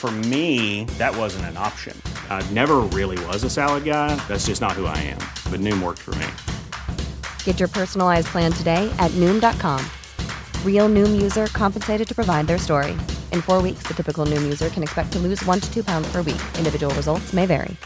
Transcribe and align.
For 0.00 0.10
me, 0.10 0.84
that 0.96 1.14
wasn't 1.14 1.44
an 1.44 1.58
option. 1.58 1.94
I 2.30 2.42
never 2.52 2.76
really 2.78 3.22
was 3.26 3.44
a 3.44 3.50
salad 3.50 3.84
guy. 3.84 4.16
That's 4.28 4.46
just 4.46 4.62
not 4.62 4.72
who 4.72 4.86
I 4.86 4.96
am. 4.96 5.18
But 5.52 5.60
Noom 5.60 5.82
worked 5.82 5.98
for 5.98 6.14
me. 6.14 6.26
Get 7.44 7.60
your 7.60 7.68
personalized 7.68 8.28
plan 8.28 8.50
today 8.50 8.90
at 8.98 9.10
Noom.com. 9.20 9.84
Real 10.64 10.88
Noom 10.88 11.20
user 11.20 11.48
compensated 11.48 12.08
to 12.08 12.14
provide 12.14 12.46
their 12.46 12.56
story. 12.56 12.92
In 13.30 13.42
four 13.42 13.60
weeks, 13.60 13.82
the 13.86 13.92
typical 13.92 14.24
Noom 14.24 14.42
user 14.42 14.70
can 14.70 14.82
expect 14.82 15.12
to 15.12 15.18
lose 15.18 15.44
one 15.44 15.60
to 15.60 15.70
two 15.70 15.84
pounds 15.84 16.10
per 16.10 16.22
week. 16.22 16.40
Individual 16.56 16.94
results 16.94 17.34
may 17.34 17.44
vary. 17.44 17.76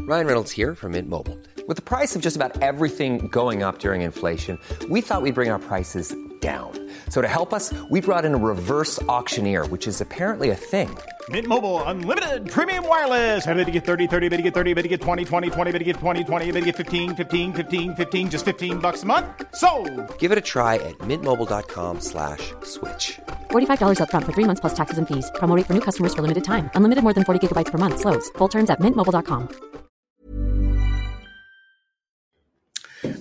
Ryan 0.00 0.26
Reynolds 0.26 0.50
here 0.50 0.74
from 0.74 0.92
Mint 0.92 1.08
Mobile. 1.08 1.38
With 1.68 1.78
the 1.78 1.82
price 1.82 2.14
of 2.14 2.20
just 2.20 2.36
about 2.36 2.60
everything 2.60 3.28
going 3.28 3.62
up 3.62 3.78
during 3.78 4.02
inflation, 4.02 4.58
we 4.90 5.00
thought 5.00 5.22
we'd 5.22 5.34
bring 5.34 5.48
our 5.50 5.58
prices 5.58 6.14
down. 6.40 6.81
So 7.12 7.20
to 7.20 7.28
help 7.28 7.52
us, 7.52 7.74
we 7.90 8.00
brought 8.00 8.24
in 8.24 8.32
a 8.32 8.38
reverse 8.38 8.98
auctioneer, 9.02 9.66
which 9.66 9.86
is 9.86 10.00
apparently 10.00 10.48
a 10.48 10.54
thing. 10.56 10.88
Mint 11.28 11.46
Mobile 11.46 11.82
unlimited 11.82 12.50
premium 12.50 12.88
wireless. 12.88 13.46
Ready 13.46 13.66
to 13.66 13.70
get 13.70 13.84
30, 13.84 14.06
30, 14.06 14.30
bit 14.30 14.38
to 14.38 14.42
get 14.42 14.54
30, 14.54 14.72
bit 14.72 14.82
to 14.84 14.88
get 14.88 15.02
20, 15.02 15.26
20, 15.26 15.50
20, 15.50 15.72
bit 15.72 15.78
to 15.78 15.84
get 15.84 15.96
20, 15.96 16.24
20, 16.24 16.52
bit 16.52 16.60
to 16.60 16.64
get 16.64 16.74
15, 16.74 17.14
15, 17.14 17.52
15, 17.52 17.94
15 17.94 18.30
just 18.30 18.46
15 18.46 18.78
bucks 18.78 19.02
a 19.02 19.06
month. 19.06 19.26
So, 19.54 19.68
Give 20.16 20.32
it 20.32 20.38
a 20.38 20.46
try 20.54 20.76
at 20.76 20.96
mintmobile.com/switch. 21.00 22.48
slash 22.64 23.20
$45 23.50 24.00
upfront 24.04 24.24
for 24.24 24.32
three 24.32 24.48
months 24.48 24.62
plus 24.62 24.72
taxes 24.72 24.96
and 24.96 25.06
fees. 25.06 25.30
Promo 25.34 25.54
rate 25.54 25.66
for 25.66 25.74
new 25.74 25.84
customers 25.88 26.14
for 26.14 26.22
limited 26.22 26.44
time. 26.44 26.70
Unlimited 26.74 27.04
more 27.04 27.12
than 27.12 27.24
40 27.28 27.40
gigabytes 27.44 27.70
per 27.70 27.78
month. 27.84 28.00
Slows. 28.00 28.30
Full 28.38 28.48
terms 28.48 28.70
at 28.70 28.80
mintmobile.com. 28.80 29.48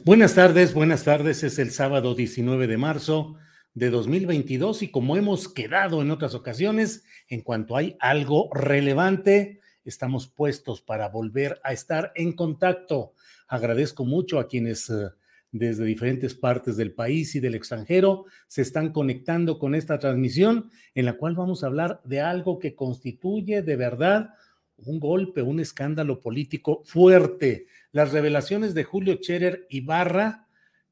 Buenas 0.06 0.34
tardes, 0.34 0.74
buenas 0.74 1.04
tardes. 1.04 1.44
Es 1.44 1.60
el 1.60 1.72
sábado 1.72 2.16
19 2.16 2.68
de 2.68 2.78
marzo 2.78 3.36
de 3.74 3.90
2022 3.90 4.84
y 4.84 4.92
como 4.92 5.16
hemos 5.16 5.48
quedado 5.48 6.02
en 6.02 6.12
otras 6.12 6.36
ocasiones, 6.36 7.04
en 7.28 7.42
cuanto 7.42 7.78
hay 7.78 7.96
algo 8.00 8.50
relevante, 8.54 9.62
estamos 9.86 10.28
puestos 10.28 10.82
para 10.82 11.10
volver 11.10 11.60
a 11.64 11.74
estar 11.74 12.12
en 12.16 12.34
contacto. 12.34 13.14
Agradezco 13.48 14.06
mucho 14.06 14.40
a 14.40 14.48
quienes 14.48 14.90
eh, 14.90 15.10
desde 15.52 15.86
diferentes 15.86 16.34
partes 16.34 16.78
del 16.78 16.94
país 16.94 17.36
y 17.36 17.40
del 17.40 17.56
extranjero 17.56 18.26
se 18.48 18.62
están 18.62 18.92
conectando 18.92 19.60
con 19.60 19.76
esta 19.76 20.00
transmisión 20.00 20.70
en 20.96 21.06
la 21.06 21.14
cual 21.14 21.36
vamos 21.36 21.64
a 21.64 21.68
hablar 21.68 22.02
de 22.06 22.22
algo 22.22 22.60
que 22.60 22.76
constituye 22.76 23.62
de 23.62 23.76
verdad 23.76 24.30
un 24.78 25.00
golpe, 25.00 25.42
un 25.42 25.60
escándalo 25.60 26.22
político 26.22 26.82
fuerte. 26.86 27.68
Las 27.92 28.12
revelaciones 28.12 28.74
de 28.74 28.84
Julio 28.84 29.18
Scherer 29.22 29.68
Ibarra 29.70 30.48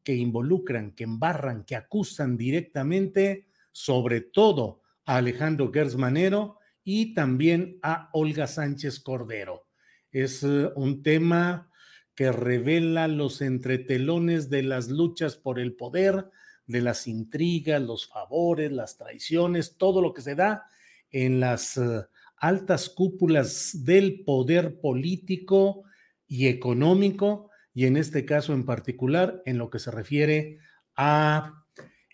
que 0.10 0.16
involucran, 0.16 0.94
que 0.94 1.04
embarran, 1.04 1.64
que 1.66 1.76
acusan 1.76 2.36
directamente, 2.36 3.46
sobre 3.72 4.22
todo 4.22 4.82
a 5.06 5.18
Alejandro 5.18 5.72
Gersmanero 5.72 6.58
y 6.84 7.14
también 7.14 7.78
a 7.84 8.10
Olga 8.14 8.48
Sánchez 8.48 9.02
Cordero. 9.02 9.68
Es 10.12 10.42
eh, 10.42 10.72
un 10.76 11.04
tema 11.04 11.70
que 12.16 12.32
revela 12.32 13.08
los 13.08 13.44
entretelones 13.44 14.50
de 14.50 14.64
las 14.64 14.90
luchas 14.90 15.36
por 15.36 15.60
el 15.60 15.76
poder, 15.76 16.32
de 16.66 16.82
las 16.82 17.06
intrigas, 17.06 17.80
los 17.80 18.08
favores, 18.08 18.72
las 18.72 18.98
traiciones, 18.98 19.78
todo 19.78 20.02
lo 20.02 20.12
que 20.16 20.24
se 20.24 20.34
da 20.34 20.64
en 21.12 21.40
las 21.40 21.78
eh, 21.78 22.02
altas 22.38 22.90
cúpulas 22.90 23.86
del 23.86 24.24
poder 24.24 24.82
político 24.82 25.84
y 26.26 26.48
económico, 26.48 27.49
y 27.74 27.86
en 27.86 27.98
este 27.98 28.26
caso 28.26 28.54
en 28.54 28.66
particular 28.66 29.42
en 29.46 29.58
lo 29.58 29.70
que 29.70 29.80
se 29.80 29.92
refiere 29.92 30.60
a, 30.96 31.64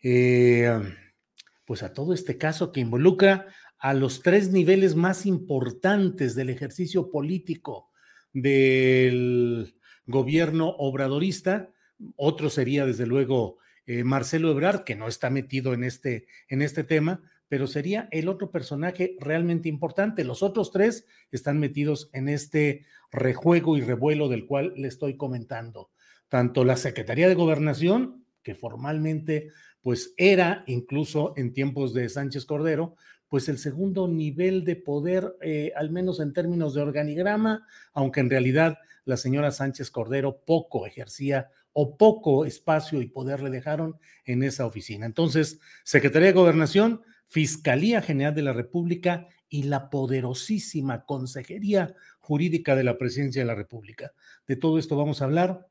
eh, 0.03 0.79
pues 1.65 1.83
a 1.83 1.93
todo 1.93 2.13
este 2.13 2.37
caso 2.37 2.71
que 2.71 2.81
involucra 2.81 3.47
a 3.79 3.93
los 3.93 4.21
tres 4.21 4.51
niveles 4.51 4.95
más 4.95 5.25
importantes 5.25 6.35
del 6.35 6.49
ejercicio 6.49 7.09
político 7.09 7.91
del 8.33 9.75
gobierno 10.05 10.69
obradorista. 10.69 11.71
Otro 12.15 12.49
sería, 12.49 12.85
desde 12.85 13.05
luego, 13.05 13.57
eh, 13.85 14.03
Marcelo 14.03 14.51
Ebrard, 14.51 14.83
que 14.83 14.95
no 14.95 15.07
está 15.07 15.29
metido 15.29 15.73
en 15.73 15.83
este, 15.83 16.27
en 16.47 16.61
este 16.61 16.83
tema, 16.83 17.21
pero 17.47 17.67
sería 17.67 18.07
el 18.11 18.27
otro 18.27 18.51
personaje 18.51 19.15
realmente 19.19 19.69
importante. 19.69 20.23
Los 20.23 20.43
otros 20.43 20.71
tres 20.71 21.05
están 21.31 21.59
metidos 21.59 22.09
en 22.13 22.29
este 22.29 22.85
rejuego 23.11 23.77
y 23.77 23.81
revuelo 23.81 24.29
del 24.29 24.45
cual 24.45 24.73
le 24.75 24.87
estoy 24.87 25.17
comentando. 25.17 25.91
Tanto 26.29 26.63
la 26.63 26.75
Secretaría 26.75 27.27
de 27.27 27.35
Gobernación, 27.35 28.25
que 28.41 28.55
formalmente 28.55 29.49
pues 29.81 30.13
era 30.17 30.63
incluso 30.65 31.33
en 31.37 31.53
tiempos 31.53 31.93
de 31.93 32.09
Sánchez 32.09 32.45
Cordero, 32.45 32.95
pues 33.27 33.49
el 33.49 33.57
segundo 33.57 34.07
nivel 34.07 34.63
de 34.63 34.75
poder, 34.75 35.35
eh, 35.41 35.71
al 35.75 35.91
menos 35.91 36.19
en 36.19 36.33
términos 36.33 36.73
de 36.73 36.81
organigrama, 36.81 37.67
aunque 37.93 38.19
en 38.21 38.29
realidad 38.29 38.77
la 39.03 39.17
señora 39.17 39.51
Sánchez 39.51 39.91
Cordero 39.91 40.41
poco 40.45 40.87
ejercía 40.87 41.49
o 41.73 41.97
poco 41.97 42.45
espacio 42.45 43.01
y 43.01 43.07
poder 43.07 43.41
le 43.41 43.49
dejaron 43.49 43.97
en 44.23 44.43
esa 44.43 44.65
oficina. 44.65 45.05
Entonces, 45.05 45.59
Secretaría 45.83 46.29
de 46.29 46.33
Gobernación, 46.33 47.01
Fiscalía 47.35 48.01
General 48.01 48.33
de 48.33 48.43
la 48.43 48.53
República 48.53 49.27
y 49.49 49.63
la 49.63 49.89
poderosísima 49.89 51.03
Consejería 51.03 51.93
Jurídica 52.19 52.77
de 52.77 52.85
la 52.85 52.97
Presidencia 52.97 53.41
de 53.41 53.45
la 53.45 53.55
República. 53.55 54.13
De 54.47 54.55
todo 54.55 54.79
esto 54.79 54.95
vamos 54.95 55.21
a 55.21 55.25
hablar. 55.25 55.67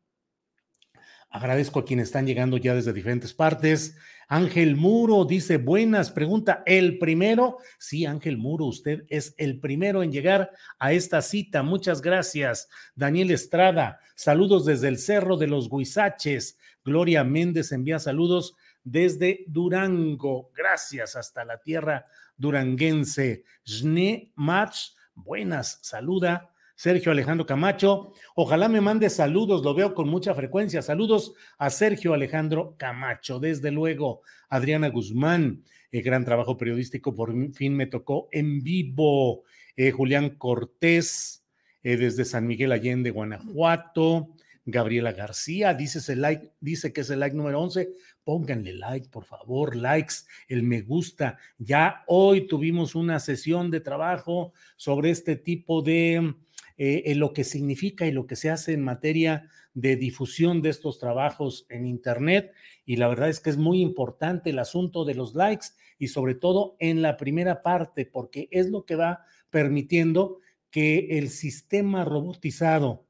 Agradezco 1.31 1.79
a 1.79 1.87
quienes 1.87 2.09
están 2.09 2.27
llegando 2.27 2.59
ya 2.59 2.75
desde 2.75 2.93
diferentes 2.93 3.33
partes. 3.33 3.97
Ángel 4.29 4.77
Muro 4.77 5.25
dice, 5.25 5.57
buenas, 5.57 6.11
pregunta, 6.11 6.63
¿el 6.67 6.99
primero? 6.99 7.57
Sí, 7.79 8.05
Ángel 8.05 8.37
Muro, 8.37 8.67
usted 8.67 9.05
es 9.09 9.35
el 9.39 9.59
primero 9.59 10.03
en 10.03 10.13
llegar 10.13 10.51
a 10.79 10.93
esta 10.93 11.23
cita. 11.23 11.63
Muchas 11.63 12.03
gracias. 12.03 12.69
Daniel 12.95 13.31
Estrada, 13.31 14.01
saludos 14.15 14.67
desde 14.67 14.89
el 14.89 14.99
Cerro 14.99 15.39
de 15.39 15.47
los 15.47 15.71
Guisaches. 15.71 16.59
Gloria 16.85 17.25
Méndez 17.25 17.73
envía 17.73 17.99
saludos 17.99 18.55
desde 18.85 19.45
Durango. 19.49 20.51
Gracias 20.55 21.17
hasta 21.17 21.45
la 21.45 21.61
tierra 21.61 22.07
duranguense. 22.37 23.45
Jne 23.65 24.33
Mach, 24.37 24.77
buenas, 25.15 25.79
saluda. 25.83 26.51
Sergio 26.77 27.13
Alejandro 27.13 27.47
Camacho, 27.47 28.13
ojalá 28.35 28.69
me 28.69 28.81
mande 28.81 29.09
saludos, 29.09 29.63
lo 29.63 29.75
veo 29.75 29.95
con 29.95 30.09
mucha 30.09 30.35
frecuencia. 30.35 30.83
Saludos 30.83 31.35
a 31.57 31.71
Sergio 31.71 32.15
Alejandro 32.15 32.75
Camacho, 32.77 33.39
desde 33.39 33.71
luego. 33.71 34.23
Adriana 34.49 34.89
Guzmán, 34.89 35.63
eh, 35.93 36.03
gran 36.03 36.25
trabajo 36.25 36.57
periodístico, 36.57 37.15
por 37.15 37.33
fin 37.53 37.77
me 37.77 37.87
tocó 37.87 38.29
en 38.33 38.61
vivo. 38.63 39.45
Eh, 39.77 39.93
Julián 39.93 40.31
Cortés, 40.31 41.47
eh, 41.85 41.97
desde 41.97 42.25
San 42.25 42.47
Miguel 42.47 42.73
Allende, 42.73 43.11
Guanajuato. 43.11 44.34
Gabriela 44.67 45.13
García, 45.13 45.75
dice, 45.75 46.17
like, 46.17 46.53
dice 46.61 46.93
que 46.93 47.03
es 47.03 47.11
el 47.11 47.21
like 47.21 47.37
número 47.37 47.61
11. 47.61 47.93
Pónganle 48.25 48.73
like, 48.73 49.09
por 49.11 49.25
favor, 49.25 49.77
likes, 49.77 50.15
el 50.49 50.63
me 50.63 50.81
gusta. 50.81 51.39
Ya 51.59 52.03
hoy 52.07 52.47
tuvimos 52.47 52.95
una 52.95 53.21
sesión 53.21 53.71
de 53.71 53.81
trabajo 53.81 54.53
sobre 54.77 55.11
este 55.11 55.37
tipo 55.37 55.83
de 55.83 56.35
eh, 56.79 57.15
lo 57.15 57.33
que 57.33 57.45
significa 57.45 58.07
y 58.07 58.13
lo 58.13 58.27
que 58.27 58.37
se 58.37 58.51
hace 58.51 58.73
en 58.73 58.83
materia 58.83 59.51
de 59.75 59.97
difusión 59.97 60.63
de 60.63 60.71
estos 60.71 60.99
trabajos 60.99 61.67
en 61.69 61.87
Internet. 61.87 62.53
Y 62.87 62.97
la 62.97 63.09
verdad 63.09 63.29
es 63.29 63.41
que 63.41 63.51
es 63.51 63.59
muy 63.59 63.83
importante 63.83 64.51
el 64.51 64.59
asunto 64.59 65.05
de 65.05 65.15
los 65.15 65.35
likes 65.35 65.67
y 65.99 66.09
sobre 66.09 66.35
todo 66.35 66.77
en 66.79 67.03
la 67.03 67.17
primera 67.17 67.63
parte, 67.63 68.07
porque 68.07 68.49
es 68.51 68.71
lo 68.71 68.87
que 68.87 68.97
va 68.97 69.25
permitiendo 69.51 70.39
que 70.71 71.19
el 71.19 71.29
sistema 71.29 72.05
robotizado 72.05 73.05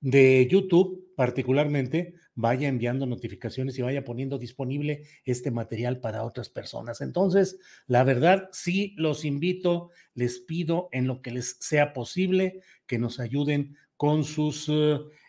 de 0.00 0.46
YouTube 0.50 1.06
particularmente 1.16 2.14
vaya 2.34 2.68
enviando 2.68 3.06
notificaciones 3.06 3.78
y 3.78 3.82
vaya 3.82 4.04
poniendo 4.04 4.38
disponible 4.38 5.04
este 5.24 5.50
material 5.50 6.00
para 6.00 6.22
otras 6.22 6.50
personas. 6.50 7.00
Entonces, 7.00 7.58
la 7.86 8.04
verdad, 8.04 8.50
sí 8.52 8.94
los 8.98 9.24
invito, 9.24 9.90
les 10.14 10.38
pido 10.40 10.88
en 10.92 11.06
lo 11.06 11.22
que 11.22 11.30
les 11.30 11.56
sea 11.60 11.94
posible 11.94 12.60
que 12.86 12.98
nos 12.98 13.18
ayuden 13.18 13.76
con 13.96 14.24
sus 14.24 14.70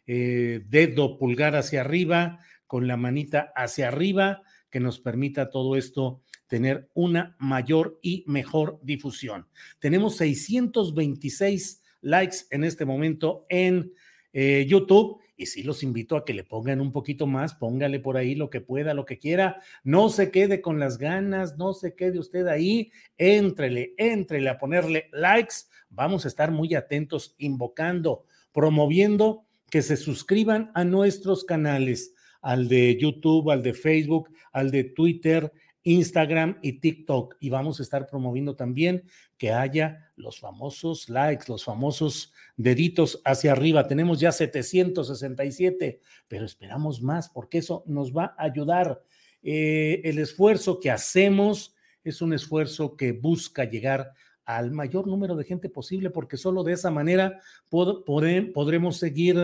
eh, 0.06 0.62
dedo 0.68 1.18
pulgar 1.18 1.56
hacia 1.56 1.82
arriba, 1.82 2.40
con 2.68 2.88
la 2.88 2.98
manita 2.98 3.54
hacia 3.56 3.88
arriba, 3.88 4.44
que 4.70 4.82
nos 4.82 5.00
permita 5.00 5.50
todo 5.50 5.78
esto 5.78 6.22
tener 6.48 6.90
una 6.94 7.36
mayor 7.40 8.00
y 8.02 8.26
mejor 8.28 8.80
difusión. 8.84 9.48
Tenemos 9.80 10.18
626 10.18 11.82
likes 12.02 12.38
en 12.52 12.64
este 12.64 12.86
momento 12.86 13.46
en 13.50 13.94
eh, 14.34 14.66
YouTube. 14.68 15.20
Y 15.36 15.46
sí 15.46 15.62
los 15.62 15.84
invito 15.84 16.16
a 16.16 16.26
que 16.26 16.34
le 16.34 16.44
pongan 16.44 16.82
un 16.82 16.92
poquito 16.92 17.28
más, 17.28 17.54
póngale 17.54 18.00
por 18.00 18.18
ahí 18.18 18.34
lo 18.34 18.50
que 18.50 18.60
pueda, 18.60 18.94
lo 18.94 19.06
que 19.06 19.20
quiera. 19.20 19.62
No 19.84 20.10
se 20.10 20.32
quede 20.32 20.62
con 20.62 20.80
las 20.80 20.98
ganas, 20.98 21.58
no 21.58 21.74
se 21.74 21.96
quede 21.96 22.18
usted 22.18 22.48
ahí. 22.48 22.92
Éntrele, 23.18 23.94
éntrele 23.98 24.50
a 24.50 24.58
ponerle 24.58 25.10
likes. 25.12 25.56
Vamos 25.90 26.26
a 26.26 26.28
estar 26.28 26.52
muy 26.52 26.74
atentos, 26.74 27.36
invocando, 27.38 28.26
promoviendo 28.52 29.46
que 29.70 29.82
se 29.82 29.98
suscriban 29.98 30.72
a 30.74 30.84
nuestros 30.84 31.44
canales, 31.44 32.14
al 32.42 32.68
de 32.68 32.98
YouTube, 32.98 33.52
al 33.52 33.62
de 33.62 33.74
Facebook, 33.74 34.30
al 34.52 34.72
de 34.72 34.86
Twitter, 34.86 35.52
Instagram 35.88 36.58
y 36.62 36.74
TikTok. 36.74 37.38
Y 37.40 37.50
vamos 37.50 37.80
a 37.80 37.84
estar 37.84 38.08
promoviendo 38.08 38.56
también 38.56 39.04
que 39.38 39.54
haya 39.54 40.12
los 40.18 40.40
famosos 40.40 41.08
likes, 41.08 41.46
los 41.48 41.64
famosos 41.64 42.34
deditos 42.58 43.22
hacia 43.24 43.54
arriba. 43.54 43.88
Tenemos 43.88 44.20
ya 44.20 44.34
767, 44.34 46.02
pero 46.28 46.46
esperamos 46.46 47.02
más 47.02 47.30
porque 47.30 47.60
eso 47.60 47.84
nos 47.88 48.16
va 48.16 48.36
a 48.38 48.44
ayudar. 48.44 49.02
Eh, 49.42 50.02
el 50.04 50.20
esfuerzo 50.20 50.80
que 50.80 50.92
hacemos 50.92 51.74
es 52.04 52.22
un 52.22 52.34
esfuerzo 52.34 52.98
que 52.98 53.14
busca 53.14 53.64
llegar 53.64 54.12
al 54.44 54.72
mayor 54.72 55.08
número 55.08 55.36
de 55.36 55.46
gente 55.46 55.70
posible, 55.70 56.10
porque 56.10 56.38
solo 56.38 56.64
de 56.64 56.74
esa 56.74 56.90
manera 56.90 57.42
podremos 57.70 58.98
seguir 58.98 59.38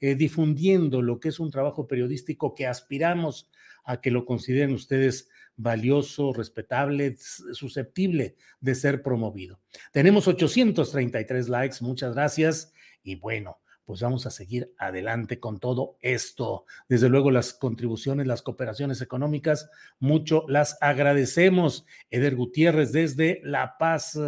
eh, 0.00 0.14
difundiendo 0.14 1.02
lo 1.02 1.18
que 1.18 1.28
es 1.28 1.40
un 1.40 1.50
trabajo 1.50 1.86
periodístico 1.86 2.54
que 2.54 2.66
aspiramos 2.66 3.48
a 3.84 4.00
que 4.00 4.10
lo 4.10 4.24
consideren 4.24 4.72
ustedes 4.72 5.28
valioso, 5.60 6.32
respetable, 6.32 7.16
susceptible 7.16 8.36
de 8.60 8.74
ser 8.74 9.02
promovido. 9.02 9.60
Tenemos 9.92 10.26
833 10.26 11.48
likes, 11.48 11.76
muchas 11.80 12.14
gracias. 12.14 12.72
Y 13.02 13.16
bueno, 13.16 13.60
pues 13.84 14.02
vamos 14.02 14.24
a 14.26 14.30
seguir 14.30 14.72
adelante 14.78 15.40
con 15.40 15.58
todo 15.58 15.96
esto. 16.00 16.64
Desde 16.88 17.08
luego 17.08 17.30
las 17.30 17.52
contribuciones, 17.52 18.26
las 18.26 18.42
cooperaciones 18.42 19.02
económicas, 19.02 19.68
mucho 19.98 20.44
las 20.48 20.78
agradecemos. 20.80 21.86
Eder 22.08 22.36
Gutiérrez 22.36 22.92
desde 22.92 23.40
La 23.44 23.76
Paz. 23.78 24.18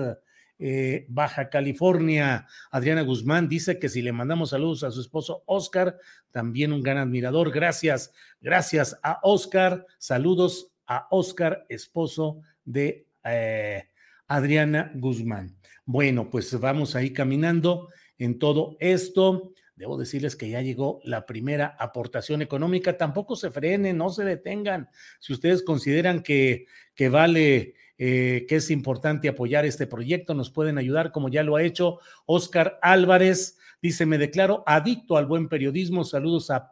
Eh, 0.59 1.07
Baja 1.09 1.49
California. 1.49 2.47
Adriana 2.71 3.03
Guzmán 3.03 3.49
dice 3.49 3.81
que 3.81 3.89
si 3.89 4.01
le 4.01 4.13
mandamos 4.13 4.51
saludos 4.51 4.85
a 4.85 4.93
su 4.93 5.01
esposo 5.01 5.43
Oscar, 5.47 5.99
también 6.31 6.73
un 6.73 6.83
gran 6.83 6.99
admirador. 6.99 7.51
Gracias, 7.51 8.13
gracias 8.41 8.97
a 9.03 9.19
Oscar. 9.23 9.87
Saludos 9.99 10.72
a 10.87 11.09
Oscar, 11.11 11.67
esposo 11.69 12.41
de 12.65 13.07
eh, 13.25 13.85
Adriana 14.27 14.93
Guzmán. 14.95 15.57
Bueno, 15.85 16.31
pues 16.31 16.59
vamos 16.59 16.95
ahí 16.95 17.13
caminando 17.13 17.89
en 18.19 18.39
todo 18.39 18.77
esto. 18.81 19.53
Debo 19.75 19.99
decirles 19.99 20.37
que 20.37 20.49
ya 20.49 20.61
llegó 20.61 21.01
la 21.05 21.27
primera 21.27 21.77
aportación 21.79 22.41
económica. 22.41 22.97
Tampoco 22.97 23.37
se 23.37 23.51
frenen, 23.51 23.97
no 23.97 24.11
se 24.11 24.25
detengan. 24.25 24.89
Si 25.19 25.33
ustedes 25.33 25.63
consideran 25.63 26.23
que, 26.23 26.67
que 26.95 27.09
vale, 27.09 27.75
eh, 27.99 28.47
que 28.49 28.57
es 28.57 28.71
importante 28.71 29.29
apoyar 29.29 29.65
este 29.67 29.87
proyecto, 29.87 30.35
nos 30.35 30.51
pueden 30.51 30.79
ayudar 30.79 31.11
como 31.11 31.29
ya 31.29 31.43
lo 31.43 31.57
ha 31.57 31.63
hecho 31.63 31.99
Oscar 32.27 32.79
Álvarez. 32.81 33.59
Dice, 33.81 34.07
me 34.07 34.19
declaro 34.19 34.63
adicto 34.67 35.17
al 35.17 35.27
buen 35.27 35.49
periodismo. 35.49 36.05
Saludos 36.05 36.51
a 36.51 36.71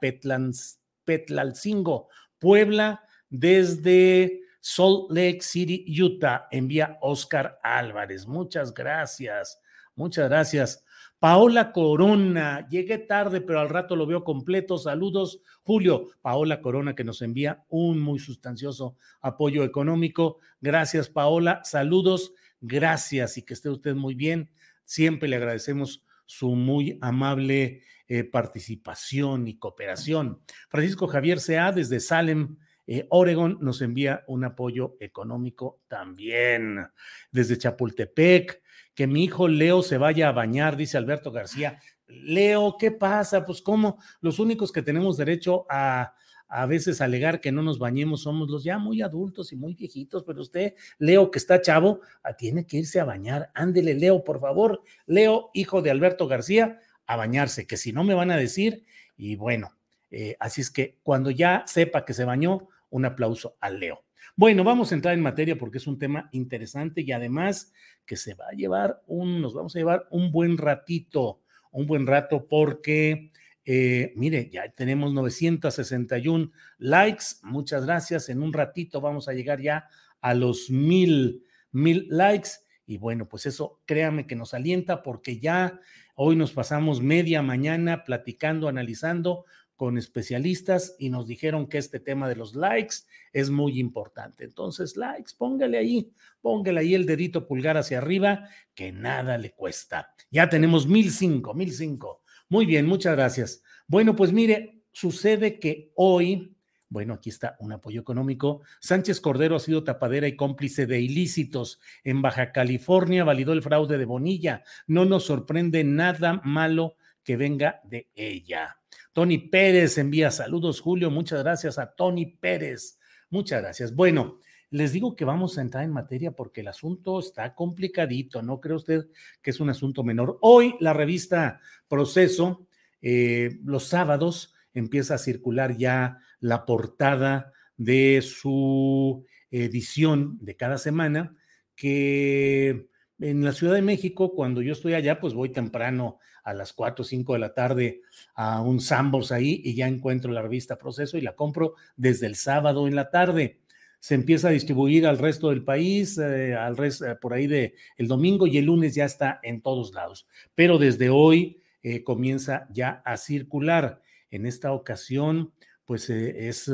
Petlalcingo, 1.04 2.08
Puebla 2.38 3.02
desde 3.30 4.42
Salt 4.60 5.10
Lake 5.10 5.40
City, 5.40 5.84
Utah, 6.00 6.46
envía 6.50 6.98
Oscar 7.00 7.58
Álvarez. 7.62 8.26
Muchas 8.26 8.74
gracias, 8.74 9.60
muchas 9.94 10.28
gracias. 10.28 10.84
Paola 11.18 11.72
Corona, 11.72 12.66
llegué 12.70 12.96
tarde, 12.96 13.42
pero 13.42 13.60
al 13.60 13.68
rato 13.68 13.94
lo 13.94 14.06
veo 14.06 14.24
completo. 14.24 14.78
Saludos, 14.78 15.42
Julio. 15.62 16.08
Paola 16.22 16.62
Corona, 16.62 16.94
que 16.94 17.04
nos 17.04 17.20
envía 17.20 17.64
un 17.68 18.00
muy 18.00 18.18
sustancioso 18.18 18.96
apoyo 19.20 19.62
económico. 19.64 20.38
Gracias, 20.62 21.10
Paola. 21.10 21.60
Saludos, 21.62 22.32
gracias 22.60 23.36
y 23.36 23.42
que 23.42 23.52
esté 23.52 23.68
usted 23.68 23.94
muy 23.94 24.14
bien. 24.14 24.50
Siempre 24.84 25.28
le 25.28 25.36
agradecemos 25.36 26.02
su 26.24 26.54
muy 26.54 26.98
amable 27.02 27.82
eh, 28.08 28.24
participación 28.24 29.46
y 29.46 29.58
cooperación. 29.58 30.40
Francisco 30.70 31.06
Javier 31.06 31.38
Sea, 31.38 31.70
desde 31.70 32.00
Salem, 32.00 32.56
eh, 32.92 33.06
Oregon 33.10 33.56
nos 33.60 33.82
envía 33.82 34.24
un 34.26 34.42
apoyo 34.44 34.96
económico 34.98 35.78
también. 35.86 36.88
Desde 37.30 37.56
Chapultepec, 37.56 38.60
que 38.96 39.06
mi 39.06 39.22
hijo 39.22 39.46
Leo 39.46 39.84
se 39.84 39.96
vaya 39.96 40.28
a 40.28 40.32
bañar, 40.32 40.76
dice 40.76 40.98
Alberto 40.98 41.30
García. 41.30 41.78
Leo, 42.08 42.74
¿qué 42.80 42.90
pasa? 42.90 43.44
Pues 43.44 43.62
cómo 43.62 44.02
los 44.20 44.40
únicos 44.40 44.72
que 44.72 44.82
tenemos 44.82 45.16
derecho 45.16 45.66
a 45.70 46.14
a 46.50 46.66
veces 46.66 47.00
alegar 47.00 47.40
que 47.40 47.52
no 47.52 47.62
nos 47.62 47.78
bañemos 47.78 48.22
somos 48.22 48.50
los 48.50 48.64
ya 48.64 48.76
muy 48.76 49.02
adultos 49.02 49.52
y 49.52 49.56
muy 49.56 49.74
viejitos, 49.74 50.24
pero 50.24 50.40
usted, 50.40 50.74
Leo, 50.98 51.30
que 51.30 51.38
está 51.38 51.60
chavo, 51.60 52.00
ah, 52.24 52.32
tiene 52.34 52.66
que 52.66 52.78
irse 52.78 52.98
a 52.98 53.04
bañar. 53.04 53.52
Ándele, 53.54 53.94
Leo, 53.94 54.24
por 54.24 54.40
favor. 54.40 54.82
Leo, 55.06 55.50
hijo 55.54 55.80
de 55.80 55.92
Alberto 55.92 56.26
García, 56.26 56.80
a 57.06 57.14
bañarse, 57.14 57.68
que 57.68 57.76
si 57.76 57.92
no 57.92 58.02
me 58.02 58.14
van 58.14 58.32
a 58.32 58.36
decir, 58.36 58.84
y 59.16 59.36
bueno, 59.36 59.76
eh, 60.10 60.36
así 60.40 60.60
es 60.60 60.70
que 60.70 60.98
cuando 61.04 61.30
ya 61.30 61.62
sepa 61.66 62.04
que 62.04 62.14
se 62.14 62.24
bañó, 62.24 62.68
un 62.90 63.04
aplauso 63.04 63.56
al 63.60 63.80
Leo. 63.80 64.04
Bueno, 64.36 64.64
vamos 64.64 64.92
a 64.92 64.94
entrar 64.94 65.14
en 65.14 65.22
materia 65.22 65.56
porque 65.56 65.78
es 65.78 65.86
un 65.86 65.98
tema 65.98 66.28
interesante 66.32 67.02
y 67.02 67.12
además 67.12 67.72
que 68.06 68.16
se 68.16 68.34
va 68.34 68.46
a 68.50 68.56
llevar 68.56 69.02
un, 69.06 69.40
nos 69.40 69.54
vamos 69.54 69.74
a 69.74 69.78
llevar 69.78 70.06
un 70.10 70.30
buen 70.30 70.58
ratito, 70.58 71.40
un 71.70 71.86
buen 71.86 72.06
rato 72.06 72.46
porque, 72.48 73.32
eh, 73.64 74.12
mire, 74.16 74.48
ya 74.50 74.68
tenemos 74.70 75.12
961 75.12 76.52
likes, 76.78 77.24
muchas 77.42 77.84
gracias, 77.84 78.28
en 78.28 78.42
un 78.42 78.52
ratito 78.52 79.00
vamos 79.00 79.28
a 79.28 79.32
llegar 79.32 79.60
ya 79.60 79.88
a 80.20 80.34
los 80.34 80.70
mil, 80.70 81.44
mil 81.72 82.06
likes. 82.08 82.50
Y 82.86 82.98
bueno, 82.98 83.28
pues 83.28 83.46
eso 83.46 83.80
créame 83.86 84.26
que 84.26 84.34
nos 84.36 84.52
alienta 84.52 85.02
porque 85.02 85.38
ya 85.38 85.80
hoy 86.16 86.34
nos 86.34 86.52
pasamos 86.52 87.00
media 87.00 87.42
mañana 87.42 88.04
platicando, 88.04 88.68
analizando 88.68 89.44
con 89.80 89.96
especialistas 89.96 90.94
y 90.98 91.08
nos 91.08 91.26
dijeron 91.26 91.66
que 91.66 91.78
este 91.78 92.00
tema 92.00 92.28
de 92.28 92.36
los 92.36 92.54
likes 92.54 92.96
es 93.32 93.48
muy 93.48 93.80
importante. 93.80 94.44
Entonces, 94.44 94.94
likes, 94.94 95.32
póngale 95.38 95.78
ahí, 95.78 96.12
póngale 96.42 96.80
ahí 96.80 96.94
el 96.94 97.06
dedito 97.06 97.46
pulgar 97.46 97.78
hacia 97.78 97.96
arriba, 97.96 98.46
que 98.74 98.92
nada 98.92 99.38
le 99.38 99.52
cuesta. 99.52 100.14
Ya 100.30 100.50
tenemos 100.50 100.86
mil 100.86 101.10
cinco, 101.10 101.54
mil 101.54 101.72
cinco. 101.72 102.20
Muy 102.50 102.66
bien, 102.66 102.84
muchas 102.84 103.16
gracias. 103.16 103.62
Bueno, 103.86 104.14
pues 104.14 104.34
mire, 104.34 104.82
sucede 104.92 105.58
que 105.58 105.92
hoy, 105.94 106.54
bueno, 106.90 107.14
aquí 107.14 107.30
está 107.30 107.56
un 107.58 107.72
apoyo 107.72 108.02
económico. 108.02 108.60
Sánchez 108.80 109.18
Cordero 109.18 109.56
ha 109.56 109.60
sido 109.60 109.82
tapadera 109.82 110.28
y 110.28 110.36
cómplice 110.36 110.84
de 110.84 111.00
ilícitos. 111.00 111.80
En 112.04 112.20
Baja 112.20 112.52
California 112.52 113.24
validó 113.24 113.54
el 113.54 113.62
fraude 113.62 113.96
de 113.96 114.04
Bonilla. 114.04 114.62
No 114.86 115.06
nos 115.06 115.24
sorprende 115.24 115.84
nada 115.84 116.42
malo 116.44 116.96
que 117.24 117.38
venga 117.38 117.80
de 117.84 118.10
ella. 118.14 118.79
Tony 119.12 119.38
Pérez 119.38 119.98
envía 119.98 120.30
saludos, 120.30 120.80
Julio. 120.80 121.10
Muchas 121.10 121.42
gracias 121.42 121.78
a 121.78 121.92
Tony 121.94 122.26
Pérez. 122.26 122.98
Muchas 123.28 123.62
gracias. 123.62 123.94
Bueno, 123.94 124.38
les 124.70 124.92
digo 124.92 125.16
que 125.16 125.24
vamos 125.24 125.58
a 125.58 125.62
entrar 125.62 125.84
en 125.84 125.92
materia 125.92 126.30
porque 126.30 126.60
el 126.60 126.68
asunto 126.68 127.18
está 127.18 127.54
complicadito. 127.54 128.40
No 128.42 128.60
cree 128.60 128.76
usted 128.76 129.06
que 129.42 129.50
es 129.50 129.60
un 129.60 129.70
asunto 129.70 130.04
menor. 130.04 130.38
Hoy 130.42 130.76
la 130.78 130.92
revista 130.92 131.60
Proceso, 131.88 132.66
eh, 133.02 133.58
los 133.64 133.88
sábados, 133.88 134.54
empieza 134.74 135.14
a 135.14 135.18
circular 135.18 135.76
ya 135.76 136.18
la 136.38 136.64
portada 136.64 137.52
de 137.76 138.22
su 138.22 139.26
edición 139.50 140.38
de 140.40 140.54
cada 140.54 140.78
semana, 140.78 141.34
que 141.74 142.89
en 143.20 143.44
la 143.44 143.52
Ciudad 143.52 143.74
de 143.74 143.82
México, 143.82 144.32
cuando 144.34 144.62
yo 144.62 144.72
estoy 144.72 144.94
allá, 144.94 145.20
pues 145.20 145.34
voy 145.34 145.50
temprano 145.50 146.18
a 146.42 146.54
las 146.54 146.72
4 146.72 147.02
o 147.02 147.04
5 147.04 147.34
de 147.34 147.38
la 147.38 147.52
tarde 147.52 148.02
a 148.34 148.62
un 148.62 148.80
Sambors 148.80 149.30
ahí 149.30 149.60
y 149.64 149.74
ya 149.74 149.88
encuentro 149.88 150.32
la 150.32 150.42
revista 150.42 150.78
Proceso 150.78 151.18
y 151.18 151.20
la 151.20 151.36
compro 151.36 151.74
desde 151.96 152.26
el 152.26 152.36
sábado 152.36 152.88
en 152.88 152.94
la 152.94 153.10
tarde. 153.10 153.60
Se 153.98 154.14
empieza 154.14 154.48
a 154.48 154.52
distribuir 154.52 155.06
al 155.06 155.18
resto 155.18 155.50
del 155.50 155.62
país, 155.62 156.16
eh, 156.16 156.54
al 156.54 156.78
resto, 156.78 157.06
eh, 157.06 157.16
por 157.16 157.34
ahí 157.34 157.46
de 157.46 157.74
el 157.98 158.08
domingo 158.08 158.46
y 158.46 158.56
el 158.56 158.64
lunes 158.64 158.94
ya 158.94 159.04
está 159.04 159.38
en 159.42 159.60
todos 159.60 159.92
lados. 159.92 160.26
Pero 160.54 160.78
desde 160.78 161.10
hoy 161.10 161.60
eh, 161.82 162.02
comienza 162.02 162.66
ya 162.70 163.02
a 163.04 163.18
circular. 163.18 164.00
En 164.30 164.46
esta 164.46 164.72
ocasión, 164.72 165.52
pues 165.84 166.08
es 166.08 166.70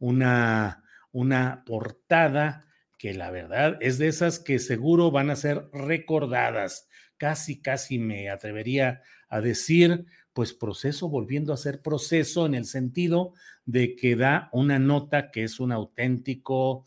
una, 0.00 0.82
una 1.12 1.62
portada 1.64 2.67
que 2.98 3.14
la 3.14 3.30
verdad 3.30 3.78
es 3.80 3.98
de 3.98 4.08
esas 4.08 4.38
que 4.38 4.58
seguro 4.58 5.10
van 5.10 5.30
a 5.30 5.36
ser 5.36 5.68
recordadas. 5.72 6.88
Casi, 7.16 7.60
casi 7.62 7.98
me 7.98 8.28
atrevería 8.28 9.02
a 9.28 9.40
decir, 9.40 10.06
pues 10.32 10.52
proceso 10.52 11.08
volviendo 11.08 11.52
a 11.52 11.56
ser 11.56 11.80
proceso 11.80 12.46
en 12.46 12.54
el 12.54 12.64
sentido 12.64 13.32
de 13.64 13.96
que 13.96 14.16
da 14.16 14.50
una 14.52 14.78
nota 14.78 15.30
que 15.30 15.44
es 15.44 15.60
un 15.60 15.72
auténtico, 15.72 16.84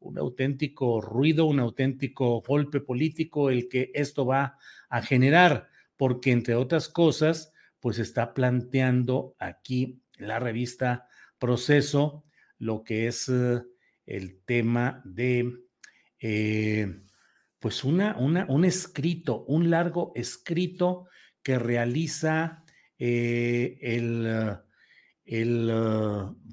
un 0.00 0.18
auténtico 0.18 1.00
ruido, 1.00 1.46
un 1.46 1.60
auténtico 1.60 2.42
golpe 2.42 2.80
político 2.80 3.50
el 3.50 3.68
que 3.68 3.90
esto 3.94 4.26
va 4.26 4.56
a 4.88 5.02
generar 5.02 5.68
porque 5.96 6.32
entre 6.32 6.56
otras 6.56 6.88
cosas, 6.88 7.52
pues 7.78 7.98
está 7.98 8.34
planteando 8.34 9.36
aquí 9.38 10.02
la 10.18 10.38
revista 10.38 11.08
Proceso 11.38 12.24
lo 12.58 12.84
que 12.84 13.08
es 13.08 13.28
eh, 13.28 13.62
el 14.06 14.40
tema 14.44 15.02
de, 15.04 15.52
eh, 16.20 17.00
pues 17.58 17.84
una, 17.84 18.16
una, 18.18 18.46
un 18.48 18.64
escrito, 18.64 19.44
un 19.44 19.70
largo 19.70 20.12
escrito 20.14 21.06
que 21.42 21.58
realiza 21.58 22.64
eh, 22.98 23.78
el, 23.80 24.58
el 25.24 25.72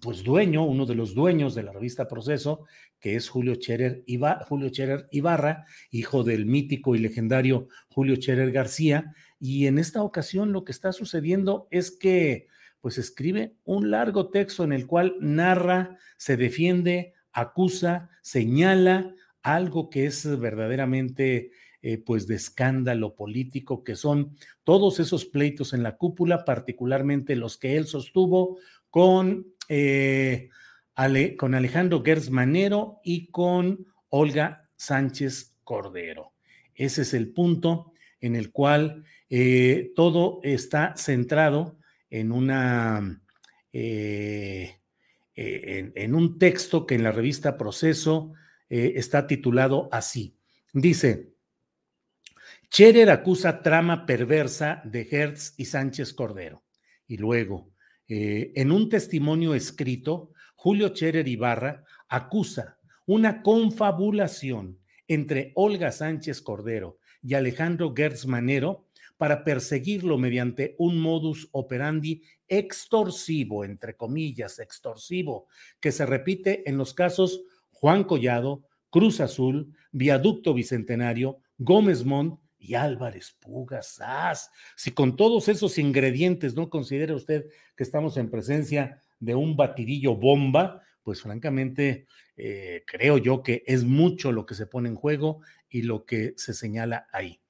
pues 0.01 0.23
dueño, 0.23 0.65
uno 0.65 0.85
de 0.85 0.95
los 0.95 1.13
dueños 1.13 1.55
de 1.55 1.63
la 1.63 1.71
revista 1.71 2.07
Proceso, 2.07 2.65
que 2.99 3.15
es 3.15 3.29
Julio 3.29 3.55
Cherer, 3.55 4.03
Julio 4.47 4.69
Cherer 4.69 5.07
Ibarra, 5.11 5.65
hijo 5.89 6.23
del 6.23 6.45
mítico 6.45 6.95
y 6.95 6.99
legendario 6.99 7.67
Julio 7.87 8.15
Cherer 8.17 8.51
García. 8.51 9.13
Y 9.39 9.67
en 9.67 9.79
esta 9.79 10.03
ocasión 10.03 10.51
lo 10.51 10.63
que 10.63 10.71
está 10.71 10.91
sucediendo 10.91 11.67
es 11.71 11.91
que 11.91 12.47
pues 12.81 12.97
escribe 12.97 13.55
un 13.63 13.91
largo 13.91 14.29
texto 14.29 14.63
en 14.63 14.71
el 14.73 14.87
cual 14.87 15.15
narra, 15.19 15.97
se 16.17 16.37
defiende, 16.37 17.13
acusa, 17.31 18.09
señala 18.21 19.13
algo 19.41 19.89
que 19.89 20.05
es 20.05 20.39
verdaderamente 20.39 21.51
eh, 21.81 21.97
pues 21.97 22.27
de 22.27 22.35
escándalo 22.35 23.15
político, 23.15 23.85
que 23.85 23.95
son 23.95 24.35
todos 24.65 24.99
esos 24.99 25.25
pleitos 25.25 25.73
en 25.73 25.81
la 25.81 25.95
cúpula, 25.95 26.43
particularmente 26.43 27.37
los 27.37 27.57
que 27.57 27.77
él 27.77 27.87
sostuvo 27.87 28.59
con, 28.89 29.47
eh, 29.69 30.49
con 31.37 31.55
Alejandro 31.55 32.03
Gers 32.03 32.31
Manero 32.31 32.99
y 33.01 33.27
con 33.27 33.87
Olga 34.09 34.69
Sánchez 34.75 35.55
Cordero. 35.63 36.33
Ese 36.75 37.03
es 37.03 37.13
el 37.13 37.31
punto 37.31 37.93
en 38.19 38.35
el 38.35 38.51
cual 38.51 39.05
eh, 39.29 39.93
todo 39.95 40.41
está 40.43 40.95
centrado 40.97 41.77
en 42.09 42.33
una... 42.33 43.21
en, 45.41 46.15
un 46.15 46.37
texto 46.37 46.85
que 46.85 46.95
en 46.95 47.03
la 47.03 47.11
revista 47.11 47.57
Proceso 47.57 48.33
está 48.69 49.25
titulado 49.25 49.87
así. 49.91 50.35
Dice, 50.73 51.33
Scherer 52.71 53.09
acusa 53.09 53.63
trama 53.63 54.05
perversa 54.05 54.81
de 54.85 55.07
Hertz 55.09 55.55
y 55.57 55.65
Sánchez 55.65 56.13
Cordero. 56.13 56.63
Y 57.07 57.17
luego, 57.17 57.71
eh, 58.07 58.51
en 58.55 58.71
un 58.71 58.89
testimonio 58.89 59.55
escrito, 59.55 60.31
Julio 60.55 60.89
Scherer 60.89 61.27
Ibarra 61.27 61.83
acusa 62.07 62.77
una 63.07 63.41
confabulación 63.41 64.77
entre 65.07 65.51
Olga 65.55 65.91
Sánchez 65.91 66.41
Cordero 66.41 66.99
y 67.23 67.33
Alejandro 67.33 67.93
Gertz 67.95 68.27
Manero 68.27 68.87
para 69.19 69.43
perseguirlo 69.43 70.17
mediante 70.17 70.75
un 70.77 70.97
modus 71.01 71.49
operandi 71.51 72.23
extorsivo, 72.47 73.65
entre 73.65 73.97
comillas, 73.97 74.59
extorsivo, 74.59 75.47
que 75.81 75.91
se 75.91 76.05
repite 76.05 76.63
en 76.69 76.77
los 76.77 76.93
casos 76.93 77.41
Juan 77.69 78.05
Collado, 78.05 78.63
Cruz 78.89 79.19
Azul, 79.19 79.75
Viaducto 79.91 80.53
Bicentenario, 80.53 81.41
Gómez 81.57 82.05
Montt 82.05 82.39
y 82.57 82.75
Álvarez 82.75 83.35
Pugas. 83.41 83.99
Si 84.77 84.91
con 84.91 85.17
todos 85.17 85.49
esos 85.49 85.77
ingredientes 85.77 86.55
no 86.55 86.69
considera 86.69 87.13
usted 87.13 87.45
que 87.75 87.83
estamos 87.83 88.15
en 88.15 88.31
presencia 88.31 89.03
de 89.19 89.35
un 89.35 89.57
batidillo 89.57 90.15
bomba, 90.15 90.81
pues 91.03 91.21
francamente 91.21 92.07
eh, 92.37 92.83
creo 92.87 93.17
yo 93.17 93.43
que 93.43 93.63
es 93.67 93.83
mucho 93.83 94.31
lo 94.31 94.45
que 94.45 94.55
se 94.55 94.65
pone 94.65 94.87
en 94.87 94.95
juego 94.95 95.41
y 95.67 95.81
lo 95.81 96.05
que 96.05 96.35
se 96.37 96.53
señala 96.53 97.07
ahí. 97.11 97.41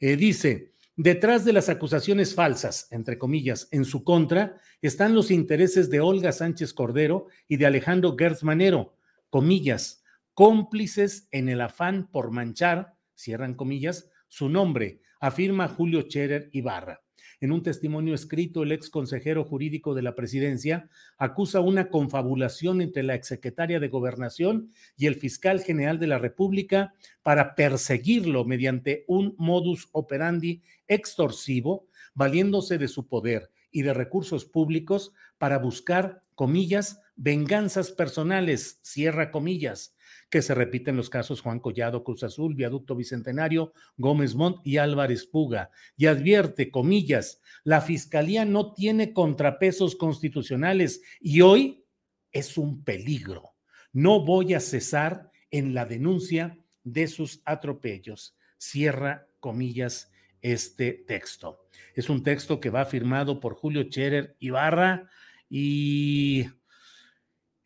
Eh, 0.00 0.16
dice, 0.16 0.72
detrás 0.98 1.44
de 1.44 1.52
las 1.52 1.68
acusaciones 1.68 2.34
falsas, 2.34 2.88
entre 2.90 3.18
comillas, 3.18 3.68
en 3.70 3.84
su 3.84 4.02
contra, 4.02 4.60
están 4.82 5.14
los 5.14 5.30
intereses 5.30 5.90
de 5.90 6.00
Olga 6.00 6.32
Sánchez 6.32 6.74
Cordero 6.74 7.28
y 7.46 7.56
de 7.56 7.66
Alejandro 7.66 8.16
Gertz 8.18 8.42
Manero, 8.42 8.96
comillas, 9.30 10.02
cómplices 10.34 11.28
en 11.30 11.48
el 11.48 11.60
afán 11.60 12.10
por 12.10 12.32
manchar, 12.32 12.96
cierran 13.14 13.54
comillas, 13.54 14.10
su 14.26 14.48
nombre, 14.48 15.00
afirma 15.20 15.68
Julio 15.68 16.02
Scherer 16.02 16.50
Ibarra. 16.52 17.00
En 17.40 17.52
un 17.52 17.62
testimonio 17.62 18.14
escrito, 18.14 18.64
el 18.64 18.72
ex 18.72 18.90
consejero 18.90 19.44
jurídico 19.44 19.94
de 19.94 20.02
la 20.02 20.16
presidencia 20.16 20.88
acusa 21.18 21.60
una 21.60 21.88
confabulación 21.88 22.80
entre 22.80 23.04
la 23.04 23.14
exsecretaria 23.14 23.78
de 23.78 23.88
Gobernación 23.88 24.70
y 24.96 25.06
el 25.06 25.14
fiscal 25.14 25.60
general 25.60 26.00
de 26.00 26.08
la 26.08 26.18
República 26.18 26.94
para 27.22 27.54
perseguirlo 27.54 28.44
mediante 28.44 29.04
un 29.06 29.36
modus 29.38 29.88
operandi 29.92 30.62
extorsivo, 30.88 31.86
valiéndose 32.14 32.76
de 32.76 32.88
su 32.88 33.06
poder 33.06 33.50
y 33.70 33.82
de 33.82 33.94
recursos 33.94 34.44
públicos 34.44 35.12
para 35.38 35.58
buscar, 35.58 36.24
comillas, 36.34 37.00
venganzas 37.14 37.92
personales, 37.92 38.80
cierra 38.82 39.30
comillas, 39.30 39.94
que 40.30 40.42
se 40.42 40.54
repiten 40.54 40.96
los 40.96 41.10
casos 41.10 41.40
Juan 41.40 41.60
Collado, 41.60 42.04
Cruz 42.04 42.22
Azul, 42.22 42.54
Viaducto 42.54 42.94
Bicentenario, 42.94 43.72
Gómez 43.96 44.34
Montt 44.34 44.60
y 44.64 44.76
Álvarez 44.76 45.26
Puga. 45.26 45.70
Y 45.96 46.06
advierte, 46.06 46.70
comillas, 46.70 47.40
la 47.64 47.80
Fiscalía 47.80 48.44
no 48.44 48.72
tiene 48.74 49.12
contrapesos 49.12 49.96
constitucionales 49.96 51.02
y 51.20 51.40
hoy 51.40 51.84
es 52.32 52.58
un 52.58 52.84
peligro. 52.84 53.54
No 53.92 54.24
voy 54.24 54.54
a 54.54 54.60
cesar 54.60 55.30
en 55.50 55.74
la 55.74 55.86
denuncia 55.86 56.58
de 56.84 57.08
sus 57.08 57.40
atropellos. 57.44 58.36
Cierra 58.58 59.28
comillas 59.40 60.10
este 60.42 60.92
texto. 60.92 61.66
Es 61.94 62.08
un 62.08 62.22
texto 62.22 62.60
que 62.60 62.70
va 62.70 62.84
firmado 62.84 63.40
por 63.40 63.54
Julio 63.54 63.82
Scherer 63.84 64.36
Ibarra 64.38 65.08
y 65.48 66.46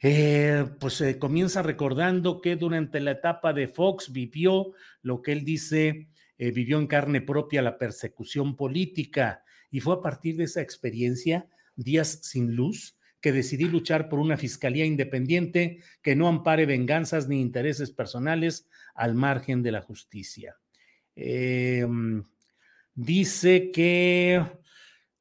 eh, 0.02 0.66
pues 0.80 0.94
se 0.94 1.18
comienza 1.18 1.62
recordando 1.62 2.40
que 2.40 2.56
durante 2.56 3.00
la 3.00 3.12
etapa 3.12 3.52
de 3.52 3.68
Fox 3.68 4.12
vivió 4.12 4.73
lo 5.00 5.23
que 5.23 5.32
él 5.32 5.44
dice, 5.44 6.09
eh, 6.38 6.50
vivió 6.50 6.78
en 6.80 6.88
carne 6.88 7.21
propia 7.21 7.62
la 7.62 7.78
persecución 7.78 8.56
política 8.56 9.44
y 9.71 9.80
fue 9.80 9.94
a 9.94 10.00
partir 10.00 10.37
de 10.37 10.44
esa 10.44 10.61
experiencia, 10.61 11.49
días 11.76 12.18
sin 12.23 12.56
luz, 12.56 12.99
que 13.21 13.32
decidí 13.32 13.66
luchar 13.66 14.09
por 14.09 14.18
una 14.18 14.37
fiscalía 14.37 14.85
independiente 14.85 15.78
que 16.02 16.16
no 16.16 16.26
ampare 16.26 16.66
venganzas 16.66 17.28
ni 17.28 17.40
intereses 17.40 17.92
personales 17.92 18.68
al 18.94 19.14
margen 19.14 19.62
de 19.62 19.71
la 19.71 19.80
justicia. 19.80 20.56
Em, 21.14 22.25
dice 22.94 23.71
que 23.71 24.44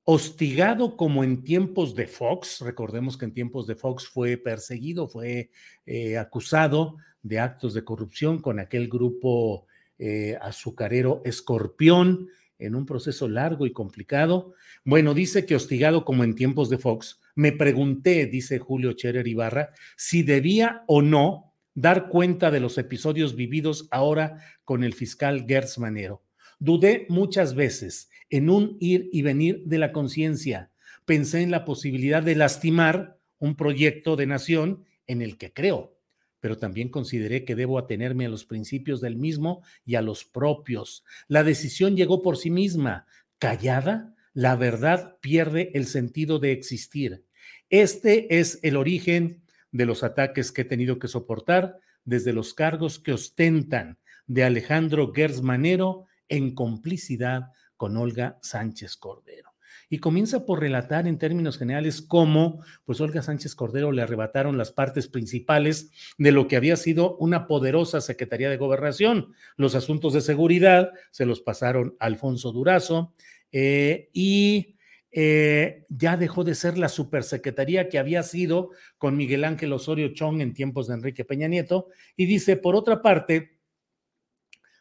hostigado 0.03 0.97
como 0.97 1.23
en 1.23 1.43
tiempos 1.43 1.95
de 1.95 2.07
Fox, 2.07 2.61
recordemos 2.61 3.17
que 3.17 3.25
en 3.25 3.33
tiempos 3.33 3.67
de 3.67 3.75
Fox 3.75 4.07
fue 4.07 4.37
perseguido, 4.37 5.07
fue 5.07 5.51
eh, 5.85 6.17
acusado 6.17 6.97
de 7.21 7.39
actos 7.39 7.73
de 7.73 7.83
corrupción 7.83 8.41
con 8.41 8.59
aquel 8.59 8.87
grupo 8.87 9.67
eh, 9.99 10.37
azucarero 10.41 11.21
Escorpión 11.25 12.27
en 12.57 12.75
un 12.75 12.85
proceso 12.85 13.27
largo 13.27 13.65
y 13.65 13.71
complicado. 13.71 14.53
Bueno, 14.83 15.13
dice 15.13 15.45
que 15.45 15.55
hostigado 15.55 16.05
como 16.05 16.23
en 16.23 16.35
tiempos 16.35 16.69
de 16.69 16.77
Fox, 16.77 17.19
me 17.35 17.51
pregunté, 17.51 18.25
dice 18.27 18.59
Julio 18.59 18.93
Cherer 18.93 19.27
Ibarra, 19.27 19.71
si 19.97 20.23
debía 20.23 20.83
o 20.87 21.01
no 21.01 21.53
dar 21.73 22.09
cuenta 22.09 22.51
de 22.51 22.59
los 22.59 22.77
episodios 22.77 23.35
vividos 23.35 23.87
ahora 23.91 24.37
con 24.63 24.83
el 24.83 24.93
fiscal 24.93 25.45
Gertz 25.47 25.77
Manero. 25.77 26.23
Dudé 26.59 27.07
muchas 27.09 27.55
veces 27.55 28.09
en 28.31 28.49
un 28.49 28.77
ir 28.79 29.09
y 29.11 29.21
venir 29.21 29.61
de 29.65 29.77
la 29.77 29.91
conciencia. 29.91 30.71
Pensé 31.05 31.41
en 31.41 31.51
la 31.51 31.65
posibilidad 31.65 32.23
de 32.23 32.35
lastimar 32.35 33.19
un 33.37 33.55
proyecto 33.55 34.15
de 34.15 34.25
nación 34.25 34.85
en 35.05 35.21
el 35.21 35.37
que 35.37 35.53
creo, 35.53 35.97
pero 36.39 36.57
también 36.57 36.89
consideré 36.89 37.43
que 37.43 37.55
debo 37.55 37.77
atenerme 37.77 38.25
a 38.25 38.29
los 38.29 38.45
principios 38.45 39.01
del 39.01 39.17
mismo 39.17 39.61
y 39.85 39.95
a 39.95 40.01
los 40.01 40.23
propios. 40.25 41.03
La 41.27 41.43
decisión 41.43 41.95
llegó 41.95 42.21
por 42.21 42.37
sí 42.37 42.49
misma. 42.49 43.05
Callada, 43.37 44.15
la 44.33 44.55
verdad 44.55 45.17
pierde 45.19 45.71
el 45.73 45.85
sentido 45.85 46.39
de 46.39 46.53
existir. 46.53 47.25
Este 47.69 48.39
es 48.39 48.59
el 48.63 48.77
origen 48.77 49.43
de 49.71 49.85
los 49.85 50.03
ataques 50.03 50.51
que 50.51 50.61
he 50.61 50.65
tenido 50.65 50.99
que 50.99 51.07
soportar 51.07 51.79
desde 52.05 52.33
los 52.33 52.53
cargos 52.53 52.99
que 52.99 53.13
ostentan 53.13 53.97
de 54.27 54.43
Alejandro 54.43 55.11
Gersmanero 55.13 56.05
en 56.29 56.55
complicidad 56.55 57.51
con 57.81 57.97
Olga 57.97 58.37
Sánchez 58.43 58.95
Cordero. 58.95 59.55
Y 59.89 59.97
comienza 59.97 60.45
por 60.45 60.59
relatar 60.59 61.07
en 61.07 61.17
términos 61.17 61.57
generales 61.57 62.03
cómo, 62.03 62.63
pues 62.85 63.01
Olga 63.01 63.23
Sánchez 63.23 63.55
Cordero 63.55 63.91
le 63.91 64.03
arrebataron 64.03 64.55
las 64.55 64.71
partes 64.71 65.07
principales 65.07 65.89
de 66.19 66.31
lo 66.31 66.47
que 66.47 66.57
había 66.57 66.77
sido 66.77 67.17
una 67.17 67.47
poderosa 67.47 67.99
Secretaría 67.99 68.51
de 68.51 68.57
Gobernación. 68.57 69.33
Los 69.55 69.73
asuntos 69.73 70.13
de 70.13 70.21
seguridad 70.21 70.91
se 71.09 71.25
los 71.25 71.41
pasaron 71.41 71.95
a 71.99 72.05
Alfonso 72.05 72.51
Durazo 72.51 73.15
eh, 73.51 74.11
y 74.13 74.75
eh, 75.11 75.87
ya 75.89 76.17
dejó 76.17 76.43
de 76.43 76.53
ser 76.53 76.77
la 76.77 76.87
supersecretaría 76.87 77.89
que 77.89 77.97
había 77.97 78.21
sido 78.21 78.69
con 78.99 79.17
Miguel 79.17 79.43
Ángel 79.43 79.73
Osorio 79.73 80.13
Chong 80.13 80.39
en 80.39 80.53
tiempos 80.53 80.87
de 80.87 80.93
Enrique 80.93 81.25
Peña 81.25 81.47
Nieto. 81.47 81.87
Y 82.15 82.27
dice, 82.27 82.57
por 82.57 82.75
otra 82.75 83.01
parte, 83.01 83.57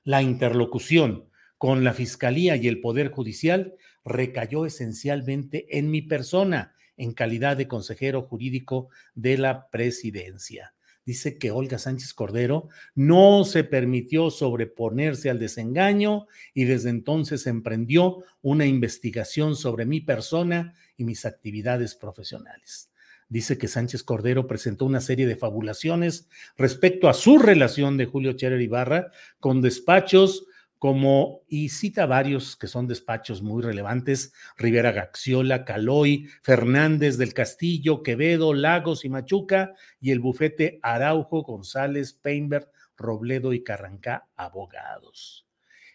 la 0.05 0.21
interlocución 0.21 1.30
con 1.61 1.85
la 1.85 1.93
Fiscalía 1.93 2.57
y 2.57 2.69
el 2.69 2.81
Poder 2.81 3.11
Judicial 3.11 3.75
recayó 4.03 4.65
esencialmente 4.65 5.77
en 5.77 5.91
mi 5.91 6.01
persona, 6.01 6.73
en 6.97 7.13
calidad 7.13 7.59
de 7.59 7.69
consejero 7.69 8.23
jurídico 8.23 8.89
de 9.15 9.37
la 9.37 9.69
presidencia. 9.69 10.73
Dice 11.05 11.37
que 11.37 11.51
Olga 11.51 11.79
Sánchez 11.79 12.15
Cordero 12.15 12.71
no 12.95 13.45
se 13.45 13.63
permitió 13.63 14.31
sobreponerse 14.31 15.29
al 15.29 15.39
desengaño 15.39 16.29
y 16.55 16.65
desde 16.65 16.89
entonces 16.89 17.47
emprendió 17.47 18.25
una 18.41 18.65
investigación 18.65 19.55
sobre 19.55 19.85
mi 19.85 20.01
persona 20.01 20.73
y 20.97 21.05
mis 21.05 21.27
actividades 21.27 21.95
profesionales. 21.95 22.91
Dice 23.29 23.59
que 23.59 23.69
Sánchez 23.69 24.03
Cordero 24.03 24.47
presentó 24.47 24.87
una 24.87 25.03
serie 25.03 25.27
de 25.27 25.37
fabulaciones 25.37 26.27
respecto 26.57 27.11
a 27.11 27.13
su 27.13 27.37
relación 27.37 27.99
de 27.99 28.07
Julio 28.07 28.33
Cherer 28.33 28.63
Ibarra 28.63 29.11
con 29.41 29.61
despachos 29.61 30.47
como, 30.81 31.43
y 31.47 31.69
cita 31.69 32.07
varios 32.07 32.57
que 32.57 32.67
son 32.67 32.89
despachos 32.89 33.43
muy 33.43 33.63
relevantes, 33.63 34.33
Rivera 34.57 34.93
Gaxiola, 34.93 35.67
Caloy, 35.67 36.27
Fernández 36.43 37.19
del 37.19 37.35
Castillo, 37.35 38.03
Quevedo, 38.03 38.55
Lagos 38.55 39.05
y 39.05 39.11
Machuca, 39.11 39.75
y 40.01 40.11
el 40.11 40.21
bufete 40.21 40.81
Araujo, 40.83 41.43
González, 41.43 42.15
Peinberg, 42.15 42.71
Robledo 42.97 43.53
y 43.53 43.63
Carrancá, 43.63 44.27
abogados. 44.37 45.47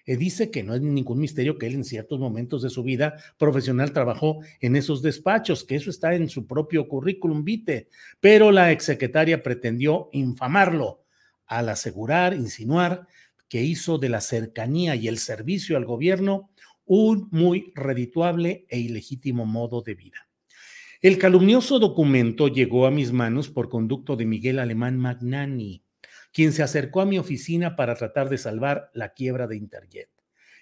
Eh, 0.06 0.18
dice 0.18 0.52
que 0.52 0.62
no 0.62 0.76
es 0.76 0.82
ningún 0.82 1.18
misterio 1.18 1.58
que 1.58 1.66
él 1.66 1.74
en 1.74 1.84
ciertos 1.84 2.20
momentos 2.20 2.62
de 2.62 2.70
su 2.70 2.84
vida 2.84 3.16
profesional 3.40 3.92
trabajó 3.92 4.42
en 4.62 4.76
esos 4.76 5.02
despachos, 5.02 5.64
que 5.64 5.78
eso 5.78 5.90
está 5.90 6.14
en 6.14 6.30
su 6.30 6.46
propio 6.46 6.88
currículum 6.88 7.44
vitae, 7.44 7.90
pero 8.20 8.52
la 8.52 8.72
exsecretaria 8.72 9.42
pretendió 9.42 10.10
infamarlo 10.12 11.02
al 11.48 11.70
asegurar, 11.70 12.36
insinuar 12.36 13.08
que 13.50 13.64
hizo 13.64 13.98
de 13.98 14.10
la 14.10 14.22
cercanía 14.22 14.96
y 14.96 15.08
el 15.08 15.18
servicio 15.18 15.78
al 15.78 15.86
gobierno 15.86 16.50
un 16.86 17.28
muy 17.32 17.72
redituable 17.76 18.66
e 18.70 18.80
ilegítimo 18.80 19.46
modo 19.46 19.82
de 19.82 19.96
vida. 19.96 20.28
El 21.02 21.18
calumnioso 21.18 21.80
documento 21.80 22.48
llegó 22.48 22.86
a 22.86 22.92
mis 22.92 23.12
manos 23.12 23.50
por 23.50 23.70
conducto 23.70 24.16
de 24.16 24.26
Miguel 24.26 24.60
Alemán 24.60 24.98
Magnani, 24.98 25.84
quien 26.32 26.52
se 26.52 26.64
acercó 26.64 27.02
a 27.02 27.06
mi 27.06 27.18
oficina 27.18 27.76
para 27.76 27.96
tratar 27.96 28.30
de 28.30 28.38
salvar 28.38 28.90
la 28.94 29.14
quiebra 29.14 29.48
de 29.48 29.58
Interjet. 29.58 30.10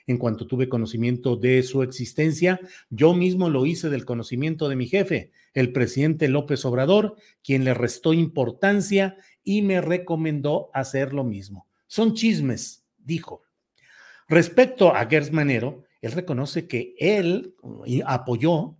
En 0.06 0.18
cuanto 0.18 0.46
tuve 0.46 0.68
conocimiento 0.68 1.38
de 1.38 1.64
su 1.64 1.82
existencia, 1.82 2.60
yo 2.90 3.14
mismo 3.14 3.50
lo 3.50 3.66
hice 3.66 3.90
del 3.90 4.06
conocimiento 4.06 4.68
de 4.68 4.76
mi 4.76 4.88
jefe, 4.88 5.32
el 5.54 5.72
presidente 5.72 6.28
López 6.28 6.66
Obrador, 6.66 7.16
quien 7.42 7.64
le 7.64 7.74
restó 7.74 8.14
importancia 8.14 9.16
y 9.44 9.62
me 9.62 9.80
recomendó 9.80 10.70
hacer 10.74 11.14
lo 11.14 11.24
mismo. 11.24 11.68
Son 11.94 12.16
chismes, 12.16 12.84
dijo. 12.98 13.44
Respecto 14.28 14.96
a 14.96 15.06
Gers 15.06 15.32
Manero, 15.32 15.84
él 16.02 16.14
reconoce 16.14 16.68
que 16.68 16.96
él 16.98 17.54
apoyó, 18.04 18.76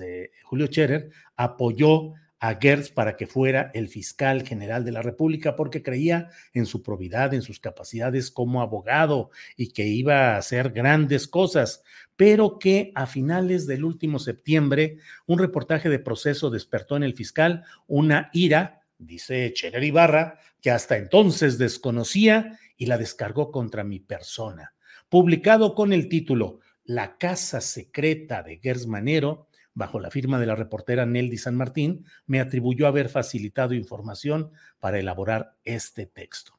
eh, 0.00 0.30
Julio 0.44 0.66
Scherer 0.68 1.10
apoyó 1.36 2.14
a 2.40 2.54
Gertz 2.58 2.88
para 2.88 3.18
que 3.18 3.26
fuera 3.26 3.70
el 3.74 3.88
fiscal 3.88 4.46
general 4.46 4.82
de 4.82 4.92
la 4.92 5.02
República 5.02 5.56
porque 5.56 5.82
creía 5.82 6.30
en 6.54 6.64
su 6.64 6.82
probidad, 6.82 7.34
en 7.34 7.42
sus 7.42 7.60
capacidades 7.60 8.30
como 8.30 8.62
abogado 8.62 9.28
y 9.54 9.72
que 9.72 9.86
iba 9.86 10.30
a 10.30 10.38
hacer 10.38 10.70
grandes 10.70 11.28
cosas, 11.28 11.82
pero 12.16 12.58
que 12.58 12.92
a 12.94 13.04
finales 13.06 13.66
del 13.66 13.84
último 13.84 14.18
septiembre 14.18 14.96
un 15.26 15.38
reportaje 15.38 15.90
de 15.90 15.98
proceso 15.98 16.48
despertó 16.48 16.96
en 16.96 17.02
el 17.02 17.12
fiscal 17.12 17.64
una 17.86 18.30
ira, 18.32 18.80
dice 18.98 19.52
Cherer 19.52 19.84
Ibarra, 19.84 20.38
que 20.60 20.70
hasta 20.70 20.96
entonces 20.96 21.58
desconocía 21.58 22.58
y 22.76 22.86
la 22.86 22.98
descargó 22.98 23.50
contra 23.50 23.84
mi 23.84 24.00
persona. 24.00 24.74
Publicado 25.08 25.74
con 25.74 25.92
el 25.92 26.08
título 26.08 26.60
La 26.84 27.16
Casa 27.16 27.60
Secreta 27.60 28.42
de 28.42 28.58
Gers 28.58 28.86
Manero, 28.86 29.48
bajo 29.74 30.00
la 30.00 30.10
firma 30.10 30.40
de 30.40 30.46
la 30.46 30.56
reportera 30.56 31.06
Nelly 31.06 31.38
San 31.38 31.54
Martín, 31.54 32.04
me 32.26 32.40
atribuyó 32.40 32.86
haber 32.86 33.08
facilitado 33.08 33.74
información 33.74 34.50
para 34.80 34.98
elaborar 34.98 35.54
este 35.64 36.06
texto. 36.06 36.58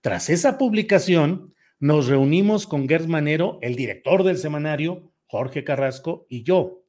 Tras 0.00 0.30
esa 0.30 0.56
publicación, 0.56 1.54
nos 1.80 2.06
reunimos 2.06 2.66
con 2.66 2.88
Gers 2.88 3.08
Manero, 3.08 3.58
el 3.62 3.74
director 3.74 4.22
del 4.22 4.38
semanario, 4.38 5.10
Jorge 5.26 5.64
Carrasco 5.64 6.26
y 6.28 6.42
yo. 6.42 6.82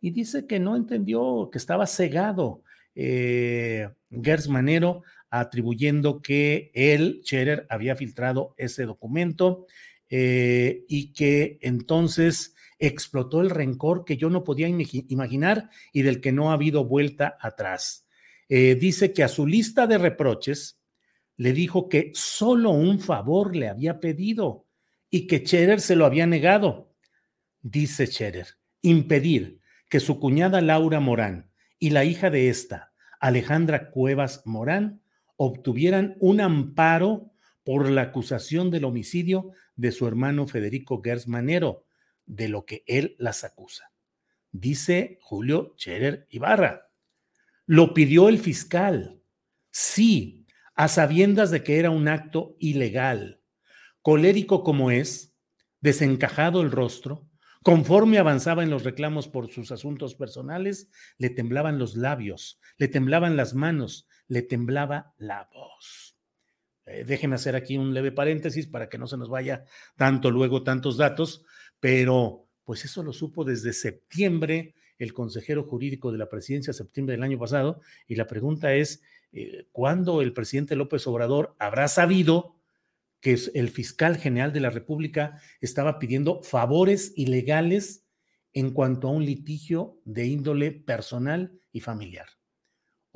Y 0.00 0.10
dice 0.10 0.46
que 0.46 0.60
no 0.60 0.76
entendió, 0.76 1.48
que 1.50 1.58
estaba 1.58 1.86
cegado 1.86 2.62
eh, 2.94 3.90
Gers 4.22 4.48
Manero 4.48 5.02
atribuyendo 5.30 6.22
que 6.22 6.70
él, 6.74 7.20
Scherer, 7.24 7.66
había 7.68 7.96
filtrado 7.96 8.54
ese 8.56 8.84
documento 8.84 9.66
eh, 10.08 10.84
y 10.88 11.12
que 11.12 11.58
entonces 11.62 12.54
explotó 12.78 13.40
el 13.40 13.50
rencor 13.50 14.04
que 14.04 14.16
yo 14.16 14.30
no 14.30 14.44
podía 14.44 14.68
imaginar 14.68 15.70
y 15.92 16.02
del 16.02 16.20
que 16.20 16.32
no 16.32 16.50
ha 16.50 16.54
habido 16.54 16.84
vuelta 16.84 17.36
atrás. 17.40 18.06
Eh, 18.48 18.76
dice 18.76 19.12
que 19.12 19.24
a 19.24 19.28
su 19.28 19.46
lista 19.46 19.86
de 19.86 19.98
reproches 19.98 20.78
le 21.36 21.52
dijo 21.52 21.88
que 21.88 22.12
solo 22.14 22.70
un 22.70 23.00
favor 23.00 23.56
le 23.56 23.68
había 23.68 23.98
pedido 24.00 24.66
y 25.10 25.26
que 25.26 25.38
Scherer 25.38 25.80
se 25.80 25.96
lo 25.96 26.06
había 26.06 26.26
negado. 26.26 26.94
Dice 27.62 28.06
Scherer, 28.06 28.46
impedir 28.82 29.60
que 29.88 30.00
su 30.00 30.20
cuñada 30.20 30.60
Laura 30.60 31.00
Morán 31.00 31.50
y 31.78 31.90
la 31.90 32.04
hija 32.04 32.30
de 32.30 32.48
esta, 32.48 32.85
Alejandra 33.20 33.90
Cuevas 33.90 34.42
Morán, 34.44 35.02
obtuvieran 35.36 36.16
un 36.20 36.40
amparo 36.40 37.32
por 37.64 37.90
la 37.90 38.02
acusación 38.02 38.70
del 38.70 38.84
homicidio 38.84 39.52
de 39.74 39.92
su 39.92 40.06
hermano 40.06 40.46
Federico 40.46 41.02
Gersmanero, 41.02 41.84
de 42.24 42.48
lo 42.48 42.64
que 42.64 42.84
él 42.86 43.16
las 43.18 43.44
acusa. 43.44 43.92
Dice 44.52 45.18
Julio 45.20 45.74
Scherer 45.76 46.26
Ibarra. 46.30 46.90
Lo 47.66 47.92
pidió 47.94 48.28
el 48.28 48.38
fiscal. 48.38 49.20
Sí, 49.70 50.46
a 50.74 50.88
sabiendas 50.88 51.50
de 51.50 51.62
que 51.62 51.78
era 51.78 51.90
un 51.90 52.08
acto 52.08 52.56
ilegal. 52.58 53.40
Colérico 54.02 54.62
como 54.62 54.90
es, 54.90 55.36
desencajado 55.80 56.62
el 56.62 56.70
rostro, 56.70 57.28
conforme 57.66 58.18
avanzaba 58.18 58.62
en 58.62 58.70
los 58.70 58.84
reclamos 58.84 59.26
por 59.26 59.48
sus 59.48 59.72
asuntos 59.72 60.14
personales, 60.14 60.88
le 61.18 61.30
temblaban 61.30 61.80
los 61.80 61.96
labios, 61.96 62.60
le 62.78 62.86
temblaban 62.86 63.36
las 63.36 63.54
manos, 63.54 64.06
le 64.28 64.42
temblaba 64.42 65.14
la 65.18 65.50
voz. 65.52 66.16
Eh, 66.84 67.02
déjenme 67.04 67.34
hacer 67.34 67.56
aquí 67.56 67.76
un 67.76 67.92
leve 67.92 68.12
paréntesis 68.12 68.68
para 68.68 68.88
que 68.88 68.98
no 68.98 69.08
se 69.08 69.16
nos 69.16 69.28
vaya 69.28 69.64
tanto 69.96 70.30
luego 70.30 70.62
tantos 70.62 70.96
datos, 70.96 71.44
pero 71.80 72.46
pues 72.62 72.84
eso 72.84 73.02
lo 73.02 73.12
supo 73.12 73.42
desde 73.42 73.72
septiembre 73.72 74.76
el 74.96 75.12
consejero 75.12 75.64
jurídico 75.64 76.12
de 76.12 76.18
la 76.18 76.28
presidencia, 76.28 76.72
septiembre 76.72 77.16
del 77.16 77.24
año 77.24 77.36
pasado, 77.36 77.80
y 78.06 78.14
la 78.14 78.28
pregunta 78.28 78.74
es, 78.74 79.02
eh, 79.32 79.66
¿cuándo 79.72 80.22
el 80.22 80.32
presidente 80.32 80.76
López 80.76 81.04
Obrador 81.08 81.56
habrá 81.58 81.88
sabido 81.88 82.55
que 83.26 83.36
el 83.54 83.70
fiscal 83.70 84.18
general 84.18 84.52
de 84.52 84.60
la 84.60 84.70
República 84.70 85.40
estaba 85.60 85.98
pidiendo 85.98 86.44
favores 86.44 87.12
ilegales 87.16 88.06
en 88.52 88.70
cuanto 88.70 89.08
a 89.08 89.10
un 89.10 89.24
litigio 89.24 90.00
de 90.04 90.26
índole 90.26 90.70
personal 90.70 91.58
y 91.72 91.80
familiar? 91.80 92.28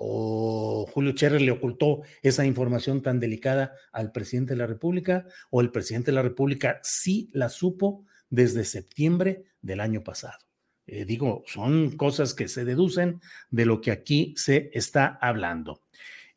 o 0.03 0.87
Julio 0.91 1.13
Cherrer 1.13 1.43
le 1.43 1.51
ocultó 1.51 2.01
esa 2.23 2.47
información 2.47 3.03
tan 3.03 3.21
delicada 3.21 3.75
al 3.93 4.13
presidente 4.13 4.55
de 4.55 4.59
la 4.59 4.67
República, 4.67 5.27
o 5.51 5.61
el 5.61 5.71
presidente 5.71 6.11
de 6.11 6.15
la 6.15 6.23
República 6.23 6.81
sí 6.83 7.29
la 7.35 7.51
supo 7.51 8.07
desde 8.31 8.65
septiembre 8.65 9.45
del 9.61 9.79
año 9.79 10.03
pasado. 10.03 10.39
Eh, 10.87 11.05
digo, 11.05 11.45
son 11.47 11.99
cosas 11.99 12.33
que 12.33 12.49
se 12.49 12.65
deducen 12.65 13.21
de 13.51 13.67
lo 13.67 13.83
que 13.83 13.91
aquí 13.91 14.33
se 14.39 14.71
está 14.73 15.19
hablando. 15.21 15.83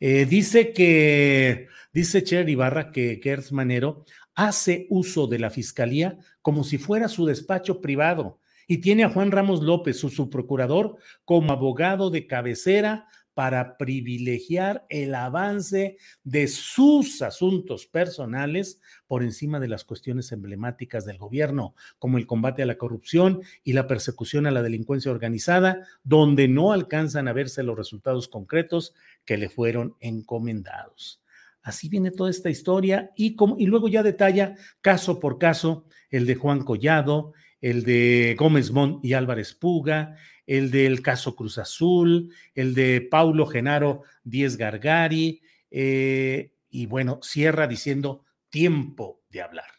Eh, 0.06 0.26
dice 0.26 0.74
que, 0.74 1.70
dice 1.94 2.26
Cher 2.26 2.50
Ibarra 2.50 2.92
que 2.92 3.22
Gertz 3.24 3.54
Manero 3.54 4.04
hace 4.36 4.86
uso 4.90 5.28
de 5.28 5.40
la 5.40 5.50
fiscalía 5.50 6.18
como 6.42 6.66
si 6.66 6.78
fuera 6.78 7.08
su 7.08 7.26
despacho 7.26 7.80
privado 7.80 8.42
y 8.68 8.80
tiene 8.80 9.06
a 9.06 9.10
Juan 9.10 9.32
Ramos 9.32 9.64
López, 9.64 9.98
su 9.98 10.10
subprocurador, 10.10 10.98
como 11.24 11.54
abogado 11.54 12.10
de 12.10 12.28
cabecera 12.28 13.08
para 13.34 13.78
privilegiar 13.78 14.86
el 14.90 15.16
avance 15.16 15.98
de 16.24 16.48
sus 16.48 17.22
asuntos 17.22 17.88
personales 17.88 18.80
por 19.08 19.24
encima 19.24 19.60
de 19.60 19.68
las 19.68 19.84
cuestiones 19.84 20.32
emblemáticas 20.32 21.06
del 21.06 21.18
gobierno, 21.18 21.76
como 22.00 22.18
el 22.18 22.28
combate 22.28 22.64
a 22.64 22.66
la 22.68 22.78
corrupción 22.78 23.42
y 23.64 23.74
la 23.74 23.88
persecución 23.88 24.48
a 24.48 24.52
la 24.52 24.62
delincuencia 24.62 25.12
organizada, 25.12 25.88
donde 26.04 26.48
no 26.48 26.72
alcanzan 26.72 27.28
a 27.28 27.34
verse 27.34 27.64
los 27.64 27.78
resultados 27.78 28.28
concretos 28.28 28.94
que 29.26 29.38
le 29.38 29.50
fueron 29.50 29.96
encomendados. 30.00 31.24
Así 31.64 31.88
viene 31.88 32.12
toda 32.12 32.30
esta 32.30 32.50
historia 32.50 33.12
y, 33.16 33.36
luego 33.66 33.88
ya 33.88 34.04
detalla 34.04 34.56
caso 34.82 35.20
por 35.20 35.38
caso 35.38 35.86
el 36.10 36.26
de 36.26 36.36
Juan 36.36 36.64
Collado, 36.64 37.34
el 37.62 37.84
de 37.84 38.36
Gómez 38.38 38.72
Mont 38.72 39.04
y 39.04 39.14
Álvarez 39.14 39.54
Puga, 39.54 40.18
el 40.46 40.72
del 40.72 41.02
caso 41.02 41.36
Cruz 41.36 41.58
Azul, 41.58 42.34
el 42.56 42.74
de 42.74 43.02
Paulo 43.02 43.46
Genaro 43.46 44.04
Díez 44.24 44.58
Gargari, 44.58 45.42
eh, 45.72 46.54
y 46.70 46.86
bueno, 46.86 47.20
cierra 47.22 47.68
diciendo 47.68 48.24
tiempo 48.50 49.22
de 49.30 49.42
hablar. 49.42 49.70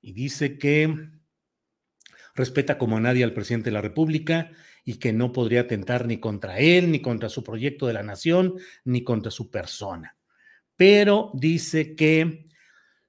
Y 0.00 0.12
dice 0.12 0.58
que 0.58 1.10
respeta 2.34 2.78
como 2.78 2.96
a 2.96 3.00
nadie 3.00 3.24
al 3.24 3.34
presidente 3.34 3.70
de 3.70 3.74
la 3.74 3.80
República 3.80 4.52
y 4.84 4.94
que 4.94 5.12
no 5.12 5.32
podría 5.32 5.62
atentar 5.62 6.06
ni 6.06 6.18
contra 6.18 6.58
él, 6.58 6.90
ni 6.90 7.02
contra 7.02 7.28
su 7.28 7.44
proyecto 7.44 7.86
de 7.86 7.92
la 7.92 8.02
nación, 8.02 8.54
ni 8.84 9.04
contra 9.04 9.30
su 9.30 9.50
persona. 9.50 10.16
Pero 10.76 11.30
dice 11.34 11.96
que 11.96 12.48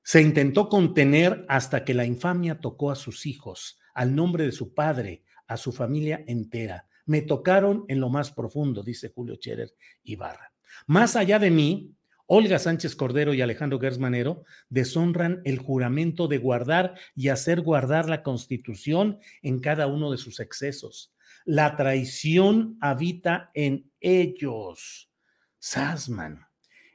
se 0.04 0.22
intentó 0.22 0.70
contener 0.70 1.46
hasta 1.48 1.86
que 1.86 1.94
la 1.94 2.06
infamia 2.06 2.60
tocó 2.60 2.92
a 2.92 2.96
sus 2.96 3.28
hijos, 3.28 3.80
al 3.94 4.16
nombre 4.16 4.46
de 4.46 4.52
su 4.52 4.74
padre, 4.74 5.24
a 5.50 5.58
su 5.58 5.74
familia 5.74 6.24
entera. 6.28 6.88
Me 7.06 7.22
tocaron 7.22 7.84
en 7.90 8.00
lo 8.00 8.10
más 8.10 8.32
profundo, 8.32 8.84
dice 8.84 9.12
Julio 9.14 9.36
Scherer 9.36 9.74
Ibarra. 10.04 10.54
Más 10.88 11.16
allá 11.16 11.40
de 11.40 11.52
mí, 11.52 11.96
Olga 12.28 12.60
Sánchez 12.60 12.96
Cordero 12.96 13.34
y 13.34 13.42
Alejandro 13.42 13.80
Gersmanero 13.80 14.44
deshonran 14.70 15.42
el 15.46 15.58
juramento 15.58 16.28
de 16.28 16.38
guardar 16.38 16.94
y 17.16 17.30
hacer 17.30 17.62
guardar 17.62 18.08
la 18.08 18.22
Constitución 18.22 19.18
en 19.42 19.60
cada 19.60 19.88
uno 19.88 20.12
de 20.12 20.18
sus 20.18 20.40
excesos. 20.40 21.12
La 21.44 21.76
traición 21.76 22.78
habita 22.82 23.50
en 23.56 23.92
ellos. 24.00 25.10
Sasman. 25.58 26.46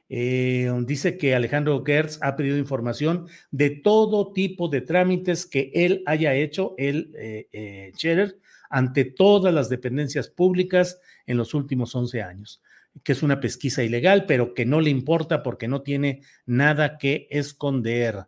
Eh, 0.07 0.71
dice 0.85 1.17
que 1.17 1.35
Alejandro 1.35 1.83
Gertz 1.83 2.19
ha 2.21 2.35
pedido 2.35 2.57
información 2.57 3.27
de 3.51 3.71
todo 3.71 4.31
tipo 4.31 4.69
de 4.69 4.81
trámites 4.81 5.45
que 5.45 5.71
él 5.73 6.03
haya 6.05 6.35
hecho, 6.35 6.75
él, 6.77 7.11
eh, 7.17 7.49
eh, 7.51 7.91
Scherer, 7.95 8.39
ante 8.69 9.05
todas 9.05 9.53
las 9.53 9.69
dependencias 9.69 10.29
públicas 10.29 10.99
en 11.25 11.37
los 11.37 11.53
últimos 11.53 11.95
11 11.95 12.21
años 12.21 12.61
que 13.03 13.11
es 13.11 13.23
una 13.23 13.39
pesquisa 13.39 13.83
ilegal, 13.83 14.25
pero 14.25 14.53
que 14.53 14.65
no 14.65 14.81
le 14.81 14.89
importa 14.89 15.43
porque 15.43 15.67
no 15.67 15.81
tiene 15.81 16.21
nada 16.45 16.97
que 16.97 17.27
esconder. 17.29 18.27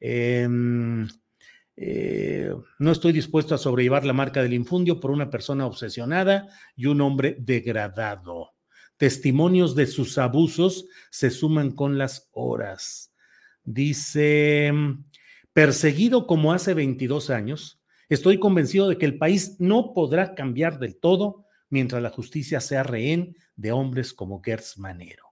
Em, 0.00 1.08
eh, 1.76 2.52
no 2.78 2.92
estoy 2.92 3.12
dispuesto 3.12 3.54
a 3.54 3.58
sobrellevar 3.58 4.04
la 4.04 4.12
marca 4.12 4.42
del 4.42 4.54
infundio 4.54 4.98
por 4.98 5.10
una 5.10 5.30
persona 5.30 5.66
obsesionada 5.66 6.48
y 6.74 6.86
un 6.86 7.00
hombre 7.00 7.36
degradado. 7.38 8.54
Testimonios 8.96 9.76
de 9.76 9.86
sus 9.86 10.18
abusos 10.18 10.86
se 11.10 11.30
suman 11.30 11.70
con 11.70 11.98
las 11.98 12.28
horas. 12.32 13.14
Dice, 13.62 14.72
perseguido 15.52 16.26
como 16.26 16.52
hace 16.52 16.74
22 16.74 17.30
años, 17.30 17.77
estoy 18.08 18.38
convencido 18.38 18.88
de 18.88 18.98
que 18.98 19.06
el 19.06 19.18
país 19.18 19.56
no 19.58 19.92
podrá 19.94 20.34
cambiar 20.34 20.78
del 20.78 20.96
todo 20.96 21.44
mientras 21.70 22.02
la 22.02 22.10
justicia 22.10 22.60
sea 22.60 22.82
rehén 22.82 23.36
de 23.56 23.72
hombres 23.72 24.12
como 24.12 24.42
Gertz 24.42 24.78
Manero. 24.78 25.28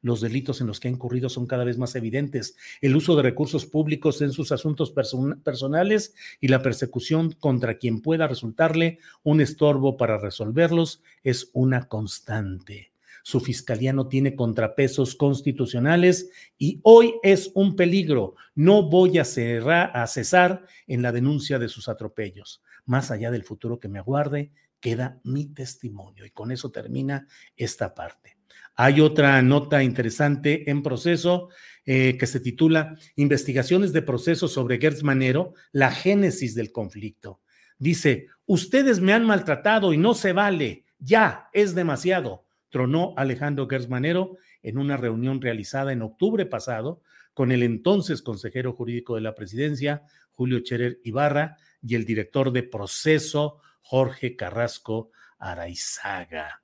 Los 0.00 0.20
delitos 0.20 0.60
en 0.60 0.68
los 0.68 0.78
que 0.78 0.88
ha 0.88 0.92
incurrido 0.92 1.28
son 1.28 1.46
cada 1.46 1.64
vez 1.64 1.76
más 1.76 1.94
evidentes. 1.96 2.56
El 2.80 2.94
uso 2.94 3.16
de 3.16 3.22
recursos 3.22 3.66
públicos 3.66 4.22
en 4.22 4.32
sus 4.32 4.52
asuntos 4.52 4.92
personales 4.92 6.14
y 6.40 6.48
la 6.48 6.62
persecución 6.62 7.32
contra 7.32 7.78
quien 7.78 8.00
pueda 8.00 8.28
resultarle 8.28 9.00
un 9.24 9.40
estorbo 9.40 9.96
para 9.96 10.18
resolverlos 10.18 11.02
es 11.24 11.50
una 11.52 11.88
constante. 11.88 12.92
Su 13.28 13.40
fiscalía 13.40 13.92
no 13.92 14.08
tiene 14.08 14.34
contrapesos 14.34 15.14
constitucionales 15.14 16.30
y 16.56 16.80
hoy 16.82 17.16
es 17.22 17.50
un 17.52 17.76
peligro. 17.76 18.36
No 18.54 18.88
voy 18.88 19.18
a, 19.18 19.26
cerrar, 19.26 19.94
a 19.94 20.06
cesar 20.06 20.64
en 20.86 21.02
la 21.02 21.12
denuncia 21.12 21.58
de 21.58 21.68
sus 21.68 21.90
atropellos. 21.90 22.62
Más 22.86 23.10
allá 23.10 23.30
del 23.30 23.44
futuro 23.44 23.78
que 23.78 23.88
me 23.88 23.98
aguarde, 23.98 24.50
queda 24.80 25.20
mi 25.24 25.44
testimonio. 25.44 26.24
Y 26.24 26.30
con 26.30 26.52
eso 26.52 26.70
termina 26.70 27.28
esta 27.54 27.94
parte. 27.94 28.38
Hay 28.76 29.02
otra 29.02 29.42
nota 29.42 29.82
interesante 29.82 30.70
en 30.70 30.82
proceso 30.82 31.50
eh, 31.84 32.16
que 32.16 32.26
se 32.26 32.40
titula 32.40 32.96
Investigaciones 33.16 33.92
de 33.92 34.00
proceso 34.00 34.48
sobre 34.48 34.78
Gertz 34.78 35.02
Manero, 35.02 35.52
la 35.70 35.90
génesis 35.90 36.54
del 36.54 36.72
conflicto. 36.72 37.42
Dice, 37.78 38.28
ustedes 38.46 39.00
me 39.00 39.12
han 39.12 39.26
maltratado 39.26 39.92
y 39.92 39.98
no 39.98 40.14
se 40.14 40.32
vale, 40.32 40.86
ya 40.98 41.50
es 41.52 41.74
demasiado, 41.74 42.47
tronó 42.70 43.14
Alejandro 43.16 43.66
Gertz 43.68 43.88
Manero 43.88 44.36
en 44.62 44.78
una 44.78 44.96
reunión 44.96 45.40
realizada 45.40 45.92
en 45.92 46.02
octubre 46.02 46.46
pasado 46.46 47.02
con 47.34 47.52
el 47.52 47.62
entonces 47.62 48.22
consejero 48.22 48.72
jurídico 48.72 49.14
de 49.14 49.20
la 49.20 49.34
presidencia, 49.34 50.02
Julio 50.32 50.60
Cherer 50.60 50.98
Ibarra, 51.04 51.56
y 51.80 51.94
el 51.94 52.04
director 52.04 52.50
de 52.52 52.64
proceso, 52.64 53.60
Jorge 53.80 54.36
Carrasco 54.36 55.12
Araizaga. 55.38 56.62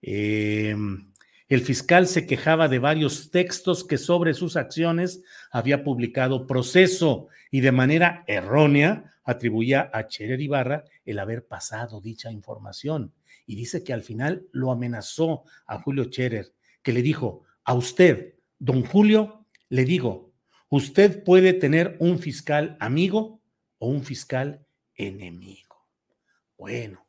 Em, 0.00 1.12
el 1.48 1.60
fiscal 1.60 2.06
se 2.06 2.26
quejaba 2.26 2.68
de 2.68 2.78
varios 2.78 3.30
textos 3.30 3.84
que 3.84 3.98
sobre 3.98 4.34
sus 4.34 4.56
acciones 4.56 5.22
había 5.50 5.84
publicado 5.84 6.46
proceso 6.46 7.28
y 7.50 7.60
de 7.60 7.72
manera 7.72 8.24
errónea 8.26 9.14
atribuía 9.22 9.90
a 9.92 10.06
Cherer 10.06 10.40
Ibarra 10.40 10.84
el 11.04 11.18
haber 11.18 11.46
pasado 11.46 12.00
dicha 12.00 12.32
información. 12.32 13.12
Y 13.46 13.56
dice 13.56 13.84
que 13.84 13.92
al 13.92 14.02
final 14.02 14.46
lo 14.52 14.70
amenazó 14.70 15.44
a 15.66 15.80
Julio 15.80 16.06
Cherer, 16.06 16.52
que 16.82 16.92
le 16.92 17.02
dijo, 17.02 17.44
a 17.64 17.74
usted, 17.74 18.34
don 18.58 18.84
Julio, 18.84 19.46
le 19.68 19.84
digo, 19.84 20.32
usted 20.68 21.22
puede 21.24 21.52
tener 21.52 21.96
un 22.00 22.18
fiscal 22.18 22.76
amigo 22.80 23.40
o 23.78 23.88
un 23.88 24.02
fiscal 24.02 24.66
enemigo. 24.94 25.88
Bueno, 26.56 27.06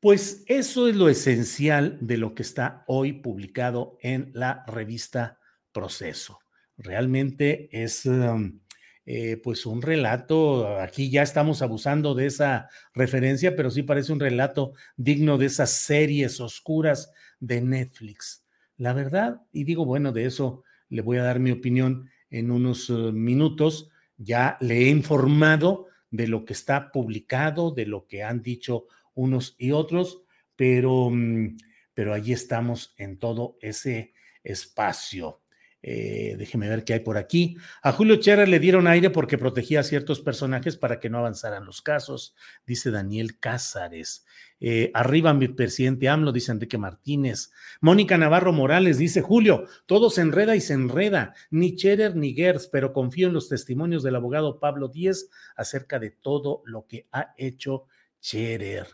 pues 0.00 0.42
eso 0.46 0.88
es 0.88 0.96
lo 0.96 1.08
esencial 1.08 1.98
de 2.00 2.16
lo 2.16 2.34
que 2.34 2.42
está 2.42 2.84
hoy 2.88 3.12
publicado 3.12 3.98
en 4.00 4.30
la 4.34 4.64
revista 4.66 5.38
Proceso. 5.70 6.40
Realmente 6.76 7.68
es 7.70 8.04
um, 8.06 8.60
eh, 9.04 9.36
pues 9.42 9.66
un 9.66 9.82
relato, 9.82 10.78
aquí 10.78 11.10
ya 11.10 11.22
estamos 11.22 11.60
abusando 11.60 12.14
de 12.14 12.26
esa 12.26 12.68
referencia, 12.94 13.56
pero 13.56 13.70
sí 13.70 13.82
parece 13.82 14.12
un 14.12 14.20
relato 14.20 14.74
digno 14.96 15.38
de 15.38 15.46
esas 15.46 15.70
series 15.70 16.40
oscuras 16.40 17.12
de 17.40 17.60
Netflix. 17.60 18.44
La 18.76 18.92
verdad, 18.92 19.42
y 19.52 19.64
digo, 19.64 19.84
bueno, 19.84 20.12
de 20.12 20.26
eso 20.26 20.62
le 20.88 21.02
voy 21.02 21.18
a 21.18 21.24
dar 21.24 21.40
mi 21.40 21.50
opinión 21.50 22.10
en 22.30 22.50
unos 22.50 22.90
uh, 22.90 23.12
minutos, 23.12 23.90
ya 24.16 24.56
le 24.60 24.78
he 24.78 24.88
informado 24.88 25.86
de 26.10 26.28
lo 26.28 26.44
que 26.44 26.52
está 26.52 26.92
publicado, 26.92 27.72
de 27.72 27.86
lo 27.86 28.06
que 28.06 28.22
han 28.22 28.42
dicho 28.42 28.86
unos 29.14 29.56
y 29.58 29.72
otros, 29.72 30.22
pero, 30.54 31.10
mm, 31.10 31.56
pero 31.92 32.14
allí 32.14 32.32
estamos 32.32 32.94
en 32.96 33.18
todo 33.18 33.56
ese 33.60 34.14
espacio. 34.44 35.41
Eh, 35.82 36.36
déjeme 36.38 36.68
ver 36.68 36.84
qué 36.84 36.94
hay 36.94 37.00
por 37.00 37.16
aquí. 37.16 37.56
A 37.82 37.92
Julio 37.92 38.16
Chera 38.16 38.46
le 38.46 38.60
dieron 38.60 38.86
aire 38.86 39.10
porque 39.10 39.36
protegía 39.36 39.80
a 39.80 39.82
ciertos 39.82 40.20
personajes 40.20 40.76
para 40.76 41.00
que 41.00 41.10
no 41.10 41.18
avanzaran 41.18 41.66
los 41.66 41.82
casos, 41.82 42.36
dice 42.64 42.90
Daniel 42.92 43.38
Cázares. 43.40 44.24
Eh, 44.60 44.92
arriba 44.94 45.34
mi 45.34 45.48
presidente 45.48 46.08
AMLO, 46.08 46.30
dice 46.30 46.52
Enrique 46.52 46.78
Martínez. 46.78 47.50
Mónica 47.80 48.16
Navarro 48.16 48.52
Morales 48.52 48.96
dice, 48.96 49.20
Julio, 49.20 49.64
todo 49.86 50.08
se 50.08 50.20
enreda 50.20 50.54
y 50.54 50.60
se 50.60 50.74
enreda, 50.74 51.34
ni 51.50 51.74
Cherer 51.74 52.14
ni 52.14 52.32
Gers, 52.32 52.68
pero 52.68 52.92
confío 52.92 53.26
en 53.26 53.34
los 53.34 53.48
testimonios 53.48 54.04
del 54.04 54.14
abogado 54.14 54.60
Pablo 54.60 54.86
Díez 54.86 55.30
acerca 55.56 55.98
de 55.98 56.10
todo 56.10 56.62
lo 56.64 56.86
que 56.86 57.08
ha 57.10 57.34
hecho 57.36 57.86
Cherer. 58.20 58.86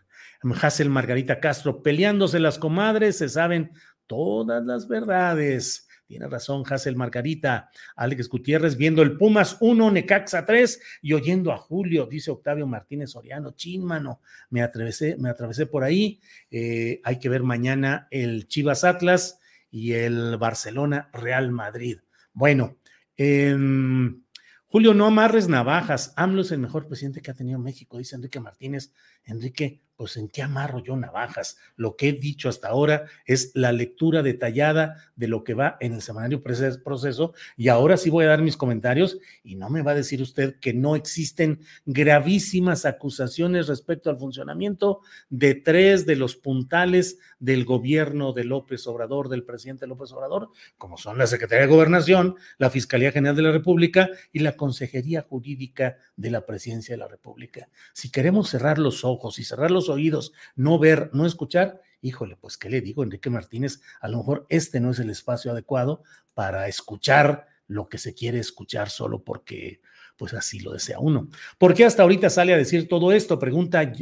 Hassel 0.63 0.89
Margarita 0.89 1.39
Castro, 1.39 1.83
peleándose 1.83 2.41
las 2.41 2.59
comadres, 2.59 3.19
se 3.19 3.29
saben 3.29 3.73
todas 4.07 4.65
las 4.65 4.89
verdades. 4.89 5.88
Tiene 6.09 6.27
razón 6.27 6.63
Hassel 6.67 6.97
Margarita, 6.97 7.69
Alex 7.95 8.31
Gutiérrez 8.31 8.79
viendo 8.79 9.03
el 9.03 9.19
Pumas 9.19 9.59
1, 9.61 9.91
Necaxa 9.91 10.47
3 10.47 10.81
y 11.03 11.13
oyendo 11.13 11.53
a 11.53 11.59
Julio, 11.59 12.07
dice 12.07 12.31
Octavio 12.31 12.67
Martínez 12.67 13.11
Soriano, 13.11 13.51
chinmano, 13.51 14.23
me 14.49 14.63
atravesé, 14.63 15.19
me 15.19 15.29
atravesé 15.29 15.67
por 15.67 15.85
ahí. 15.85 16.19
Eh, 16.51 17.03
hay 17.05 17.19
que 17.19 17.29
ver 17.29 17.43
mañana 17.43 18.09
el 18.11 18.49
Chivas 18.49 18.85
Atlas 18.85 19.39
y 19.71 19.93
el 19.93 20.39
Barcelona 20.39 21.11
Real 21.13 21.51
Madrid. 21.51 21.99
Bueno, 22.33 22.79
em, 23.19 24.23
Julio, 24.65 24.95
no 24.95 25.05
amarres 25.05 25.47
navajas. 25.47 26.15
AMLO 26.17 26.41
es 26.41 26.53
el 26.53 26.59
mejor 26.59 26.89
presidente 26.89 27.21
que 27.21 27.31
ha 27.31 27.35
tenido 27.35 27.59
México, 27.59 27.99
dice 27.99 28.17
Enrique 28.17 28.41
Martínez. 28.41 28.95
Enrique, 29.25 29.83
pues 29.99 30.17
en 30.17 30.29
qué 30.29 30.43
amarro 30.43 30.79
yo 30.79 30.97
navajas. 30.97 31.59
Lo 31.75 31.97
que 31.97 32.11
he 32.11 32.13
dicho 32.13 32.49
hasta 32.49 32.69
ahora 32.69 33.07
es 33.27 33.51
la 33.55 33.73
lectura 33.73 34.23
detallada 34.23 34.95
de 35.17 35.27
lo 35.27 35.43
que 35.43 35.55
va 35.55 35.77
en 35.81 35.93
el 35.93 36.03
semanario 36.03 36.41
proceso 36.41 37.35
y 37.57 37.67
ahora 37.67 37.97
sí 37.97 38.09
voy 38.09 38.25
a 38.25 38.29
dar 38.29 38.41
mis 38.41 38.57
comentarios 38.57 39.19
y 39.43 39.57
no 39.57 39.69
me 39.71 39.83
va 39.83 39.91
a 39.91 39.97
decir 39.97 40.23
usted 40.23 40.61
que 40.61 40.73
no 40.73 40.95
existen 40.95 41.63
gravísimas 41.85 42.85
acusaciones 42.85 43.67
respecto 43.67 44.09
al 44.09 44.19
funcionamiento 44.19 45.01
de 45.31 45.57
tres 45.57 46.07
de 46.07 46.15
los 46.15 46.37
puntales 46.37 47.19
del 47.41 47.65
gobierno 47.65 48.33
de 48.33 48.45
López 48.45 48.87
Obrador, 48.87 49.29
del 49.29 49.43
presidente 49.43 49.89
López 49.89 50.13
Obrador, 50.13 50.51
como 50.77 50.97
son 50.97 51.19
la 51.19 51.27
Secretaría 51.27 51.67
de 51.67 51.73
Gobernación, 51.73 52.37
la 52.59 52.71
Fiscalía 52.71 53.11
General 53.11 53.35
de 53.35 53.43
la 53.43 53.53
República 53.53 54.09
y 54.33 54.39
la 54.41 54.57
Consejería 54.57 55.23
Jurídica 55.23 55.97
de 56.17 56.31
la 56.31 56.47
Presidencia 56.47 56.93
de 56.95 56.99
la 56.99 57.09
República. 57.09 57.69
Si 57.93 58.13
queremos 58.13 58.49
cerrar 58.49 58.79
los 58.79 59.05
ojos 59.05 59.41
y 59.41 59.45
cerrar 59.45 59.73
los 59.73 59.88
oídos, 59.89 60.33
no 60.57 60.79
ver, 60.79 61.11
no 61.13 61.27
escuchar, 61.27 61.81
híjole, 62.01 62.37
pues 62.37 62.57
qué 62.57 62.71
le 62.71 62.81
digo, 62.81 63.03
Enrique 63.03 63.31
Martínez, 63.31 63.81
a 64.01 64.09
lo 64.09 64.19
mejor 64.19 64.47
este 64.49 64.81
no 64.81 64.91
es 64.91 64.99
el 64.99 65.11
espacio 65.11 65.51
adecuado 65.51 66.03
para 66.35 66.69
escuchar 66.69 67.47
lo 67.67 67.89
que 67.89 67.99
se 67.99 68.15
quiere 68.15 68.39
escuchar 68.39 68.91
solo 68.91 69.23
porque 69.23 69.81
pues 70.17 70.35
así 70.35 70.61
lo 70.61 70.73
desea 70.73 70.99
uno. 70.99 71.29
¿Por 71.59 71.75
qué 71.75 71.85
hasta 71.85 72.03
ahorita 72.03 72.29
sale 72.29 72.53
a 72.53 72.57
decir 72.57 72.89
todo 72.89 73.13
esto? 73.13 73.39
Pregunta 73.39 73.93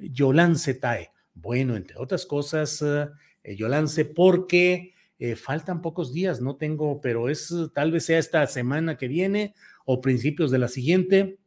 Yolance 0.00 0.74
Tae. 0.74 1.10
Bueno, 1.32 1.74
entre 1.76 1.96
otras 1.98 2.26
cosas, 2.26 2.82
eh, 2.82 3.56
Yolance, 3.56 4.04
porque 4.04 4.94
eh, 5.18 5.36
faltan 5.36 5.80
pocos 5.80 6.12
días, 6.12 6.40
no 6.40 6.56
tengo, 6.56 7.00
pero 7.00 7.28
es 7.28 7.52
tal 7.72 7.92
vez 7.92 8.04
sea 8.04 8.18
esta 8.18 8.46
semana 8.46 8.96
que 8.96 9.08
viene 9.08 9.54
o 9.84 10.00
principios 10.00 10.50
de 10.50 10.58
la 10.58 10.68
siguiente, 10.68 11.38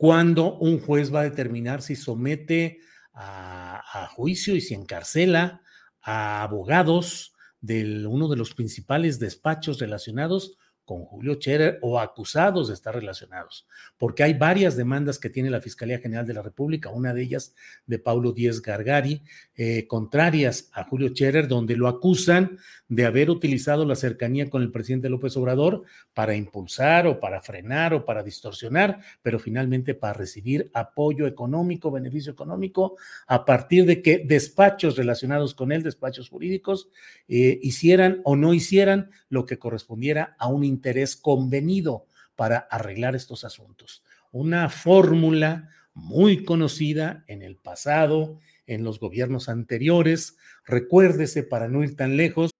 cuando 0.00 0.56
un 0.56 0.80
juez 0.80 1.14
va 1.14 1.20
a 1.20 1.24
determinar 1.24 1.82
si 1.82 1.94
somete 1.94 2.80
a, 3.12 4.08
juicio 4.14 4.56
y 4.56 4.62
si 4.62 4.72
encarcela 4.72 5.60
a 6.00 6.42
abogados 6.42 7.34
de 7.60 8.06
uno 8.06 8.26
de 8.28 8.36
los 8.38 8.54
principales 8.54 9.18
despachos 9.18 9.78
relacionados 9.78 10.56
con 10.90 11.04
Julio 11.04 11.34
Scherer 11.34 11.78
o 11.82 12.00
acusados 12.00 12.66
de 12.66 12.74
estar 12.74 12.92
relacionados, 12.92 13.64
porque 13.96 14.24
hay 14.24 14.34
varias 14.34 14.76
demandas 14.76 15.20
que 15.20 15.30
tiene 15.30 15.48
la 15.48 15.60
Fiscalía 15.60 16.00
General 16.00 16.26
de 16.26 16.34
la 16.34 16.42
República, 16.42 16.90
una 16.90 17.14
de 17.14 17.22
ellas 17.22 17.54
de 17.86 18.00
Paulo 18.00 18.32
Díez 18.32 18.60
Gargari, 18.60 19.22
eh, 19.54 19.86
contrarias 19.86 20.68
a 20.72 20.82
Julio 20.82 21.10
Scherer, 21.10 21.46
donde 21.46 21.76
lo 21.76 21.86
acusan 21.86 22.58
de 22.88 23.06
haber 23.06 23.30
utilizado 23.30 23.84
la 23.84 23.94
cercanía 23.94 24.50
con 24.50 24.62
el 24.62 24.72
presidente 24.72 25.08
López 25.08 25.36
Obrador 25.36 25.84
para 26.12 26.34
impulsar 26.34 27.06
o 27.06 27.20
para 27.20 27.40
frenar 27.40 27.94
o 27.94 28.04
para 28.04 28.24
distorsionar, 28.24 28.98
pero 29.22 29.38
finalmente 29.38 29.94
para 29.94 30.14
recibir 30.14 30.72
apoyo 30.74 31.28
económico, 31.28 31.92
beneficio 31.92 32.32
económico, 32.32 32.96
a 33.28 33.44
partir 33.44 33.86
de 33.86 34.02
que 34.02 34.24
despachos 34.26 34.96
relacionados 34.96 35.54
con 35.54 35.70
él, 35.70 35.84
despachos 35.84 36.28
jurídicos, 36.28 36.88
eh, 37.28 37.60
hicieran 37.62 38.22
o 38.24 38.34
no 38.34 38.54
hicieran 38.54 39.12
lo 39.28 39.46
que 39.46 39.60
correspondiera 39.60 40.34
a 40.40 40.48
un 40.48 40.64
interés 40.80 41.14
convenido 41.16 42.06
para 42.36 42.58
arreglar 42.58 43.14
estos 43.14 43.44
asuntos. 43.44 44.02
Una 44.32 44.70
fórmula 44.70 45.68
muy 45.92 46.44
conocida 46.44 47.24
en 47.26 47.42
el 47.42 47.56
pasado, 47.56 48.38
en 48.66 48.84
los 48.84 48.98
gobiernos 48.98 49.48
anteriores. 49.48 50.36
Recuérdese 50.64 51.42
para 51.42 51.68
no 51.68 51.84
ir 51.84 51.96
tan 51.96 52.16
lejos. 52.16 52.50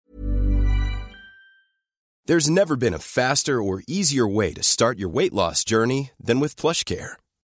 There's 2.26 2.50
never 2.50 2.76
been 2.76 2.94
a 2.94 2.98
faster 2.98 3.60
or 3.60 3.82
easier 3.88 4.28
way 4.28 4.52
to 4.52 4.62
start 4.62 4.98
your 4.98 5.08
weight 5.08 5.32
loss 5.32 5.64
journey 5.64 6.10
than 6.22 6.38
with 6.40 6.54
PlushCare. 6.54 7.19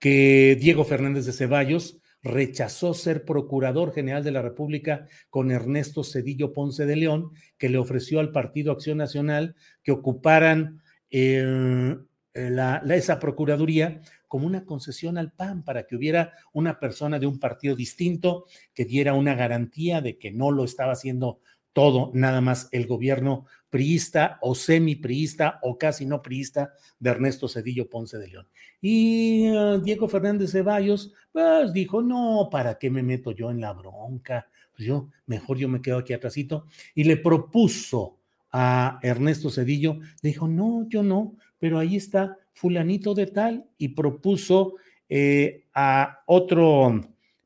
Que 0.00 0.56
Diego 0.60 0.84
Fernández 0.84 1.26
de 1.26 1.32
Ceballos 1.32 2.00
rechazó 2.22 2.92
ser 2.92 3.24
procurador 3.24 3.92
general 3.92 4.24
de 4.24 4.32
la 4.32 4.42
República 4.42 5.06
con 5.30 5.50
Ernesto 5.50 6.04
Cedillo 6.04 6.52
Ponce 6.52 6.84
de 6.86 6.96
León, 6.96 7.30
que 7.56 7.68
le 7.68 7.78
ofreció 7.78 8.20
al 8.20 8.32
Partido 8.32 8.72
Acción 8.72 8.98
Nacional 8.98 9.54
que 9.82 9.92
ocuparan 9.92 10.82
eh, 11.10 11.96
la, 12.34 12.82
la, 12.84 12.94
esa 12.96 13.18
procuraduría 13.18 14.00
como 14.28 14.46
una 14.46 14.64
concesión 14.64 15.18
al 15.18 15.32
PAN 15.32 15.64
para 15.64 15.86
que 15.86 15.96
hubiera 15.96 16.32
una 16.52 16.78
persona 16.78 17.18
de 17.18 17.26
un 17.26 17.40
partido 17.40 17.74
distinto 17.74 18.46
que 18.74 18.84
diera 18.84 19.14
una 19.14 19.34
garantía 19.34 20.00
de 20.00 20.18
que 20.18 20.30
no 20.30 20.52
lo 20.52 20.64
estaba 20.64 20.92
haciendo 20.92 21.40
todo, 21.72 22.10
nada 22.14 22.40
más 22.40 22.68
el 22.72 22.86
gobierno 22.86 23.46
priista 23.70 24.38
o 24.42 24.54
semi-priista 24.54 25.60
o 25.62 25.78
casi 25.78 26.04
no 26.04 26.20
priista 26.20 26.74
de 26.98 27.10
Ernesto 27.10 27.48
Cedillo 27.48 27.88
Ponce 27.88 28.18
de 28.18 28.28
León. 28.28 28.48
Y 28.82 29.50
uh, 29.50 29.80
Diego 29.80 30.08
Fernández 30.08 30.50
Ceballos, 30.50 31.12
pues 31.32 31.72
dijo, 31.72 32.02
no, 32.02 32.48
¿para 32.50 32.78
qué 32.78 32.90
me 32.90 33.02
meto 33.02 33.30
yo 33.30 33.50
en 33.50 33.60
la 33.60 33.72
bronca? 33.72 34.48
Pues 34.76 34.86
yo, 34.86 35.08
mejor 35.26 35.56
yo 35.56 35.68
me 35.68 35.80
quedo 35.80 35.98
aquí 35.98 36.12
atrásito. 36.12 36.66
Y 36.94 37.04
le 37.04 37.16
propuso 37.16 38.18
a 38.52 38.98
Ernesto 39.02 39.48
Cedillo, 39.50 40.00
le 40.22 40.30
dijo, 40.30 40.48
no, 40.48 40.88
yo 40.88 41.04
no, 41.04 41.36
pero 41.58 41.78
ahí 41.78 41.94
está 41.94 42.36
fulanito 42.52 43.14
de 43.14 43.26
tal 43.28 43.66
y 43.78 43.88
propuso 43.88 44.74
eh, 45.08 45.66
a 45.74 46.22
otro 46.26 47.00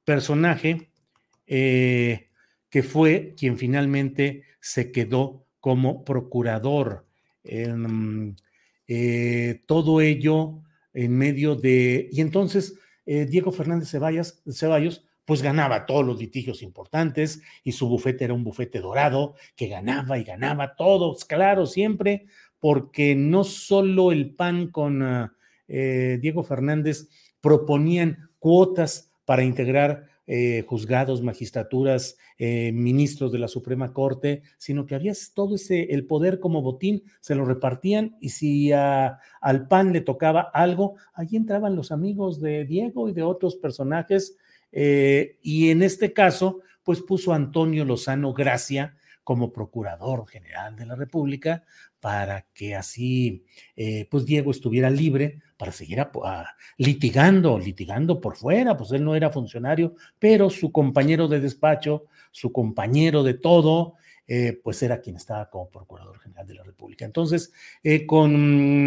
personaje 0.05 0.91
eh, 1.47 2.31
que 2.71 2.83
fue 2.83 3.35
quien 3.37 3.59
finalmente 3.59 4.45
se 4.61 4.91
quedó 4.91 5.44
como 5.65 6.05
procurador. 6.05 7.07
Eh, 8.87 9.63
todo 9.65 10.03
ello 10.03 10.61
en 10.93 11.17
medio 11.17 11.57
de... 11.57 12.11
Y 12.13 12.21
entonces 12.21 12.75
Diego 13.07 13.51
Fernández 13.51 13.89
Ceballos, 13.89 15.07
pues 15.25 15.41
ganaba 15.41 15.87
todos 15.87 16.05
los 16.05 16.19
litigios 16.19 16.61
importantes 16.61 17.41
y 17.63 17.73
su 17.73 17.89
bufete 17.89 18.25
era 18.25 18.35
un 18.35 18.45
bufete 18.45 18.81
dorado 18.81 19.37
que 19.57 19.69
ganaba 19.69 20.19
y 20.19 20.25
ganaba 20.25 20.77
todos, 20.77 21.25
claro, 21.25 21.65
siempre 21.65 22.27
porque 22.61 23.15
no 23.15 23.43
solo 23.43 24.13
el 24.13 24.35
PAN 24.35 24.69
con 24.69 25.31
eh, 25.67 26.19
Diego 26.21 26.43
Fernández 26.43 27.09
proponían 27.41 28.29
cuotas 28.39 29.11
para 29.25 29.45
integrar 29.45 30.09
eh, 30.27 30.65
juzgados, 30.67 31.23
magistraturas, 31.23 32.17
eh, 32.39 32.73
ministros 32.73 33.33
de 33.33 33.39
la 33.39 33.49
Suprema 33.49 33.93
Corte, 33.93 34.43
sino 34.59 34.87
que 34.87 34.95
había 34.95 35.13
todo 35.35 35.55
ese, 35.57 35.95
el 35.95 36.07
poder 36.07 36.41
como 36.41 36.63
botín, 36.63 37.05
se 37.21 37.35
lo 37.35 37.45
repartían 37.45 38.17
y 38.21 38.31
si 38.31 38.73
al 38.73 39.69
PAN 39.69 39.93
le 39.93 40.01
tocaba 40.01 40.41
algo, 40.41 40.97
allí 41.13 41.37
entraban 41.37 41.77
los 41.77 41.93
amigos 41.93 42.41
de 42.41 42.65
Diego 42.65 43.09
y 43.09 43.13
de 43.13 43.23
otros 43.23 43.57
personajes, 43.57 44.37
y 44.73 45.71
en 45.71 45.83
este 45.85 46.13
caso, 46.13 46.61
pues 46.83 47.01
puso 47.01 47.33
Antonio 47.33 47.85
Lozano 47.85 48.33
Gracia 48.33 48.97
como 49.25 49.53
Procurador 49.53 50.27
General 50.29 50.77
de 50.77 50.87
la 50.87 50.95
República 50.95 51.65
para 51.99 52.47
que 52.53 52.75
así, 52.75 53.45
eh, 53.75 54.07
pues 54.11 54.27
Diego 54.27 54.51
estuviera 54.51 54.91
libre 54.91 55.41
para 55.57 55.73
seguir 55.73 56.07
litigando, 56.77 57.59
litigando 57.59 58.21
por 58.21 58.37
fuera, 58.37 58.77
pues 58.77 58.93
él 58.93 59.03
no 59.03 59.17
era 59.17 59.31
funcionario, 59.31 59.95
pero 60.19 60.51
su 60.51 60.71
compañero 60.71 61.27
de 61.29 61.41
despacho, 61.41 62.05
su 62.31 62.53
compañero 62.53 63.23
de 63.23 63.35
todo, 63.35 63.95
eh, 64.27 64.59
pues 64.63 64.83
era 64.83 65.01
quien 65.01 65.17
estaba 65.17 65.51
como 65.51 65.69
Procurador 65.69 66.19
General 66.19 66.47
de 66.47 66.55
la 66.55 66.63
República. 66.63 67.05
Entonces, 67.05 67.53
eh, 67.83 68.07
con 68.07 68.33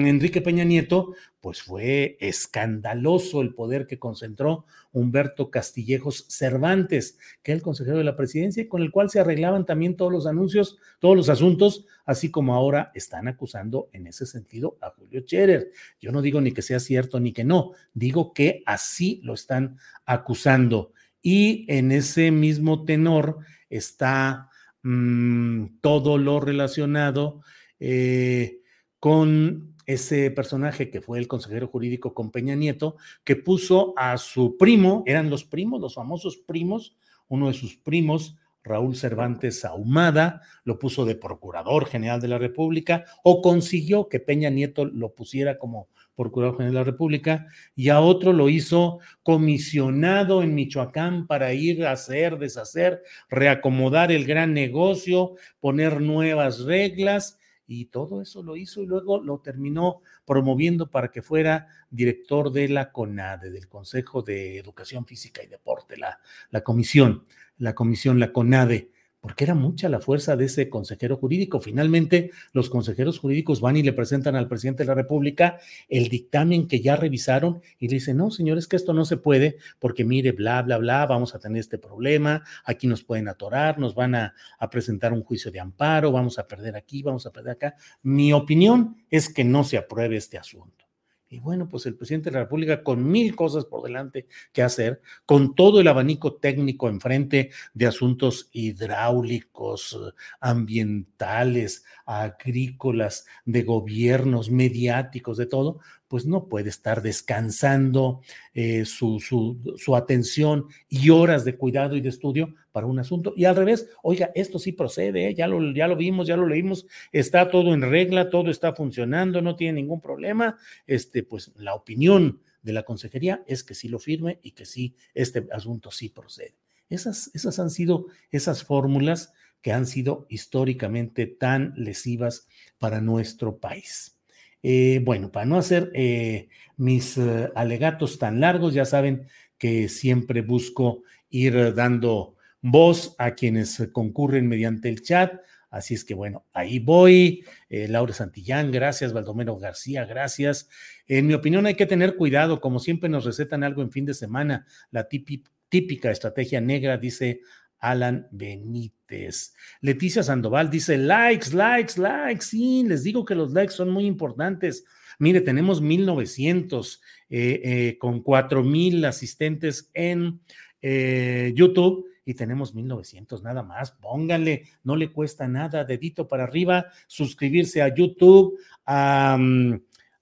Enrique 0.07 0.41
Peña 0.41 0.63
Nieto, 0.63 1.13
pues 1.39 1.61
fue 1.61 2.17
escandaloso 2.19 3.41
el 3.41 3.53
poder 3.53 3.85
que 3.85 3.99
concentró 3.99 4.65
Humberto 4.91 5.51
Castillejos 5.51 6.25
Cervantes, 6.27 7.19
que 7.43 7.51
era 7.51 7.57
el 7.57 7.63
consejero 7.63 7.99
de 7.99 8.03
la 8.03 8.15
presidencia, 8.15 8.63
y 8.63 8.67
con 8.67 8.81
el 8.81 8.91
cual 8.91 9.11
se 9.11 9.19
arreglaban 9.19 9.65
también 9.65 9.95
todos 9.95 10.11
los 10.11 10.25
anuncios, 10.25 10.77
todos 10.99 11.15
los 11.15 11.29
asuntos, 11.29 11.85
así 12.05 12.31
como 12.31 12.55
ahora 12.55 12.91
están 12.95 13.27
acusando 13.27 13.89
en 13.93 14.07
ese 14.07 14.25
sentido 14.25 14.77
a 14.81 14.89
Julio 14.89 15.21
Scherer. 15.21 15.71
Yo 16.01 16.11
no 16.11 16.23
digo 16.23 16.41
ni 16.41 16.51
que 16.51 16.63
sea 16.63 16.79
cierto 16.79 17.19
ni 17.19 17.31
que 17.31 17.43
no, 17.43 17.73
digo 17.93 18.33
que 18.33 18.63
así 18.65 19.21
lo 19.23 19.35
están 19.35 19.77
acusando. 20.05 20.93
Y 21.21 21.65
en 21.67 21.91
ese 21.91 22.31
mismo 22.31 22.85
tenor 22.85 23.37
está 23.69 24.49
Mm, 24.89 25.81
todo 25.81 26.17
lo 26.17 26.39
relacionado 26.39 27.41
eh, 27.77 28.61
con 29.01 29.75
ese 29.85 30.31
personaje 30.31 30.89
que 30.89 31.01
fue 31.01 31.19
el 31.19 31.27
consejero 31.27 31.67
jurídico 31.67 32.13
con 32.13 32.31
Peña 32.31 32.55
Nieto, 32.55 32.95
que 33.25 33.35
puso 33.35 33.93
a 33.97 34.17
su 34.17 34.55
primo, 34.55 35.03
eran 35.05 35.29
los 35.29 35.43
primos, 35.43 35.81
los 35.81 35.95
famosos 35.95 36.37
primos, 36.37 36.95
uno 37.27 37.49
de 37.49 37.53
sus 37.53 37.75
primos, 37.75 38.37
Raúl 38.63 38.95
Cervantes 38.95 39.65
Ahumada, 39.65 40.41
lo 40.63 40.79
puso 40.79 41.03
de 41.03 41.15
Procurador 41.15 41.87
General 41.87 42.21
de 42.21 42.29
la 42.29 42.37
República, 42.37 43.03
o 43.25 43.41
consiguió 43.41 44.07
que 44.07 44.21
Peña 44.21 44.49
Nieto 44.49 44.85
lo 44.85 45.13
pusiera 45.13 45.57
como 45.57 45.89
Procurador 46.17 46.57
General 46.57 46.73
de 46.73 46.79
la 46.79 46.83
República, 46.83 47.47
y 47.75 47.89
a 47.89 48.01
otro 48.01 48.33
lo 48.33 48.49
hizo 48.49 48.99
comisionado 49.23 50.43
en 50.43 50.55
Michoacán 50.55 51.27
para 51.27 51.53
ir 51.53 51.85
a 51.85 51.91
hacer, 51.91 52.37
deshacer, 52.37 53.03
reacomodar 53.29 54.11
el 54.11 54.25
gran 54.25 54.53
negocio, 54.53 55.35
poner 55.59 56.01
nuevas 56.01 56.61
reglas, 56.61 57.39
y 57.67 57.85
todo 57.85 58.21
eso 58.21 58.41
lo 58.41 58.55
hizo 58.55 58.81
y 58.81 58.85
luego 58.85 59.21
lo 59.21 59.39
terminó 59.39 60.01
promoviendo 60.25 60.89
para 60.89 61.11
que 61.11 61.21
fuera 61.21 61.67
director 61.89 62.51
de 62.51 62.69
la 62.69 62.91
CONADE, 62.91 63.51
del 63.51 63.67
Consejo 63.67 64.21
de 64.21 64.57
Educación 64.57 65.05
Física 65.05 65.43
y 65.43 65.47
Deporte, 65.47 65.97
la, 65.97 66.19
la 66.49 66.61
comisión, 66.61 67.25
la 67.57 67.75
comisión, 67.75 68.19
la 68.19 68.31
CONADE 68.31 68.91
porque 69.27 69.43
era 69.43 69.55
mucha 69.55 69.89
la 69.89 69.99
fuerza 69.99 70.37
de 70.37 70.45
ese 70.45 70.69
consejero 70.69 71.17
jurídico. 71.17 71.59
Finalmente, 71.59 72.31
los 72.53 72.69
consejeros 72.69 73.19
jurídicos 73.19 73.59
van 73.59 73.75
y 73.75 73.83
le 73.83 73.91
presentan 73.91 74.37
al 74.37 74.47
presidente 74.47 74.83
de 74.83 74.87
la 74.87 74.93
República 74.93 75.59
el 75.89 76.07
dictamen 76.07 76.65
que 76.65 76.79
ya 76.79 76.95
revisaron 76.95 77.61
y 77.77 77.89
le 77.89 77.95
dicen, 77.95 78.15
no, 78.15 78.31
señores, 78.31 78.67
que 78.67 78.77
esto 78.77 78.93
no 78.93 79.03
se 79.03 79.17
puede 79.17 79.57
porque 79.79 80.05
mire, 80.05 80.31
bla, 80.31 80.61
bla, 80.61 80.77
bla, 80.77 81.05
vamos 81.05 81.35
a 81.35 81.39
tener 81.39 81.59
este 81.59 81.77
problema, 81.77 82.41
aquí 82.63 82.87
nos 82.87 83.03
pueden 83.03 83.27
atorar, 83.27 83.79
nos 83.79 83.95
van 83.95 84.15
a, 84.15 84.33
a 84.59 84.69
presentar 84.69 85.11
un 85.11 85.23
juicio 85.23 85.51
de 85.51 85.59
amparo, 85.59 86.13
vamos 86.13 86.39
a 86.39 86.47
perder 86.47 86.77
aquí, 86.77 87.03
vamos 87.03 87.25
a 87.25 87.31
perder 87.31 87.51
acá. 87.51 87.75
Mi 88.03 88.31
opinión 88.31 88.95
es 89.09 89.27
que 89.27 89.43
no 89.43 89.65
se 89.65 89.75
apruebe 89.75 90.15
este 90.15 90.37
asunto. 90.37 90.86
Y 91.29 91.39
bueno, 91.39 91.67
pues 91.67 91.85
el 91.85 91.95
presidente 91.95 92.29
de 92.29 92.35
la 92.35 92.43
República 92.43 92.83
con 92.83 93.05
mil 93.05 93.35
cosas 93.35 93.65
por 93.65 93.83
delante 93.83 94.27
que 94.53 94.61
hacer, 94.61 95.01
con 95.25 95.55
todo 95.55 95.81
el 95.81 95.87
abanico 95.89 96.35
técnico 96.35 96.87
enfrente 96.87 97.51
de 97.73 97.85
asuntos 97.85 98.49
hidráulicos, 98.53 99.99
ambientales, 100.39 101.83
agrícolas, 102.05 103.25
de 103.43 103.63
gobiernos, 103.63 104.49
mediáticos, 104.49 105.35
de 105.35 105.47
todo, 105.47 105.79
pues 106.07 106.25
no 106.25 106.47
puede 106.47 106.69
estar 106.69 107.01
descansando 107.01 108.21
eh, 108.53 108.85
su, 108.85 109.19
su, 109.19 109.95
atención 109.95 110.67
y 110.87 111.09
horas 111.09 111.43
de 111.45 111.57
cuidado 111.57 111.95
y 111.95 112.01
de 112.01 112.09
estudio 112.09 112.53
para 112.71 112.87
un 112.87 112.99
asunto. 112.99 113.33
Y 113.35 113.45
al 113.45 113.55
revés, 113.55 113.89
oiga, 114.03 114.31
esto 114.35 114.59
sí 114.59 114.71
procede, 114.71 115.27
¿eh? 115.27 115.35
ya, 115.35 115.47
lo, 115.47 115.73
ya 115.73 115.87
lo 115.87 115.95
vimos, 115.95 116.27
ya 116.27 116.37
lo 116.37 116.47
leímos, 116.47 116.87
está 117.11 117.49
todo 117.49 117.73
en 117.73 117.81
regla, 117.81 118.29
todo 118.29 118.49
está 118.49 118.73
funcionando, 118.73 119.41
no 119.41 119.55
tiene 119.55 119.81
ningún 119.81 120.01
problema. 120.01 120.57
Este, 120.85 121.23
pues 121.23 121.51
la 121.55 121.75
opinión 121.75 122.41
de 122.61 122.73
la 122.73 122.83
consejería 122.83 123.43
es 123.47 123.63
que 123.63 123.75
sí 123.75 123.87
lo 123.87 123.99
firme 123.99 124.39
y 124.43 124.51
que 124.51 124.65
sí, 124.65 124.95
este 125.13 125.47
asunto 125.51 125.91
sí 125.91 126.09
procede. 126.09 126.55
Esas, 126.89 127.31
esas 127.33 127.59
han 127.59 127.69
sido 127.69 128.07
esas 128.31 128.63
fórmulas 128.63 129.33
que 129.61 129.73
han 129.73 129.85
sido 129.85 130.25
históricamente 130.29 131.27
tan 131.27 131.73
lesivas 131.75 132.47
para 132.77 133.01
nuestro 133.01 133.59
país. 133.59 134.16
Eh, 134.63 135.01
bueno, 135.03 135.31
para 135.31 135.45
no 135.45 135.57
hacer 135.57 135.91
eh, 135.93 136.49
mis 136.77 137.17
eh, 137.17 137.49
alegatos 137.55 138.17
tan 138.19 138.39
largos, 138.39 138.73
ya 138.73 138.85
saben 138.85 139.27
que 139.57 139.89
siempre 139.89 140.41
busco 140.41 141.03
ir 141.29 141.73
dando 141.73 142.35
voz 142.61 143.15
a 143.17 143.31
quienes 143.31 143.89
concurren 143.91 144.47
mediante 144.47 144.89
el 144.89 145.01
chat. 145.01 145.33
Así 145.69 145.93
es 145.93 146.05
que 146.05 146.13
bueno, 146.13 146.45
ahí 146.53 146.79
voy. 146.79 147.43
Laura 147.69 148.13
Santillán, 148.13 148.71
gracias. 148.71 149.13
Baldomero 149.13 149.57
García, 149.57 150.05
gracias. 150.05 150.69
En 151.07 151.27
mi 151.27 151.33
opinión 151.33 151.65
hay 151.65 151.75
que 151.75 151.85
tener 151.85 152.15
cuidado, 152.15 152.61
como 152.61 152.79
siempre 152.79 153.09
nos 153.09 153.25
recetan 153.25 153.63
algo 153.63 153.81
en 153.81 153.91
fin 153.91 154.05
de 154.05 154.13
semana. 154.13 154.65
La 154.91 155.07
típica 155.09 156.09
estrategia 156.09 156.61
negra, 156.61 156.97
dice 156.97 157.41
Alan 157.79 158.27
Benítez. 158.31 159.53
Leticia 159.81 160.23
Sandoval 160.23 160.69
dice, 160.69 160.97
likes, 160.97 161.51
likes, 161.53 161.99
likes. 161.99 162.45
Sí, 162.45 162.83
les 162.85 163.03
digo 163.03 163.25
que 163.25 163.35
los 163.35 163.51
likes 163.53 163.73
son 163.73 163.89
muy 163.89 164.05
importantes. 164.05 164.83
Mire, 165.19 165.41
tenemos 165.41 165.81
1900 165.81 167.01
eh, 167.29 167.61
eh, 167.63 167.97
con 167.97 168.21
4000 168.21 169.05
asistentes 169.05 169.89
en 169.93 170.41
eh, 170.81 171.53
YouTube 171.55 172.05
y 172.23 172.33
tenemos 172.33 172.75
1900 172.75 173.41
nada 173.41 173.63
más. 173.63 173.91
Pónganle, 173.91 174.63
no 174.83 174.95
le 174.95 175.11
cuesta 175.11 175.47
nada, 175.47 175.85
dedito 175.85 176.27
para 176.27 176.43
arriba, 176.43 176.87
suscribirse 177.07 177.81
a 177.81 177.93
YouTube, 177.93 178.59
a, 178.85 179.39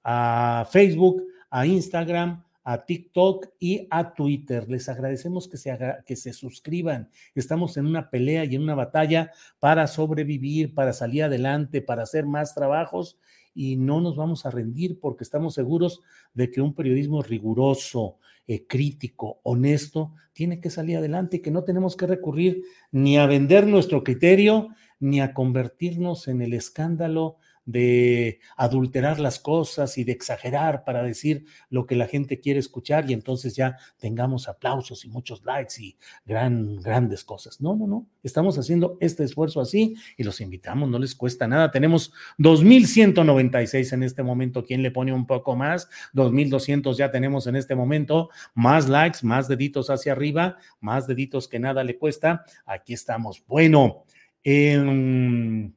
a 0.04 0.68
Facebook, 0.72 1.24
a 1.50 1.66
Instagram, 1.66 2.45
a 2.66 2.84
TikTok 2.84 3.48
y 3.60 3.88
a 3.92 4.14
Twitter. 4.14 4.68
Les 4.68 4.90
agradecemos 4.90 5.48
que 5.48 5.56
se, 5.56 5.78
que 6.06 6.16
se 6.16 6.34
suscriban. 6.34 7.10
Estamos 7.36 7.78
en 7.78 7.86
una 7.86 8.10
pelea 8.10 8.44
y 8.44 8.56
en 8.56 8.64
una 8.64 8.76
batalla 8.76 9.32
para 9.60 9.88
sobrevivir, 9.88 10.74
para 10.74 10.92
salir 10.92 11.24
adelante, 11.24 11.82
para 11.82 12.04
hacer 12.04 12.26
más 12.26 12.56
trabajos 12.56 13.18
y 13.54 13.78
no 13.78 14.02
nos 14.02 14.16
vamos 14.18 14.46
a 14.46 14.52
rendir 14.52 15.00
porque 15.00 15.24
estamos 15.24 15.54
seguros 15.54 16.02
de 16.34 16.50
que 16.52 16.60
un 16.60 16.74
periodismo 16.74 17.22
riguroso, 17.22 18.18
eh, 18.48 18.66
crítico, 18.68 19.40
honesto, 19.44 20.14
tiene 20.34 20.60
que 20.60 20.72
salir 20.72 20.98
adelante 20.98 21.38
y 21.38 21.42
que 21.42 21.52
no 21.52 21.64
tenemos 21.64 21.96
que 21.96 22.08
recurrir 22.08 22.64
ni 22.92 23.18
a 23.18 23.28
vender 23.28 23.68
nuestro 23.68 24.04
criterio 24.04 24.70
ni 25.00 25.22
a 25.22 25.34
convertirnos 25.34 26.28
en 26.28 26.42
el 26.42 26.54
escándalo 26.54 27.38
de 27.66 28.40
adulterar 28.56 29.20
las 29.20 29.40
cosas 29.40 29.98
y 29.98 30.04
de 30.04 30.12
exagerar 30.12 30.84
para 30.84 31.04
decir 31.04 31.46
lo 31.70 31.86
que 31.86 31.96
la 31.96 32.08
gente 32.08 32.40
quiere 32.40 32.60
escuchar 32.60 33.10
y 33.10 33.14
entonces 33.14 33.56
ya 33.56 33.78
tengamos 33.98 34.48
aplausos 34.48 35.04
y 35.04 35.10
muchos 35.10 35.44
likes 35.44 35.76
y 35.80 35.98
gran, 36.26 36.78
grandes 36.78 37.24
cosas. 37.24 37.60
No, 37.60 37.76
no, 37.76 37.88
no. 37.88 38.08
Estamos 38.24 38.58
haciendo 38.58 38.98
este 39.02 39.24
esfuerzo 39.24 39.62
así 39.62 39.96
y 40.16 40.24
los 40.24 40.42
invitamos, 40.42 40.90
no 40.90 41.00
les 41.00 41.16
cuesta 41.16 41.48
nada. 41.48 41.72
Tenemos 41.72 42.14
2.196 42.38 43.94
en 43.94 44.04
este 44.04 44.24
momento. 44.24 44.64
¿Quién 44.64 44.84
le 44.84 44.92
pone 44.92 45.12
un 45.12 45.26
poco 45.26 45.56
más? 45.56 45.90
2.200 46.14 46.96
ya 46.96 47.10
tenemos 47.12 47.48
en 47.48 47.56
este 47.56 47.76
momento. 47.76 48.30
Más 48.54 48.88
likes, 48.88 49.20
más 49.24 49.48
deditos 49.48 49.90
hacia 49.90 50.12
arriba, 50.12 50.58
más 50.80 51.08
deditos 51.08 51.48
que 51.48 51.60
nada 51.60 51.84
le 51.84 51.98
cuesta. 51.98 52.46
Aquí 52.66 52.94
estamos. 52.94 53.44
Bueno. 53.48 54.06
Eh, 54.48 55.72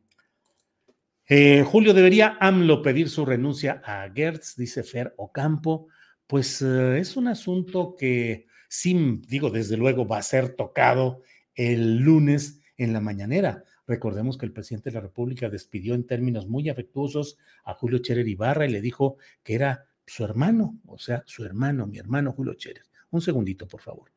Julio, 1.67 1.93
¿debería 1.93 2.39
AMLO 2.41 2.81
pedir 2.81 3.11
su 3.11 3.27
renuncia 3.27 3.83
a 3.85 4.11
Gertz? 4.15 4.57
Dice 4.57 4.83
Fer 4.83 5.13
Ocampo. 5.19 5.89
Pues 6.27 6.63
eh, 6.63 6.99
es 6.99 7.17
un 7.17 7.29
asunto 7.29 7.97
que 7.99 8.47
sí, 8.69 9.21
digo, 9.29 9.51
desde 9.51 9.77
luego 9.77 10.07
va 10.07 10.19
a 10.19 10.23
ser 10.23 10.57
tocado 10.57 11.23
el 11.55 11.99
lunes 11.99 12.61
en 12.79 12.95
la 12.95 13.01
mañanera. 13.01 13.65
Recordemos 13.87 14.39
que 14.39 14.47
el 14.47 14.53
presidente 14.53 14.89
de 14.89 14.95
la 14.95 15.01
República 15.03 15.51
despidió 15.51 15.95
en 15.95 16.07
términos 16.07 16.47
muy 16.47 16.71
afectuosos 16.71 17.37
a 17.65 17.75
Julio 17.75 17.99
Cherer 17.99 18.27
Ibarra 18.27 18.67
y 18.67 18.71
le 18.71 18.81
dijo 18.81 19.19
que 19.43 19.55
era 19.55 19.87
su 20.07 20.25
hermano, 20.25 20.79
o 20.87 20.99
sea, 20.99 21.23
su 21.27 21.45
hermano, 21.45 21.87
mi 21.87 21.99
hermano 21.99 22.33
Julio 22.33 22.55
Cherer. 22.55 22.85
Un 23.11 23.21
segundito, 23.21 23.69
por 23.69 23.83
favor. 23.83 24.11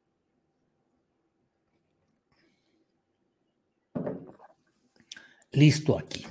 Listo 5.52 6.00
aquí. 6.00 6.26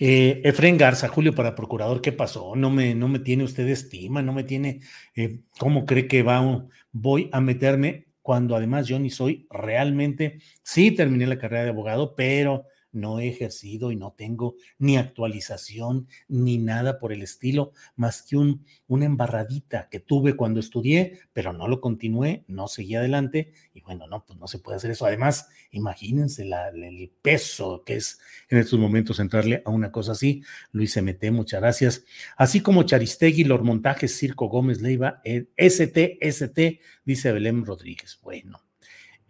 Eh, 0.00 0.42
Efren 0.44 0.78
Garza, 0.78 1.08
Julio 1.08 1.34
para 1.34 1.56
procurador, 1.56 2.00
¿qué 2.00 2.12
pasó? 2.12 2.54
No 2.54 2.70
me, 2.70 2.94
no 2.94 3.08
me 3.08 3.18
tiene 3.18 3.42
usted 3.42 3.66
estima, 3.66 4.22
no 4.22 4.32
me 4.32 4.44
tiene, 4.44 4.80
eh, 5.16 5.40
¿cómo 5.58 5.86
cree 5.86 6.06
que 6.06 6.22
va, 6.22 6.66
voy 6.92 7.28
a 7.32 7.40
meterme 7.40 8.06
cuando 8.22 8.54
además 8.54 8.86
yo 8.86 8.98
ni 9.00 9.10
soy 9.10 9.48
realmente, 9.50 10.38
sí 10.62 10.92
terminé 10.92 11.26
la 11.26 11.38
carrera 11.38 11.64
de 11.64 11.70
abogado, 11.70 12.14
pero 12.14 12.66
no 13.00 13.20
he 13.20 13.28
ejercido 13.28 13.92
y 13.92 13.96
no 13.96 14.14
tengo 14.16 14.56
ni 14.78 14.96
actualización 14.96 16.08
ni 16.28 16.58
nada 16.58 16.98
por 16.98 17.12
el 17.12 17.22
estilo, 17.22 17.72
más 17.96 18.22
que 18.22 18.36
un, 18.36 18.64
una 18.86 19.06
embarradita 19.06 19.88
que 19.90 20.00
tuve 20.00 20.36
cuando 20.36 20.60
estudié, 20.60 21.20
pero 21.32 21.52
no 21.52 21.68
lo 21.68 21.80
continué, 21.80 22.44
no 22.48 22.68
seguí 22.68 22.94
adelante 22.94 23.52
y 23.74 23.80
bueno, 23.80 24.06
no, 24.06 24.24
pues 24.24 24.38
no 24.38 24.46
se 24.46 24.58
puede 24.58 24.76
hacer 24.76 24.90
eso. 24.90 25.06
Además, 25.06 25.48
imagínense 25.70 26.44
la, 26.44 26.68
el 26.68 27.10
peso 27.22 27.82
que 27.84 27.96
es 27.96 28.18
en 28.48 28.58
estos 28.58 28.78
momentos 28.78 29.20
entrarle 29.20 29.62
a 29.64 29.70
una 29.70 29.92
cosa 29.92 30.12
así. 30.12 30.42
Luis 30.72 30.96
MT, 30.96 31.30
muchas 31.30 31.60
gracias. 31.60 32.04
Así 32.36 32.60
como 32.60 32.82
Charistegui, 32.82 33.44
los 33.44 33.62
montajes 33.62 34.16
Circo 34.16 34.48
Gómez 34.48 34.80
Leiva, 34.80 35.20
ST, 35.24 36.18
ST, 36.20 36.80
dice 37.04 37.32
Belén 37.32 37.64
Rodríguez. 37.64 38.18
Bueno. 38.22 38.67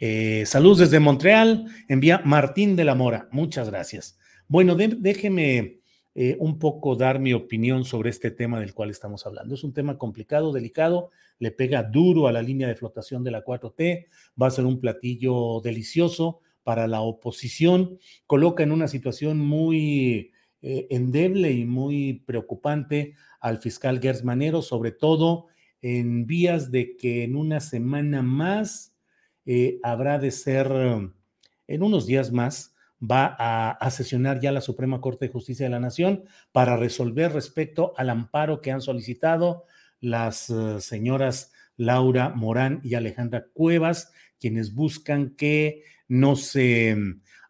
Eh, 0.00 0.44
saludos 0.46 0.78
desde 0.78 1.00
Montreal, 1.00 1.66
envía 1.88 2.22
Martín 2.24 2.76
de 2.76 2.84
la 2.84 2.94
Mora. 2.94 3.28
Muchas 3.32 3.68
gracias. 3.68 4.18
Bueno, 4.46 4.76
déjeme 4.76 5.80
eh, 6.14 6.36
un 6.38 6.58
poco 6.58 6.94
dar 6.94 7.18
mi 7.18 7.32
opinión 7.32 7.84
sobre 7.84 8.10
este 8.10 8.30
tema 8.30 8.60
del 8.60 8.74
cual 8.74 8.90
estamos 8.90 9.26
hablando. 9.26 9.54
Es 9.54 9.64
un 9.64 9.72
tema 9.72 9.98
complicado, 9.98 10.52
delicado, 10.52 11.10
le 11.38 11.50
pega 11.50 11.82
duro 11.82 12.28
a 12.28 12.32
la 12.32 12.42
línea 12.42 12.68
de 12.68 12.76
flotación 12.76 13.24
de 13.24 13.32
la 13.32 13.44
4T, 13.44 14.06
va 14.40 14.46
a 14.46 14.50
ser 14.50 14.66
un 14.66 14.80
platillo 14.80 15.60
delicioso 15.62 16.40
para 16.62 16.86
la 16.86 17.00
oposición, 17.00 17.98
coloca 18.26 18.62
en 18.62 18.72
una 18.72 18.88
situación 18.88 19.38
muy 19.38 20.32
eh, 20.62 20.86
endeble 20.90 21.52
y 21.52 21.64
muy 21.64 22.24
preocupante 22.26 23.14
al 23.40 23.58
fiscal 23.58 24.00
Gers 24.00 24.24
Manero, 24.24 24.62
sobre 24.62 24.92
todo 24.92 25.46
en 25.82 26.26
vías 26.26 26.70
de 26.70 26.96
que 26.96 27.24
en 27.24 27.36
una 27.36 27.60
semana 27.60 28.22
más 28.22 28.87
eh, 29.48 29.80
habrá 29.82 30.18
de 30.18 30.30
ser 30.30 30.70
en 31.66 31.82
unos 31.82 32.06
días 32.06 32.30
más, 32.32 32.74
va 33.00 33.36
a, 33.38 33.90
sesionar 33.90 34.40
ya 34.40 34.52
la 34.52 34.60
Suprema 34.60 35.00
Corte 35.00 35.26
de 35.26 35.32
Justicia 35.32 35.66
de 35.66 35.70
la 35.70 35.80
Nación 35.80 36.24
para 36.52 36.76
resolver 36.76 37.32
respecto 37.32 37.94
al 37.96 38.10
amparo 38.10 38.60
que 38.60 38.72
han 38.72 38.80
solicitado 38.80 39.64
las 40.00 40.50
uh, 40.50 40.80
señoras 40.80 41.52
Laura 41.76 42.30
Morán 42.30 42.80
y 42.82 42.94
Alejandra 42.94 43.46
Cuevas, 43.52 44.12
quienes 44.40 44.74
buscan 44.74 45.30
que 45.36 45.82
no 46.08 46.36
se, 46.36 46.96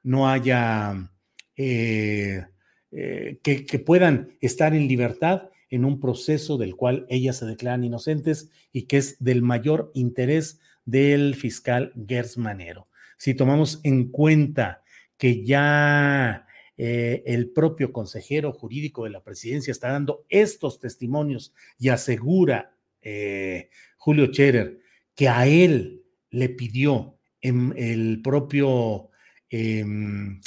no 0.03 0.29
haya, 0.29 1.11
eh, 1.57 2.45
eh, 2.91 3.41
que, 3.43 3.65
que 3.65 3.79
puedan 3.79 4.37
estar 4.41 4.75
en 4.75 4.87
libertad 4.87 5.51
en 5.71 5.85
un 5.85 6.01
proceso 6.01 6.59
del 6.59 6.77
cual 6.77 7.07
ellas 7.09 7.37
se 7.39 7.47
declaran 7.47 7.85
inocentes 7.85 8.51
y 8.73 8.83
que 8.83 8.99
es 8.99 9.23
del 9.23 9.43
mayor 9.43 9.91
interés 9.95 10.61
del 10.89 11.35
fiscal 11.35 11.93
Gers 12.09 12.39
Manero. 12.39 12.89
Si 13.19 13.35
tomamos 13.35 13.81
en 13.83 14.11
cuenta 14.11 14.83
que 15.19 15.45
ya 15.45 16.47
eh, 16.79 17.23
el 17.27 17.51
propio 17.51 17.93
consejero 17.93 18.53
jurídico 18.53 19.05
de 19.05 19.11
la 19.11 19.23
presidencia 19.23 19.71
está 19.71 19.93
dando 19.93 20.25
estos 20.31 20.81
testimonios 20.81 21.53
y 21.79 21.91
asegura 21.91 22.75
eh, 23.03 23.69
Julio 23.99 24.27
Scherer 24.33 24.79
que 25.15 25.29
a 25.29 25.47
él 25.47 26.05
le 26.31 26.49
pidió 26.49 27.19
en 27.43 27.75
el 27.77 28.23
propio 28.23 29.11
em, 29.51 30.41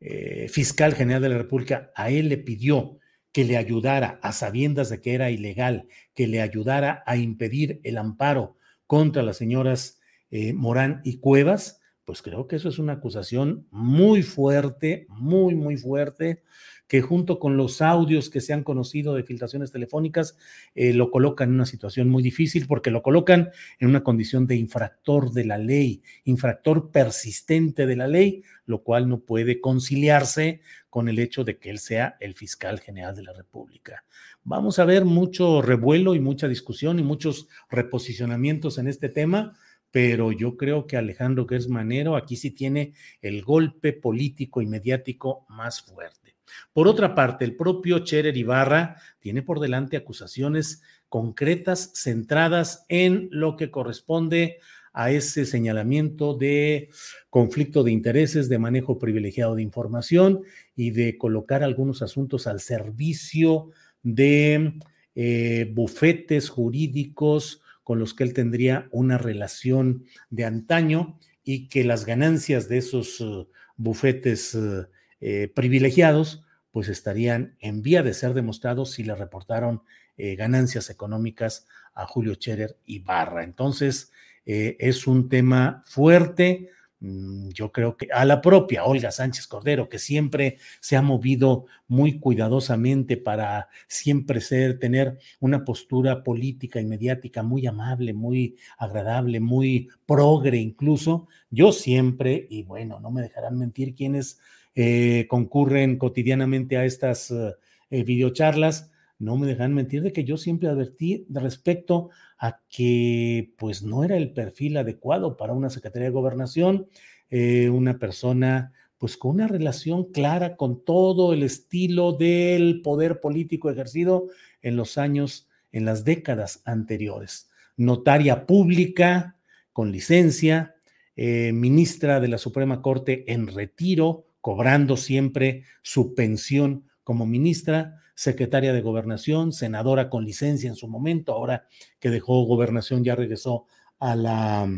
eh, 0.00 0.48
fiscal 0.48 0.94
general 0.94 1.22
de 1.22 1.28
la 1.28 1.38
República, 1.38 1.92
a 1.94 2.10
él 2.10 2.28
le 2.28 2.38
pidió 2.38 2.98
que 3.30 3.44
le 3.44 3.56
ayudara 3.56 4.18
a 4.22 4.32
sabiendas 4.32 4.88
de 4.88 5.00
que 5.00 5.14
era 5.14 5.30
ilegal, 5.30 5.86
que 6.14 6.26
le 6.26 6.40
ayudara 6.40 7.04
a 7.06 7.16
impedir 7.16 7.80
el 7.84 7.98
amparo 7.98 8.56
contra 8.86 9.22
las 9.22 9.36
señoras 9.36 10.00
eh, 10.30 10.52
Morán 10.52 11.00
y 11.04 11.18
Cuevas, 11.18 11.80
pues 12.04 12.22
creo 12.22 12.46
que 12.46 12.56
eso 12.56 12.68
es 12.68 12.78
una 12.78 12.94
acusación 12.94 13.66
muy 13.70 14.22
fuerte, 14.22 15.06
muy, 15.08 15.54
muy 15.54 15.76
fuerte, 15.76 16.42
que 16.88 17.02
junto 17.02 17.38
con 17.38 17.56
los 17.56 17.82
audios 17.82 18.30
que 18.30 18.40
se 18.40 18.52
han 18.52 18.62
conocido 18.62 19.14
de 19.14 19.24
filtraciones 19.24 19.72
telefónicas, 19.72 20.36
eh, 20.74 20.92
lo 20.92 21.10
colocan 21.10 21.48
en 21.48 21.56
una 21.56 21.66
situación 21.66 22.08
muy 22.08 22.22
difícil 22.22 22.66
porque 22.66 22.90
lo 22.90 23.02
colocan 23.02 23.50
en 23.78 23.88
una 23.88 24.04
condición 24.04 24.46
de 24.46 24.56
infractor 24.56 25.32
de 25.32 25.44
la 25.44 25.58
ley, 25.58 26.02
infractor 26.24 26.90
persistente 26.90 27.86
de 27.86 27.96
la 27.96 28.08
ley, 28.08 28.42
lo 28.66 28.82
cual 28.82 29.08
no 29.08 29.20
puede 29.20 29.60
conciliarse 29.60 30.60
con 30.90 31.08
el 31.08 31.18
hecho 31.18 31.44
de 31.44 31.58
que 31.58 31.70
él 31.70 31.78
sea 31.78 32.16
el 32.20 32.34
fiscal 32.34 32.80
general 32.80 33.14
de 33.14 33.22
la 33.22 33.32
República. 33.32 34.04
Vamos 34.44 34.78
a 34.78 34.84
ver 34.84 35.04
mucho 35.04 35.60
revuelo 35.62 36.14
y 36.14 36.20
mucha 36.20 36.48
discusión 36.48 36.98
y 36.98 37.02
muchos 37.02 37.48
reposicionamientos 37.68 38.78
en 38.78 38.88
este 38.88 39.08
tema 39.08 39.54
pero 39.96 40.30
yo 40.30 40.58
creo 40.58 40.86
que 40.86 40.98
Alejandro 40.98 41.46
Gersmanero 41.46 42.16
aquí 42.16 42.36
sí 42.36 42.50
tiene 42.50 42.92
el 43.22 43.42
golpe 43.42 43.94
político 43.94 44.60
y 44.60 44.66
mediático 44.66 45.46
más 45.48 45.80
fuerte. 45.80 46.25
Por 46.72 46.88
otra 46.88 47.14
parte, 47.14 47.44
el 47.44 47.56
propio 47.56 48.00
Cherer 48.00 48.36
Ibarra 48.36 48.96
tiene 49.18 49.42
por 49.42 49.60
delante 49.60 49.96
acusaciones 49.96 50.82
concretas 51.08 51.92
centradas 51.94 52.84
en 52.88 53.28
lo 53.30 53.56
que 53.56 53.70
corresponde 53.70 54.58
a 54.92 55.10
ese 55.10 55.44
señalamiento 55.44 56.34
de 56.34 56.88
conflicto 57.28 57.84
de 57.84 57.92
intereses, 57.92 58.48
de 58.48 58.58
manejo 58.58 58.98
privilegiado 58.98 59.54
de 59.54 59.62
información 59.62 60.42
y 60.74 60.90
de 60.90 61.18
colocar 61.18 61.62
algunos 61.62 62.00
asuntos 62.00 62.46
al 62.46 62.60
servicio 62.60 63.70
de 64.02 64.78
eh, 65.14 65.70
bufetes 65.74 66.48
jurídicos 66.48 67.60
con 67.84 67.98
los 67.98 68.14
que 68.14 68.24
él 68.24 68.32
tendría 68.32 68.88
una 68.90 69.18
relación 69.18 70.04
de 70.30 70.44
antaño 70.44 71.18
y 71.44 71.68
que 71.68 71.84
las 71.84 72.04
ganancias 72.04 72.68
de 72.68 72.78
esos 72.78 73.20
uh, 73.20 73.46
bufetes 73.76 74.54
uh, 74.54 74.86
eh, 75.28 75.48
privilegiados 75.52 76.44
pues 76.70 76.86
estarían 76.86 77.56
en 77.58 77.82
vía 77.82 78.04
de 78.04 78.14
ser 78.14 78.32
demostrados 78.32 78.92
si 78.92 79.02
le 79.02 79.16
reportaron 79.16 79.82
eh, 80.16 80.36
ganancias 80.36 80.88
económicas 80.88 81.66
a 81.94 82.06
Julio 82.06 82.34
Scherer 82.34 82.78
y 82.84 83.00
Barra. 83.00 83.42
Entonces, 83.42 84.12
eh, 84.44 84.76
es 84.78 85.08
un 85.08 85.28
tema 85.28 85.82
fuerte. 85.84 86.70
Mm, 87.00 87.48
yo 87.48 87.72
creo 87.72 87.96
que 87.96 88.06
a 88.12 88.24
la 88.24 88.40
propia 88.40 88.84
Olga 88.84 89.10
Sánchez 89.10 89.48
Cordero, 89.48 89.88
que 89.88 89.98
siempre 89.98 90.58
se 90.78 90.94
ha 90.94 91.02
movido 91.02 91.66
muy 91.88 92.20
cuidadosamente 92.20 93.16
para 93.16 93.68
siempre 93.88 94.40
ser, 94.40 94.78
tener 94.78 95.18
una 95.40 95.64
postura 95.64 96.22
política 96.22 96.80
y 96.80 96.84
mediática 96.84 97.42
muy 97.42 97.66
amable, 97.66 98.12
muy 98.12 98.58
agradable, 98.78 99.40
muy 99.40 99.88
progre 100.06 100.58
incluso. 100.58 101.26
Yo 101.50 101.72
siempre, 101.72 102.46
y 102.48 102.62
bueno, 102.62 103.00
no 103.00 103.10
me 103.10 103.22
dejarán 103.22 103.58
mentir 103.58 103.96
quienes 103.96 104.38
eh, 104.78 105.26
concurren 105.30 105.96
cotidianamente 105.96 106.76
a 106.76 106.84
estas 106.84 107.30
eh, 107.30 108.04
videocharlas, 108.04 108.90
no 109.18 109.38
me 109.38 109.46
dejan 109.46 109.72
mentir 109.72 110.02
de 110.02 110.12
que 110.12 110.24
yo 110.24 110.36
siempre 110.36 110.68
advertí 110.68 111.26
respecto 111.30 112.10
a 112.36 112.60
que 112.68 113.54
pues 113.56 113.82
no 113.82 114.04
era 114.04 114.18
el 114.18 114.34
perfil 114.34 114.76
adecuado 114.76 115.38
para 115.38 115.54
una 115.54 115.70
Secretaría 115.70 116.08
de 116.08 116.12
Gobernación, 116.12 116.88
eh, 117.30 117.70
una 117.70 117.98
persona 117.98 118.74
pues 118.98 119.16
con 119.16 119.36
una 119.36 119.48
relación 119.48 120.12
clara 120.12 120.56
con 120.56 120.84
todo 120.84 121.32
el 121.32 121.42
estilo 121.42 122.12
del 122.12 122.82
poder 122.82 123.20
político 123.20 123.70
ejercido 123.70 124.28
en 124.60 124.76
los 124.76 124.98
años, 124.98 125.48
en 125.72 125.86
las 125.86 126.04
décadas 126.04 126.60
anteriores. 126.66 127.48
Notaria 127.78 128.44
pública, 128.44 129.38
con 129.72 129.90
licencia, 129.90 130.74
ministra 131.16 132.20
de 132.20 132.28
la 132.28 132.36
Suprema 132.38 132.82
Corte 132.82 133.30
en 133.32 133.46
retiro, 133.46 134.26
cobrando 134.46 134.96
siempre 134.96 135.64
su 135.82 136.14
pensión 136.14 136.84
como 137.02 137.26
ministra, 137.26 138.00
secretaria 138.14 138.72
de 138.72 138.80
gobernación, 138.80 139.52
senadora 139.52 140.08
con 140.08 140.24
licencia 140.24 140.68
en 140.68 140.76
su 140.76 140.86
momento, 140.86 141.32
ahora 141.32 141.66
que 141.98 142.10
dejó 142.10 142.44
gobernación 142.44 143.02
ya 143.02 143.16
regresó 143.16 143.66
a 143.98 144.14
la, 144.14 144.70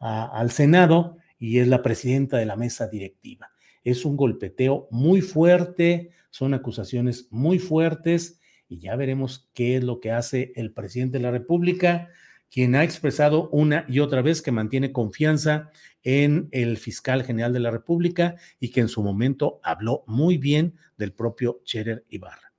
al 0.00 0.50
Senado 0.50 1.18
y 1.38 1.60
es 1.60 1.68
la 1.68 1.80
presidenta 1.80 2.38
de 2.38 2.46
la 2.46 2.56
mesa 2.56 2.88
directiva. 2.88 3.52
Es 3.84 4.04
un 4.04 4.16
golpeteo 4.16 4.88
muy 4.90 5.20
fuerte, 5.20 6.10
son 6.30 6.52
acusaciones 6.52 7.28
muy 7.30 7.60
fuertes 7.60 8.40
y 8.68 8.78
ya 8.78 8.96
veremos 8.96 9.48
qué 9.54 9.76
es 9.76 9.84
lo 9.84 10.00
que 10.00 10.10
hace 10.10 10.52
el 10.56 10.72
presidente 10.72 11.18
de 11.18 11.22
la 11.22 11.30
República, 11.30 12.08
quien 12.50 12.74
ha 12.74 12.82
expresado 12.82 13.48
una 13.50 13.84
y 13.88 14.00
otra 14.00 14.22
vez 14.22 14.42
que 14.42 14.50
mantiene 14.50 14.90
confianza 14.90 15.70
en 16.04 16.48
el 16.52 16.76
fiscal 16.76 17.24
general 17.24 17.52
de 17.52 17.60
la 17.60 17.70
República 17.70 18.36
y 18.60 18.70
que 18.70 18.80
en 18.80 18.88
su 18.88 19.02
momento 19.02 19.60
habló 19.64 20.04
muy 20.06 20.38
bien 20.38 20.74
del 20.96 21.12
propio 21.12 21.60
Cherer 21.64 22.04
Ibarra. 22.08 22.52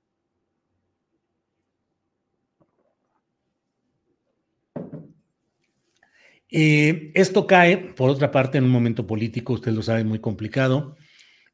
Eh, 6.48 7.10
esto 7.14 7.46
cae, 7.46 7.76
por 7.76 8.10
otra 8.10 8.30
parte, 8.30 8.58
en 8.58 8.64
un 8.64 8.70
momento 8.70 9.06
político, 9.06 9.54
usted 9.54 9.72
lo 9.72 9.82
sabe, 9.82 10.04
muy 10.04 10.20
complicado. 10.20 10.96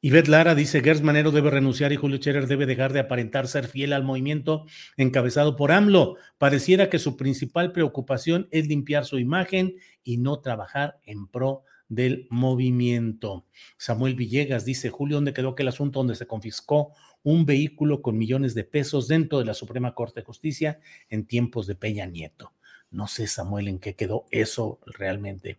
Ivette 0.04 0.28
Lara 0.28 0.54
dice, 0.54 0.80
Gers 0.80 1.00
Manero 1.00 1.30
debe 1.30 1.50
renunciar 1.50 1.92
y 1.92 1.96
Julio 1.96 2.18
Cherer 2.18 2.48
debe 2.48 2.66
dejar 2.66 2.92
de 2.92 3.00
aparentar 3.00 3.46
ser 3.46 3.68
fiel 3.68 3.92
al 3.92 4.02
movimiento 4.02 4.66
encabezado 4.96 5.54
por 5.54 5.70
AMLO. 5.70 6.16
Pareciera 6.38 6.90
que 6.90 6.98
su 6.98 7.16
principal 7.16 7.70
preocupación 7.70 8.48
es 8.50 8.66
limpiar 8.66 9.04
su 9.04 9.20
imagen 9.20 9.76
y 10.02 10.16
no 10.16 10.40
trabajar 10.40 10.98
en 11.04 11.28
pro 11.28 11.62
del 11.94 12.26
movimiento. 12.30 13.44
Samuel 13.76 14.14
Villegas 14.14 14.64
dice, 14.64 14.88
Julio, 14.88 15.18
¿dónde 15.18 15.34
quedó 15.34 15.50
aquel 15.50 15.68
asunto 15.68 16.00
donde 16.00 16.14
se 16.14 16.26
confiscó 16.26 16.92
un 17.22 17.44
vehículo 17.44 18.00
con 18.00 18.16
millones 18.16 18.54
de 18.54 18.64
pesos 18.64 19.08
dentro 19.08 19.38
de 19.38 19.44
la 19.44 19.52
Suprema 19.52 19.94
Corte 19.94 20.20
de 20.20 20.24
Justicia 20.24 20.80
en 21.10 21.26
tiempos 21.26 21.66
de 21.66 21.74
Peña 21.74 22.06
Nieto? 22.06 22.52
No 22.90 23.06
sé, 23.06 23.26
Samuel, 23.26 23.68
en 23.68 23.78
qué 23.78 23.94
quedó 23.94 24.24
eso 24.30 24.80
realmente. 24.86 25.58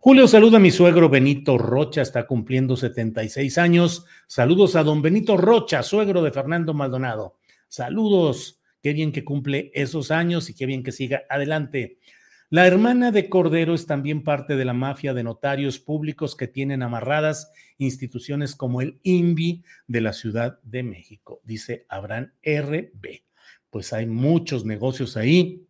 Julio, 0.00 0.26
saluda 0.26 0.56
a 0.56 0.60
mi 0.60 0.72
suegro 0.72 1.08
Benito 1.08 1.56
Rocha, 1.56 2.02
está 2.02 2.26
cumpliendo 2.26 2.76
76 2.76 3.58
años. 3.58 4.06
Saludos 4.26 4.74
a 4.74 4.82
don 4.82 5.02
Benito 5.02 5.36
Rocha, 5.36 5.84
suegro 5.84 6.22
de 6.22 6.32
Fernando 6.32 6.74
Maldonado. 6.74 7.36
Saludos, 7.68 8.60
qué 8.82 8.92
bien 8.92 9.12
que 9.12 9.24
cumple 9.24 9.70
esos 9.74 10.10
años 10.10 10.50
y 10.50 10.54
qué 10.54 10.66
bien 10.66 10.82
que 10.82 10.90
siga 10.90 11.22
adelante. 11.28 11.98
La 12.52 12.66
hermana 12.66 13.12
de 13.12 13.28
Cordero 13.28 13.74
es 13.74 13.86
también 13.86 14.24
parte 14.24 14.56
de 14.56 14.64
la 14.64 14.72
mafia 14.72 15.14
de 15.14 15.22
notarios 15.22 15.78
públicos 15.78 16.34
que 16.34 16.48
tienen 16.48 16.82
amarradas 16.82 17.52
instituciones 17.78 18.56
como 18.56 18.80
el 18.80 18.98
INVI 19.04 19.62
de 19.86 20.00
la 20.00 20.12
Ciudad 20.12 20.58
de 20.64 20.82
México, 20.82 21.40
dice 21.44 21.86
Abraham 21.88 22.32
RB. 22.44 23.22
Pues 23.70 23.92
hay 23.92 24.06
muchos 24.06 24.64
negocios 24.64 25.16
ahí. 25.16 25.64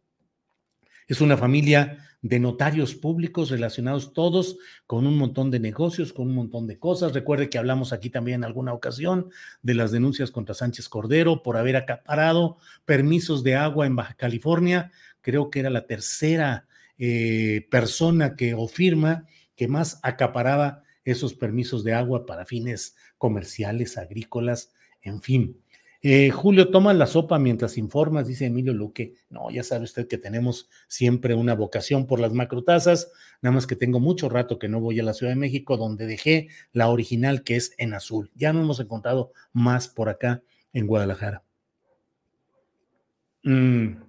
Es 1.06 1.20
una 1.20 1.36
familia 1.36 1.98
de 2.22 2.40
notarios 2.40 2.94
públicos 2.94 3.50
relacionados 3.50 4.14
todos 4.14 4.56
con 4.86 5.06
un 5.06 5.18
montón 5.18 5.50
de 5.50 5.60
negocios, 5.60 6.14
con 6.14 6.28
un 6.28 6.34
montón 6.34 6.66
de 6.66 6.78
cosas. 6.78 7.12
Recuerde 7.12 7.50
que 7.50 7.58
hablamos 7.58 7.92
aquí 7.92 8.08
también 8.08 8.36
en 8.36 8.44
alguna 8.44 8.72
ocasión 8.72 9.28
de 9.60 9.74
las 9.74 9.90
denuncias 9.90 10.30
contra 10.30 10.54
Sánchez 10.54 10.88
Cordero 10.88 11.42
por 11.42 11.58
haber 11.58 11.76
acaparado 11.76 12.56
permisos 12.86 13.44
de 13.44 13.56
agua 13.56 13.86
en 13.86 13.96
Baja 13.96 14.14
California. 14.14 14.90
Creo 15.20 15.50
que 15.50 15.60
era 15.60 15.68
la 15.68 15.86
tercera 15.86 16.68
eh, 17.02 17.66
persona 17.70 18.36
que 18.36 18.52
o 18.52 18.68
firma 18.68 19.26
que 19.56 19.68
más 19.68 19.98
acaparaba 20.02 20.82
esos 21.02 21.32
permisos 21.32 21.82
de 21.82 21.94
agua 21.94 22.26
para 22.26 22.44
fines 22.44 22.94
comerciales, 23.16 23.96
agrícolas, 23.96 24.74
en 25.00 25.22
fin. 25.22 25.56
Eh, 26.02 26.28
Julio, 26.28 26.70
toma 26.70 26.92
la 26.92 27.06
sopa 27.06 27.38
mientras 27.38 27.78
informas, 27.78 28.26
dice 28.26 28.44
Emilio 28.44 28.74
Luque. 28.74 29.14
No, 29.30 29.50
ya 29.50 29.62
sabe 29.62 29.84
usted 29.84 30.08
que 30.08 30.18
tenemos 30.18 30.68
siempre 30.88 31.34
una 31.34 31.54
vocación 31.54 32.06
por 32.06 32.20
las 32.20 32.34
macrotazas, 32.34 33.10
nada 33.40 33.54
más 33.54 33.66
que 33.66 33.76
tengo 33.76 33.98
mucho 33.98 34.28
rato 34.28 34.58
que 34.58 34.68
no 34.68 34.78
voy 34.80 35.00
a 35.00 35.02
la 35.02 35.14
Ciudad 35.14 35.32
de 35.32 35.38
México, 35.38 35.78
donde 35.78 36.06
dejé 36.06 36.48
la 36.72 36.90
original 36.90 37.44
que 37.44 37.56
es 37.56 37.72
en 37.78 37.94
azul. 37.94 38.30
Ya 38.34 38.52
no 38.52 38.60
hemos 38.60 38.78
encontrado 38.78 39.32
más 39.54 39.88
por 39.88 40.10
acá 40.10 40.42
en 40.74 40.86
Guadalajara. 40.86 41.44
Mm. 43.42 44.02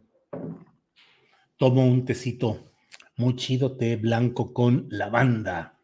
Tomo 1.56 1.88
un 1.88 2.04
tecito 2.04 2.71
muy 3.18 3.36
chido, 3.36 3.76
té 3.78 3.96
blanco 3.96 4.54
con 4.54 4.88
lavanda. 4.90 5.80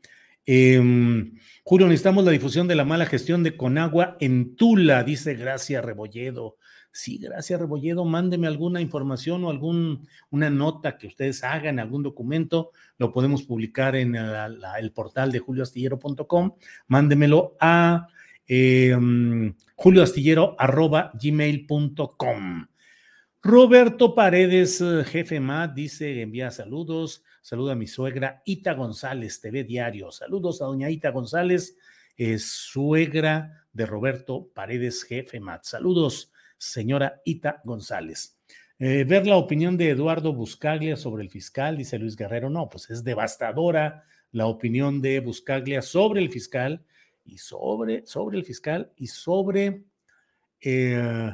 Em, 0.45 1.33
Julio, 1.63 1.87
necesitamos 1.87 2.23
la 2.23 2.31
difusión 2.31 2.69
de 2.69 2.75
la 2.75 2.85
mala 2.85 3.05
gestión 3.05 3.43
de 3.43 3.57
Conagua 3.57 4.15
en 4.21 4.55
Tula, 4.55 5.03
dice 5.03 5.35
Gracia 5.35 5.81
Rebolledo. 5.81 6.55
Sí, 6.91 7.17
Gracia 7.17 7.57
Rebolledo, 7.57 8.05
mándeme 8.05 8.47
alguna 8.47 8.79
información 8.81 9.43
o 9.43 9.49
alguna 9.49 10.49
nota 10.49 10.97
que 10.97 11.07
ustedes 11.07 11.43
hagan, 11.43 11.79
algún 11.79 12.01
documento, 12.01 12.71
lo 12.97 13.11
podemos 13.11 13.43
publicar 13.43 13.97
en 13.97 14.15
el 14.15 14.91
portal 14.93 15.31
de 15.31 15.39
julioastillero.com. 15.39 16.53
Mándemelo 16.87 17.57
a 17.59 18.07
eh, 18.47 18.95
julioastillero.gmail.com. 19.75 22.67
Roberto 23.47 24.13
Paredes, 24.13 24.81
eh, 24.81 25.05
jefe 25.05 25.39
MAT, 25.39 25.73
dice, 25.73 26.21
envía 26.21 26.51
saludos. 26.51 27.23
Saluda 27.41 27.71
a 27.71 27.75
mi 27.75 27.87
suegra 27.87 28.41
Ita 28.43 28.73
González, 28.73 29.39
TV 29.39 29.63
Diario. 29.63 30.11
Saludos 30.11 30.61
a 30.61 30.65
doña 30.65 30.89
Ita 30.89 31.11
González, 31.11 31.77
suegra 32.39 33.65
de 33.71 33.85
Roberto 33.85 34.49
Paredes, 34.53 35.01
jefe 35.05 35.39
MAT. 35.39 35.63
Saludos, 35.63 36.33
señora 36.57 37.21
Ita 37.23 37.61
González. 37.63 38.37
Eh, 38.79 39.05
ver 39.05 39.25
la 39.25 39.37
opinión 39.37 39.77
de 39.77 39.91
Eduardo 39.91 40.33
Buscaglia 40.33 40.97
sobre 40.97 41.23
el 41.23 41.29
fiscal, 41.29 41.77
dice 41.77 41.97
Luis 41.97 42.17
Guerrero. 42.17 42.49
No, 42.49 42.67
pues 42.67 42.89
es 42.89 43.01
devastadora 43.01 44.03
la 44.33 44.47
opinión 44.47 45.01
de 45.01 45.21
Buscaglia 45.21 45.81
sobre 45.81 46.19
el 46.19 46.29
fiscal 46.29 46.83
y 47.23 47.37
sobre, 47.37 48.05
sobre 48.07 48.39
el 48.39 48.43
fiscal 48.43 48.91
y 48.97 49.07
sobre 49.07 49.85
eh, 50.59 51.31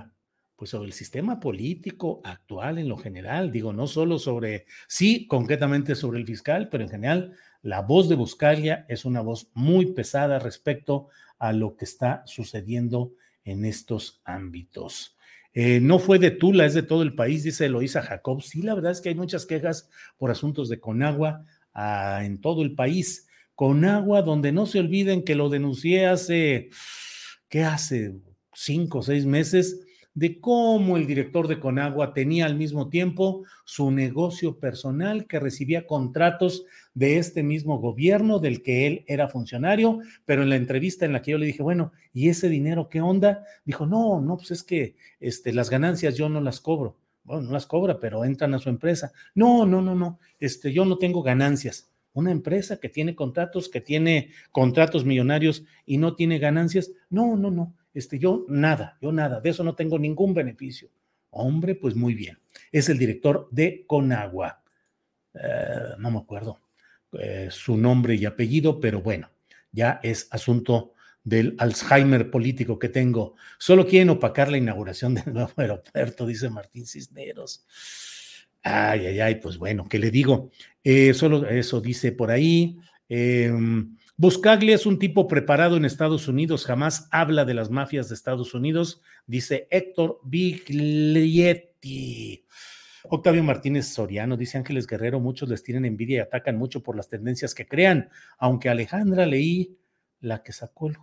pues 0.63 0.69
sobre 0.69 0.87
el 0.87 0.93
sistema 0.93 1.41
político 1.41 2.21
actual 2.23 2.77
en 2.77 2.87
lo 2.87 2.95
general, 2.95 3.51
digo, 3.51 3.73
no 3.73 3.85
solo 3.85 4.17
sobre, 4.17 4.65
sí, 4.87 5.27
concretamente 5.27 5.93
sobre 5.93 6.21
el 6.21 6.25
fiscal, 6.25 6.69
pero 6.69 6.85
en 6.85 6.89
general 6.89 7.33
la 7.63 7.81
voz 7.81 8.07
de 8.07 8.15
Buscalia 8.15 8.85
es 8.87 9.03
una 9.03 9.19
voz 9.19 9.49
muy 9.55 9.87
pesada 9.87 10.39
respecto 10.39 11.09
a 11.37 11.51
lo 11.51 11.75
que 11.75 11.83
está 11.83 12.23
sucediendo 12.25 13.11
en 13.43 13.65
estos 13.65 14.21
ámbitos. 14.23 15.17
Eh, 15.53 15.81
no 15.81 15.99
fue 15.99 16.17
de 16.17 16.31
Tula, 16.31 16.65
es 16.65 16.75
de 16.75 16.83
todo 16.83 17.03
el 17.03 17.13
país, 17.13 17.43
dice 17.43 17.65
Eloisa 17.65 18.01
Jacob. 18.01 18.41
Sí, 18.41 18.61
la 18.61 18.73
verdad 18.73 18.93
es 18.93 19.01
que 19.01 19.09
hay 19.09 19.15
muchas 19.15 19.45
quejas 19.45 19.89
por 20.17 20.31
asuntos 20.31 20.69
de 20.69 20.79
Conagua 20.79 21.43
ah, 21.73 22.21
en 22.23 22.39
todo 22.39 22.61
el 22.61 22.73
país. 22.73 23.27
Conagua, 23.53 24.21
donde 24.21 24.53
no 24.53 24.65
se 24.65 24.79
olviden 24.79 25.25
que 25.25 25.35
lo 25.35 25.49
denuncié 25.49 26.05
hace, 26.07 26.69
¿qué 27.49 27.65
hace? 27.65 28.15
Cinco 28.53 28.99
o 28.99 29.03
seis 29.03 29.25
meses 29.25 29.81
de 30.15 30.39
cómo 30.39 30.97
el 30.97 31.07
director 31.07 31.47
de 31.47 31.59
Conagua 31.59 32.13
tenía 32.13 32.45
al 32.45 32.55
mismo 32.55 32.89
tiempo 32.89 33.43
su 33.65 33.91
negocio 33.91 34.59
personal 34.59 35.25
que 35.27 35.39
recibía 35.39 35.87
contratos 35.87 36.65
de 36.93 37.17
este 37.17 37.41
mismo 37.41 37.79
gobierno 37.79 38.39
del 38.39 38.61
que 38.61 38.85
él 38.85 39.05
era 39.07 39.27
funcionario, 39.27 39.99
pero 40.25 40.43
en 40.43 40.49
la 40.49 40.55
entrevista 40.55 41.05
en 41.05 41.13
la 41.13 41.21
que 41.21 41.31
yo 41.31 41.37
le 41.37 41.47
dije, 41.47 41.63
bueno, 41.63 41.91
¿y 42.13 42.29
ese 42.29 42.49
dinero 42.49 42.89
qué 42.89 43.01
onda? 43.01 43.43
Dijo, 43.65 43.85
no, 43.85 44.21
no, 44.21 44.37
pues 44.37 44.51
es 44.51 44.63
que 44.63 44.95
este, 45.19 45.53
las 45.53 45.69
ganancias 45.69 46.15
yo 46.15 46.29
no 46.29 46.41
las 46.41 46.59
cobro. 46.59 46.97
Bueno, 47.23 47.43
no 47.43 47.51
las 47.53 47.65
cobra, 47.65 47.99
pero 47.99 48.25
entran 48.25 48.53
a 48.53 48.59
su 48.59 48.69
empresa. 48.69 49.13
No, 49.33 49.65
no, 49.65 49.81
no, 49.81 49.95
no, 49.95 50.19
este, 50.39 50.71
yo 50.73 50.85
no 50.85 50.97
tengo 50.97 51.23
ganancias. 51.23 51.89
Una 52.15 52.31
empresa 52.31 52.79
que 52.79 52.89
tiene 52.89 53.15
contratos, 53.15 53.69
que 53.69 53.81
tiene 53.81 54.29
contratos 54.51 55.03
millonarios 55.03 55.63
y 55.85 55.97
no 55.97 56.15
tiene 56.15 56.37
ganancias. 56.37 56.91
No, 57.09 57.35
no, 57.35 57.49
no 57.49 57.73
este, 57.93 58.19
yo 58.19 58.45
nada, 58.47 58.97
yo 59.01 59.11
nada, 59.11 59.39
de 59.39 59.49
eso 59.49 59.63
no 59.63 59.75
tengo 59.75 59.99
ningún 59.99 60.33
beneficio. 60.33 60.89
Hombre, 61.29 61.75
pues 61.75 61.95
muy 61.95 62.13
bien. 62.13 62.37
Es 62.71 62.89
el 62.89 62.97
director 62.97 63.47
de 63.51 63.85
Conagua. 63.87 64.61
Eh, 65.33 65.95
no 65.97 66.11
me 66.11 66.19
acuerdo 66.19 66.59
eh, 67.19 67.47
su 67.49 67.77
nombre 67.77 68.15
y 68.15 68.25
apellido, 68.25 68.79
pero 68.79 69.01
bueno, 69.01 69.29
ya 69.71 69.99
es 70.03 70.27
asunto 70.31 70.93
del 71.23 71.55
Alzheimer 71.57 72.29
político 72.29 72.77
que 72.77 72.89
tengo. 72.89 73.35
Solo 73.57 73.87
quieren 73.87 74.09
opacar 74.09 74.51
la 74.51 74.57
inauguración 74.57 75.15
del 75.15 75.33
nuevo 75.33 75.51
aeropuerto, 75.57 76.25
dice 76.25 76.49
Martín 76.49 76.85
Cisneros. 76.85 77.65
Ay, 78.61 79.07
ay, 79.07 79.19
ay, 79.19 79.35
pues 79.35 79.57
bueno, 79.57 79.87
¿qué 79.89 79.99
le 79.99 80.09
digo? 80.09 80.51
Eh, 80.83 81.13
solo 81.13 81.47
eso 81.47 81.81
dice 81.81 82.11
por 82.11 82.31
ahí. 82.31 82.77
Eh, 83.09 83.51
Buscaglia 84.15 84.75
es 84.75 84.85
un 84.85 84.99
tipo 84.99 85.27
preparado 85.27 85.75
en 85.75 85.85
Estados 85.85 86.27
Unidos, 86.27 86.65
jamás 86.65 87.07
habla 87.11 87.45
de 87.45 87.55
las 87.55 87.71
mafias 87.71 88.09
de 88.09 88.15
Estados 88.15 88.53
Unidos, 88.53 89.01
dice 89.25 89.67
Héctor 89.71 90.19
Biglietti. 90.23 91.65
Octavio 93.09 93.43
Martínez 93.43 93.87
Soriano 93.87 94.37
dice 94.37 94.59
Ángeles 94.59 94.85
Guerrero, 94.85 95.19
muchos 95.19 95.49
les 95.49 95.63
tienen 95.63 95.85
envidia 95.85 96.17
y 96.17 96.19
atacan 96.19 96.57
mucho 96.57 96.83
por 96.83 96.95
las 96.95 97.09
tendencias 97.09 97.55
que 97.55 97.67
crean, 97.67 98.09
aunque 98.37 98.69
Alejandra 98.69 99.25
leí 99.25 99.77
la 100.21 100.43
que 100.43 100.53
sacó 100.53 100.87
el... 100.87 100.97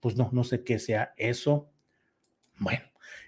Pues 0.00 0.16
no, 0.16 0.30
no 0.32 0.42
sé 0.42 0.64
qué 0.64 0.78
sea 0.78 1.12
eso. 1.16 1.70
Bueno, 2.58 2.82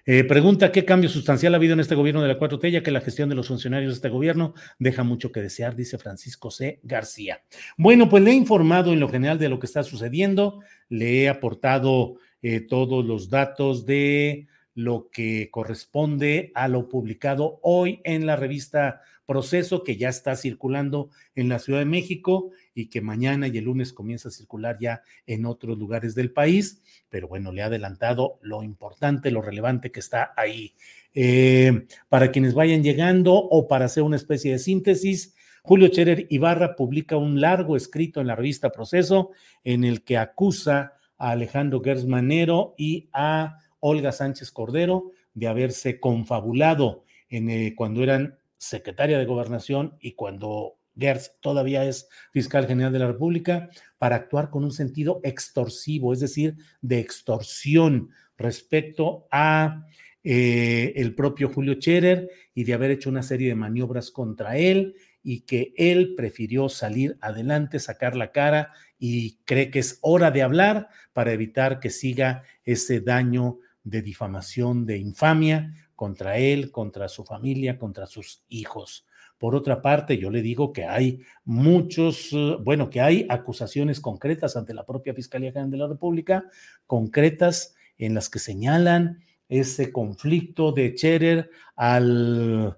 eh, 0.05 0.23
pregunta, 0.23 0.71
¿qué 0.71 0.85
cambio 0.85 1.09
sustancial 1.09 1.53
ha 1.53 1.57
habido 1.57 1.73
en 1.73 1.81
este 1.81 1.95
gobierno 1.95 2.21
de 2.21 2.29
la 2.29 2.39
4T, 2.39 2.71
ya 2.71 2.81
que 2.81 2.91
la 2.91 3.01
gestión 3.01 3.27
de 3.27 3.35
los 3.35 3.49
funcionarios 3.49 3.91
de 3.91 3.95
este 3.95 4.09
gobierno 4.09 4.53
deja 4.79 5.03
mucho 5.03 5.31
que 5.31 5.41
desear, 5.41 5.75
dice 5.75 5.97
Francisco 5.97 6.49
C. 6.49 6.79
García. 6.83 7.41
Bueno, 7.77 8.07
pues 8.07 8.23
le 8.23 8.31
he 8.31 8.35
informado 8.35 8.93
en 8.93 9.01
lo 9.01 9.09
general 9.09 9.37
de 9.37 9.49
lo 9.49 9.59
que 9.59 9.65
está 9.65 9.83
sucediendo, 9.83 10.61
le 10.87 11.23
he 11.23 11.29
aportado 11.29 12.15
eh, 12.41 12.61
todos 12.61 13.05
los 13.05 13.29
datos 13.29 13.85
de 13.85 14.47
lo 14.75 15.09
que 15.11 15.49
corresponde 15.51 16.51
a 16.55 16.67
lo 16.67 16.87
publicado 16.87 17.59
hoy 17.63 17.99
en 18.03 18.25
la 18.25 18.35
revista 18.35 19.01
Proceso, 19.25 19.83
que 19.83 19.97
ya 19.97 20.07
está 20.07 20.37
circulando 20.37 21.09
en 21.35 21.49
la 21.49 21.59
Ciudad 21.59 21.79
de 21.79 21.85
México 21.85 22.51
y 22.77 22.89
que 22.89 23.01
mañana 23.01 23.47
y 23.47 23.57
el 23.57 23.65
lunes 23.65 23.91
comienza 23.91 24.29
a 24.29 24.31
circular 24.31 24.77
ya 24.79 25.01
en 25.25 25.45
otros 25.45 25.77
lugares 25.77 26.15
del 26.15 26.31
país 26.31 26.81
pero 27.09 27.27
bueno, 27.27 27.51
le 27.51 27.61
ha 27.61 27.67
adelantado 27.67 28.39
lo 28.41 28.63
importante, 28.63 29.31
lo 29.31 29.41
relevante 29.41 29.91
que 29.91 29.99
está 29.99 30.33
ahí. 30.35 30.73
Eh, 31.13 31.87
para 32.09 32.31
quienes 32.31 32.53
vayan 32.53 32.83
llegando 32.83 33.33
o 33.33 33.67
para 33.67 33.85
hacer 33.85 34.03
una 34.03 34.17
especie 34.17 34.51
de 34.51 34.59
síntesis, 34.59 35.35
Julio 35.63 35.87
Cherer 35.89 36.27
Ibarra 36.29 36.75
publica 36.75 37.17
un 37.17 37.41
largo 37.41 37.75
escrito 37.75 38.21
en 38.21 38.27
la 38.27 38.35
revista 38.35 38.71
Proceso 38.71 39.31
en 39.63 39.83
el 39.83 40.03
que 40.03 40.17
acusa 40.17 40.93
a 41.17 41.31
Alejandro 41.31 41.81
Gersmanero 41.81 42.75
y 42.77 43.09
a 43.13 43.59
Olga 43.79 44.11
Sánchez 44.11 44.51
Cordero 44.51 45.11
de 45.33 45.47
haberse 45.47 45.99
confabulado 45.99 47.03
en, 47.29 47.49
eh, 47.49 47.73
cuando 47.75 48.03
eran 48.03 48.37
secretaria 48.57 49.17
de 49.17 49.25
gobernación 49.25 49.97
y 49.99 50.13
cuando 50.13 50.76
Gertz 50.97 51.33
todavía 51.39 51.85
es 51.85 52.07
fiscal 52.31 52.67
general 52.67 52.93
de 52.93 52.99
la 52.99 53.07
República, 53.07 53.69
para 53.97 54.15
actuar 54.15 54.49
con 54.49 54.63
un 54.63 54.71
sentido 54.71 55.19
extorsivo, 55.23 56.13
es 56.13 56.19
decir, 56.19 56.55
de 56.81 56.99
extorsión 56.99 58.09
respecto 58.37 59.27
a 59.31 59.85
eh, 60.23 60.93
el 60.97 61.15
propio 61.15 61.49
Julio 61.49 61.75
Scherer 61.75 62.29
y 62.53 62.65
de 62.65 62.73
haber 62.73 62.91
hecho 62.91 63.09
una 63.09 63.23
serie 63.23 63.47
de 63.47 63.55
maniobras 63.55 64.11
contra 64.11 64.57
él 64.57 64.95
y 65.23 65.41
que 65.41 65.73
él 65.77 66.15
prefirió 66.15 66.69
salir 66.69 67.17
adelante, 67.21 67.79
sacar 67.79 68.15
la 68.15 68.31
cara 68.31 68.73
y 68.99 69.37
cree 69.45 69.71
que 69.71 69.79
es 69.79 69.99
hora 70.01 70.31
de 70.31 70.41
hablar 70.41 70.89
para 71.13 71.31
evitar 71.31 71.79
que 71.79 71.89
siga 71.89 72.43
ese 72.63 72.99
daño 72.99 73.59
de 73.83 74.01
difamación, 74.01 74.85
de 74.85 74.97
infamia 74.97 75.73
contra 75.95 76.37
él, 76.37 76.71
contra 76.71 77.07
su 77.07 77.23
familia, 77.23 77.77
contra 77.77 78.05
sus 78.05 78.43
hijos. 78.49 79.06
Por 79.37 79.55
otra 79.55 79.81
parte, 79.81 80.17
yo 80.17 80.31
le 80.31 80.41
digo 80.41 80.73
que 80.73 80.85
hay 80.85 81.21
muchos, 81.45 82.29
eh, 82.33 82.57
bueno, 82.63 82.89
que 82.89 83.01
hay 83.01 83.25
acusaciones 83.29 83.99
concretas 83.99 84.55
ante 84.57 84.73
la 84.73 84.85
propia 84.85 85.13
Fiscalía 85.13 85.51
General 85.51 85.71
de 85.71 85.77
la 85.77 85.87
República, 85.87 86.45
concretas 86.87 87.75
en 87.97 88.15
las 88.15 88.29
que 88.29 88.39
señalan 88.39 89.19
ese 89.47 89.91
conflicto 89.91 90.71
de 90.71 90.93
Cherer 90.95 91.51
al, 91.75 92.77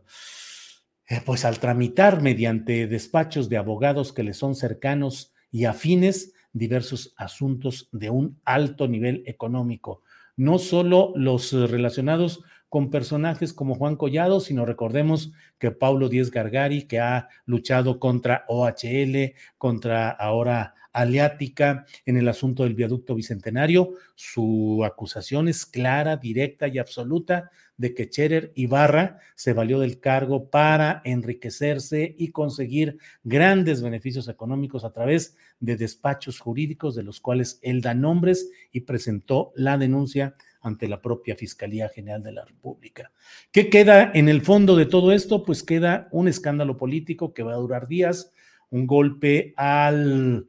eh, 1.07 1.21
pues 1.25 1.45
al 1.45 1.59
tramitar 1.59 2.21
mediante 2.21 2.87
despachos 2.87 3.49
de 3.49 3.57
abogados 3.57 4.11
que 4.11 4.23
le 4.23 4.33
son 4.33 4.55
cercanos 4.55 5.33
y 5.51 5.65
afines 5.65 6.33
diversos 6.51 7.13
asuntos 7.17 7.89
de 7.91 8.09
un 8.09 8.39
alto 8.43 8.87
nivel 8.87 9.23
económico, 9.25 10.03
no 10.35 10.59
solo 10.59 11.13
los 11.15 11.53
relacionados 11.53 12.43
con 12.69 12.89
personajes 12.91 13.51
como 13.51 13.75
Juan 13.75 13.95
Collado, 13.95 14.39
sino 14.39 14.65
recordemos 14.65 15.31
que 15.57 15.71
Paulo 15.71 16.07
Díez 16.07 16.31
Gargari, 16.31 16.83
que 16.83 16.99
ha 16.99 17.27
luchado 17.45 17.99
contra 17.99 18.45
OHL, 18.47 19.33
contra 19.57 20.09
ahora 20.09 20.75
aleática 20.93 21.85
en 22.05 22.17
el 22.17 22.27
asunto 22.27 22.63
del 22.63 22.75
viaducto 22.75 23.15
bicentenario. 23.15 23.93
Su 24.15 24.83
acusación 24.85 25.47
es 25.47 25.65
clara, 25.65 26.17
directa 26.17 26.67
y 26.67 26.77
absoluta 26.77 27.51
de 27.77 27.93
que 27.93 28.09
Cherer 28.09 28.51
Ibarra 28.55 29.19
se 29.35 29.53
valió 29.53 29.79
del 29.79 29.99
cargo 29.99 30.49
para 30.49 31.01
enriquecerse 31.05 32.15
y 32.17 32.31
conseguir 32.31 32.97
grandes 33.23 33.81
beneficios 33.81 34.27
económicos 34.27 34.83
a 34.83 34.91
través 34.91 35.37
de 35.61 35.77
despachos 35.77 36.39
jurídicos 36.39 36.95
de 36.95 37.03
los 37.03 37.21
cuales 37.21 37.59
él 37.61 37.81
da 37.81 37.93
nombres 37.93 38.49
y 38.71 38.81
presentó 38.81 39.53
la 39.55 39.77
denuncia 39.77 40.35
ante 40.61 40.87
la 40.87 41.01
propia 41.01 41.35
Fiscalía 41.35 41.89
General 41.89 42.21
de 42.21 42.33
la 42.33 42.45
República. 42.45 43.11
¿Qué 43.51 43.69
queda 43.69 44.11
en 44.13 44.29
el 44.29 44.41
fondo 44.41 44.75
de 44.75 44.85
todo 44.85 45.11
esto? 45.11 45.43
Pues 45.43 45.63
queda 45.63 46.07
un 46.11 46.27
escándalo 46.27 46.77
político 46.77 47.33
que 47.33 47.43
va 47.43 47.53
a 47.53 47.57
durar 47.57 47.87
días, 47.87 48.31
un 48.69 48.85
golpe 48.87 49.53
al, 49.57 50.47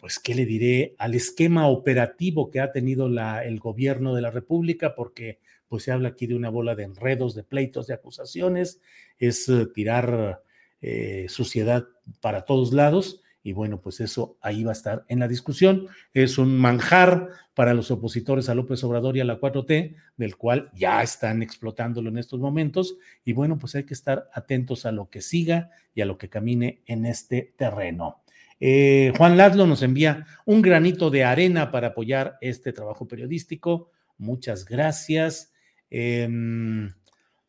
pues, 0.00 0.18
¿qué 0.18 0.34
le 0.34 0.46
diré? 0.46 0.94
Al 0.98 1.14
esquema 1.14 1.68
operativo 1.68 2.50
que 2.50 2.60
ha 2.60 2.72
tenido 2.72 3.08
la, 3.08 3.44
el 3.44 3.60
gobierno 3.60 4.14
de 4.14 4.22
la 4.22 4.30
República, 4.30 4.94
porque 4.94 5.38
pues 5.68 5.84
se 5.84 5.92
habla 5.92 6.10
aquí 6.10 6.26
de 6.26 6.34
una 6.34 6.50
bola 6.50 6.74
de 6.74 6.82
enredos, 6.82 7.34
de 7.34 7.44
pleitos, 7.44 7.86
de 7.86 7.94
acusaciones, 7.94 8.82
es 9.18 9.48
eh, 9.48 9.66
tirar 9.72 10.42
eh, 10.82 11.24
suciedad 11.30 11.86
para 12.20 12.44
todos 12.44 12.74
lados. 12.74 13.21
Y 13.42 13.52
bueno, 13.52 13.80
pues 13.80 14.00
eso 14.00 14.36
ahí 14.40 14.62
va 14.62 14.70
a 14.70 14.74
estar 14.74 15.04
en 15.08 15.18
la 15.18 15.28
discusión. 15.28 15.86
Es 16.14 16.38
un 16.38 16.56
manjar 16.56 17.28
para 17.54 17.74
los 17.74 17.90
opositores 17.90 18.48
a 18.48 18.54
López 18.54 18.82
Obrador 18.84 19.16
y 19.16 19.20
a 19.20 19.24
la 19.24 19.40
4T, 19.40 19.96
del 20.16 20.36
cual 20.36 20.70
ya 20.74 21.02
están 21.02 21.42
explotándolo 21.42 22.08
en 22.08 22.18
estos 22.18 22.40
momentos. 22.40 22.96
Y 23.24 23.32
bueno, 23.32 23.58
pues 23.58 23.74
hay 23.74 23.84
que 23.84 23.94
estar 23.94 24.28
atentos 24.32 24.86
a 24.86 24.92
lo 24.92 25.10
que 25.10 25.20
siga 25.20 25.70
y 25.94 26.02
a 26.02 26.06
lo 26.06 26.18
que 26.18 26.28
camine 26.28 26.82
en 26.86 27.04
este 27.04 27.54
terreno. 27.56 28.22
Eh, 28.60 29.12
Juan 29.16 29.36
Laszlo 29.36 29.66
nos 29.66 29.82
envía 29.82 30.24
un 30.44 30.62
granito 30.62 31.10
de 31.10 31.24
arena 31.24 31.72
para 31.72 31.88
apoyar 31.88 32.38
este 32.40 32.72
trabajo 32.72 33.08
periodístico. 33.08 33.90
Muchas 34.18 34.64
gracias. 34.64 35.52
Em, 35.90 36.94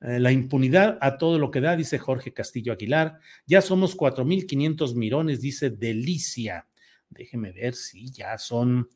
la 0.04 0.32
impunidad 0.32 0.97
a 1.01 1.18
todo 1.18 1.39
lo 1.39 1.49
que 1.49 1.62
da, 1.62 1.76
dice 1.76 1.97
Jorge 1.97 2.34
Castillo 2.34 2.74
Aguilar. 2.74 3.20
Ya 3.45 3.62
somos 3.62 3.97
4.500 3.97 4.95
mirones, 4.95 5.39
dice 5.39 5.70
Delicia. 5.70 6.68
Déjeme 7.10 7.51
ver 7.51 7.74
si 7.74 8.12
ya 8.12 8.38
son 8.38 8.89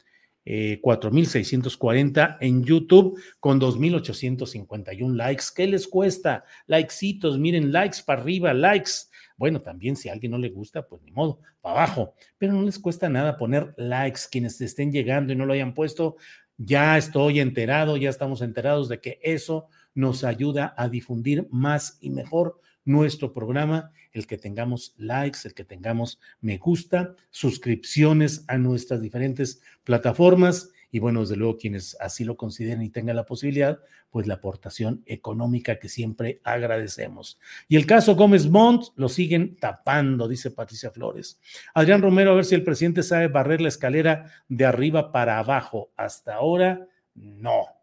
eh, 0.43 0.79
4.640 0.81 2.37
en 2.39 2.63
YouTube 2.63 3.21
con 3.39 3.59
2.851 3.59 5.13
likes. 5.13 5.45
¿Qué 5.55 5.67
les 5.67 5.87
cuesta? 5.87 6.45
Likecitos, 6.67 7.37
miren, 7.37 7.71
likes 7.71 7.97
para 8.05 8.21
arriba, 8.21 8.53
likes. 8.53 8.91
Bueno, 9.35 9.61
también 9.61 9.95
si 9.95 10.09
a 10.09 10.13
alguien 10.13 10.31
no 10.31 10.37
le 10.37 10.49
gusta, 10.49 10.87
pues 10.87 11.01
ni 11.03 11.11
modo, 11.11 11.39
para 11.61 11.83
abajo. 11.83 12.15
Pero 12.37 12.53
no 12.53 12.63
les 12.63 12.79
cuesta 12.79 13.07
nada 13.07 13.37
poner 13.37 13.73
likes. 13.77 14.21
Quienes 14.31 14.59
estén 14.61 14.91
llegando 14.91 15.31
y 15.31 15.35
no 15.35 15.45
lo 15.45 15.53
hayan 15.53 15.73
puesto, 15.73 16.15
ya 16.57 16.97
estoy 16.97 17.39
enterado, 17.39 17.97
ya 17.97 18.09
estamos 18.09 18.41
enterados 18.41 18.89
de 18.89 18.99
que 18.99 19.19
eso 19.21 19.67
nos 19.97 20.23
ayuda 20.23 20.75
a 20.77 20.89
difundir 20.89 21.47
más 21.49 21.97
y 22.01 22.11
mejor 22.11 22.61
nuestro 22.85 23.33
programa, 23.33 23.91
el 24.13 24.27
que 24.27 24.37
tengamos 24.37 24.93
likes, 24.97 25.39
el 25.45 25.55
que 25.55 25.65
tengamos 25.65 26.19
me 26.39 26.59
gusta, 26.59 27.15
suscripciones 27.31 28.45
a 28.47 28.59
nuestras 28.59 29.01
diferentes 29.01 29.59
plataformas 29.83 30.69
y 30.91 30.99
bueno, 30.99 31.21
desde 31.21 31.35
luego 31.35 31.57
quienes 31.57 31.97
así 31.99 32.23
lo 32.23 32.37
consideren 32.37 32.83
y 32.83 32.91
tengan 32.91 33.15
la 33.15 33.25
posibilidad, 33.25 33.79
pues 34.11 34.27
la 34.27 34.35
aportación 34.35 35.01
económica 35.07 35.79
que 35.79 35.89
siempre 35.89 36.41
agradecemos. 36.43 37.39
Y 37.67 37.75
el 37.75 37.87
caso 37.87 38.15
Gómez 38.15 38.47
Montt 38.47 38.89
lo 38.97 39.09
siguen 39.09 39.57
tapando, 39.57 40.27
dice 40.27 40.51
Patricia 40.51 40.91
Flores. 40.91 41.39
Adrián 41.73 42.03
Romero, 42.03 42.31
a 42.31 42.35
ver 42.35 42.45
si 42.45 42.53
el 42.53 42.63
presidente 42.63 43.01
sabe 43.01 43.29
barrer 43.29 43.61
la 43.61 43.69
escalera 43.69 44.31
de 44.47 44.65
arriba 44.65 45.11
para 45.11 45.39
abajo. 45.39 45.91
Hasta 45.97 46.35
ahora, 46.35 46.87
no. 47.15 47.76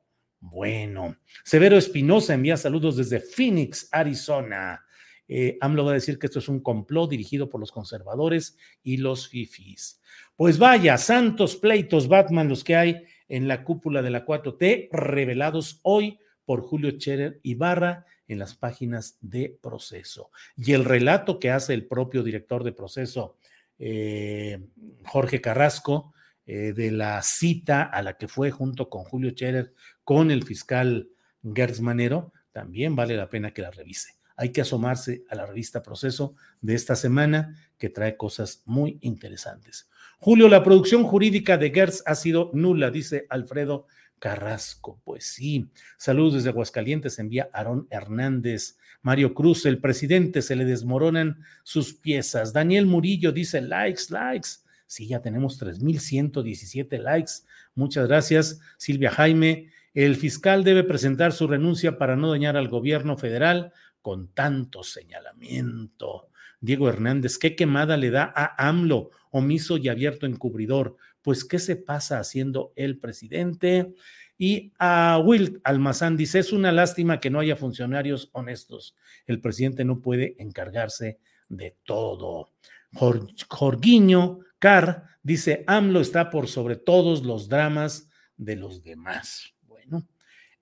Bueno, 0.46 1.16
Severo 1.42 1.78
Espinosa 1.78 2.34
envía 2.34 2.58
saludos 2.58 2.98
desde 2.98 3.18
Phoenix, 3.18 3.88
Arizona. 3.90 4.84
Eh, 5.26 5.56
AMLO 5.58 5.86
va 5.86 5.92
a 5.92 5.94
decir 5.94 6.18
que 6.18 6.26
esto 6.26 6.38
es 6.38 6.48
un 6.50 6.60
complot 6.60 7.08
dirigido 7.08 7.48
por 7.48 7.60
los 7.60 7.72
conservadores 7.72 8.58
y 8.82 8.98
los 8.98 9.26
fifis. 9.26 10.02
Pues 10.36 10.58
vaya, 10.58 10.98
santos 10.98 11.56
pleitos 11.56 12.08
Batman 12.08 12.50
los 12.50 12.62
que 12.62 12.76
hay 12.76 13.04
en 13.26 13.48
la 13.48 13.64
cúpula 13.64 14.02
de 14.02 14.10
la 14.10 14.26
4T, 14.26 14.90
revelados 14.92 15.80
hoy 15.82 16.18
por 16.44 16.60
Julio 16.60 16.90
Scherer 16.90 17.40
Ibarra 17.42 18.04
en 18.28 18.38
las 18.38 18.54
páginas 18.54 19.16
de 19.22 19.58
proceso. 19.62 20.30
Y 20.58 20.72
el 20.72 20.84
relato 20.84 21.38
que 21.38 21.52
hace 21.52 21.72
el 21.72 21.86
propio 21.86 22.22
director 22.22 22.64
de 22.64 22.72
proceso, 22.72 23.38
eh, 23.78 24.60
Jorge 25.06 25.40
Carrasco, 25.40 26.13
eh, 26.46 26.72
de 26.72 26.90
la 26.90 27.22
cita 27.22 27.82
a 27.82 28.02
la 28.02 28.16
que 28.16 28.28
fue 28.28 28.50
junto 28.50 28.88
con 28.88 29.04
Julio 29.04 29.30
Scherer 29.30 29.72
con 30.04 30.30
el 30.30 30.44
fiscal 30.44 31.08
Gertz 31.42 31.80
Manero, 31.80 32.32
también 32.52 32.94
vale 32.96 33.16
la 33.16 33.28
pena 33.28 33.52
que 33.52 33.62
la 33.62 33.70
revise 33.70 34.14
hay 34.36 34.50
que 34.50 34.60
asomarse 34.60 35.24
a 35.28 35.34
la 35.34 35.46
revista 35.46 35.82
Proceso 35.82 36.34
de 36.60 36.74
esta 36.74 36.96
semana, 36.96 37.56
que 37.78 37.88
trae 37.88 38.16
cosas 38.16 38.62
muy 38.64 38.98
interesantes. 39.00 39.88
Julio, 40.18 40.48
la 40.48 40.62
producción 40.62 41.04
jurídica 41.04 41.56
de 41.58 41.70
Gertz 41.70 42.02
ha 42.06 42.14
sido 42.14 42.50
nula, 42.54 42.90
dice 42.90 43.26
Alfredo 43.28 43.86
Carrasco. 44.18 45.00
Pues 45.04 45.26
sí. 45.26 45.68
Saludos 45.98 46.34
desde 46.34 46.48
Aguascalientes, 46.50 47.18
envía 47.18 47.50
Aarón 47.52 47.86
Hernández. 47.90 48.78
Mario 49.02 49.34
Cruz, 49.34 49.66
el 49.66 49.80
presidente, 49.80 50.40
se 50.40 50.56
le 50.56 50.64
desmoronan 50.64 51.44
sus 51.62 51.94
piezas. 51.94 52.52
Daniel 52.52 52.86
Murillo 52.86 53.32
dice 53.32 53.60
likes, 53.60 54.04
likes. 54.08 54.63
Sí, 54.86 55.06
ya 55.06 55.20
tenemos 55.20 55.60
3.117 55.60 56.98
likes. 57.00 57.32
Muchas 57.74 58.06
gracias, 58.06 58.60
Silvia 58.76 59.10
Jaime. 59.10 59.70
El 59.94 60.16
fiscal 60.16 60.64
debe 60.64 60.84
presentar 60.84 61.32
su 61.32 61.46
renuncia 61.46 61.98
para 61.98 62.16
no 62.16 62.30
dañar 62.30 62.56
al 62.56 62.68
gobierno 62.68 63.16
federal 63.16 63.72
con 64.02 64.28
tanto 64.28 64.82
señalamiento. 64.82 66.28
Diego 66.60 66.88
Hernández, 66.88 67.38
¿qué 67.38 67.56
quemada 67.56 67.96
le 67.96 68.10
da 68.10 68.32
a 68.34 68.68
AMLO, 68.68 69.10
omiso 69.30 69.76
y 69.76 69.88
abierto 69.88 70.26
encubridor? 70.26 70.96
Pues, 71.22 71.44
¿qué 71.44 71.58
se 71.58 71.76
pasa 71.76 72.18
haciendo 72.18 72.72
el 72.76 72.98
presidente? 72.98 73.94
Y 74.36 74.72
a 74.78 75.20
Will 75.24 75.60
Almazán 75.62 76.16
dice, 76.16 76.38
es 76.38 76.52
una 76.52 76.72
lástima 76.72 77.20
que 77.20 77.30
no 77.30 77.40
haya 77.40 77.56
funcionarios 77.56 78.30
honestos. 78.32 78.96
El 79.26 79.40
presidente 79.40 79.84
no 79.84 80.00
puede 80.00 80.34
encargarse 80.38 81.18
de 81.48 81.76
todo. 81.84 82.50
Jorguiño 83.48 84.40
Dice, 85.22 85.62
AMLO 85.66 86.00
está 86.00 86.30
por 86.30 86.48
sobre 86.48 86.76
todos 86.76 87.22
los 87.22 87.50
dramas 87.50 88.08
de 88.38 88.56
los 88.56 88.82
demás. 88.82 89.54
Bueno, 89.66 90.08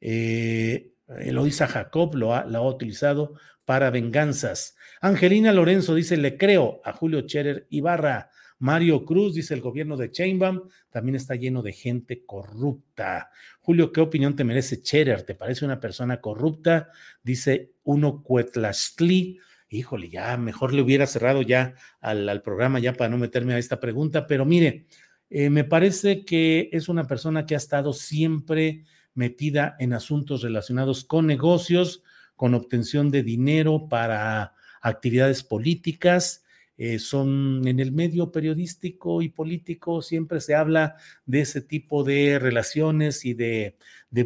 eh, 0.01 0.93
Eloisa 1.21 1.69
Jacob 1.69 2.17
lo 2.17 2.35
ha, 2.35 2.41
ha 2.41 2.61
utilizado 2.63 3.35
para 3.65 3.91
venganzas. 3.91 4.75
Angelina 5.01 5.53
Lorenzo 5.53 5.95
dice, 5.95 6.17
le 6.17 6.37
creo 6.37 6.81
a 6.85 6.93
Julio 6.93 7.21
Scherer 7.21 7.69
Ibarra. 7.71 8.31
Mario 8.59 9.05
Cruz 9.05 9.35
dice, 9.35 9.55
el 9.55 9.61
gobierno 9.61 9.97
de 9.97 10.11
Chainbaum 10.11 10.63
también 10.91 11.15
está 11.15 11.37
lleno 11.37 11.63
de 11.63 11.73
gente 11.73 12.25
corrupta. 12.25 13.31
Julio, 13.61 13.93
¿qué 13.93 14.01
opinión 14.01 14.35
te 14.35 14.43
merece 14.43 14.77
Scherer? 14.77 15.23
¿Te 15.23 15.37
parece 15.37 15.65
una 15.65 15.79
persona 15.79 16.21
corrupta? 16.21 16.91
Dice 17.23 17.75
uno 17.85 18.21
Cuetlastli. 18.25 19.39
Híjole, 19.73 20.11
ya 20.11 20.37
mejor 20.37 20.75
le 20.75 20.83
hubiera 20.83 21.07
cerrado 21.07 21.41
ya 21.41 21.75
al, 22.03 22.43
programa 22.43 22.79
ya 22.79 22.93
para 22.93 23.09
no 23.09 23.17
meterme 23.17 23.55
a 23.55 23.59
esta 23.59 23.81
pregunta, 23.81 24.27
pero 24.27 24.45
mire, 24.45 24.85
eh, 25.31 25.49
me 25.49 25.65
parece 25.65 26.27
que 26.27 26.69
es 26.73 26.91
una 26.91 27.07
persona 27.07 27.47
que 27.47 27.55
ha 27.55 27.57
estado 27.57 27.95
siempre 27.95 28.85
metida 29.15 29.75
en 29.79 29.95
asuntos 29.95 30.43
relacionados 30.43 31.07
con 31.07 31.27
negocios, 31.27 32.03
con 32.37 32.53
obtención 32.53 33.11
de 33.11 33.23
dinero 33.23 33.89
para 33.89 34.53
actividades 34.83 35.43
políticas. 35.43 36.45
Eh, 36.77 36.99
son 36.99 37.67
en 37.67 37.81
el 37.81 37.93
medio 37.93 38.31
periodístico 38.31 39.23
y 39.23 39.31
político 39.31 40.03
siempre 40.03 40.41
se 40.41 40.55
habla 40.55 40.97
de 41.25 41.43
ese 41.43 41.63
tipo 41.63 42.05
de 42.05 42.39
relaciones 42.39 43.25
y 43.25 43.33
de, 43.33 43.77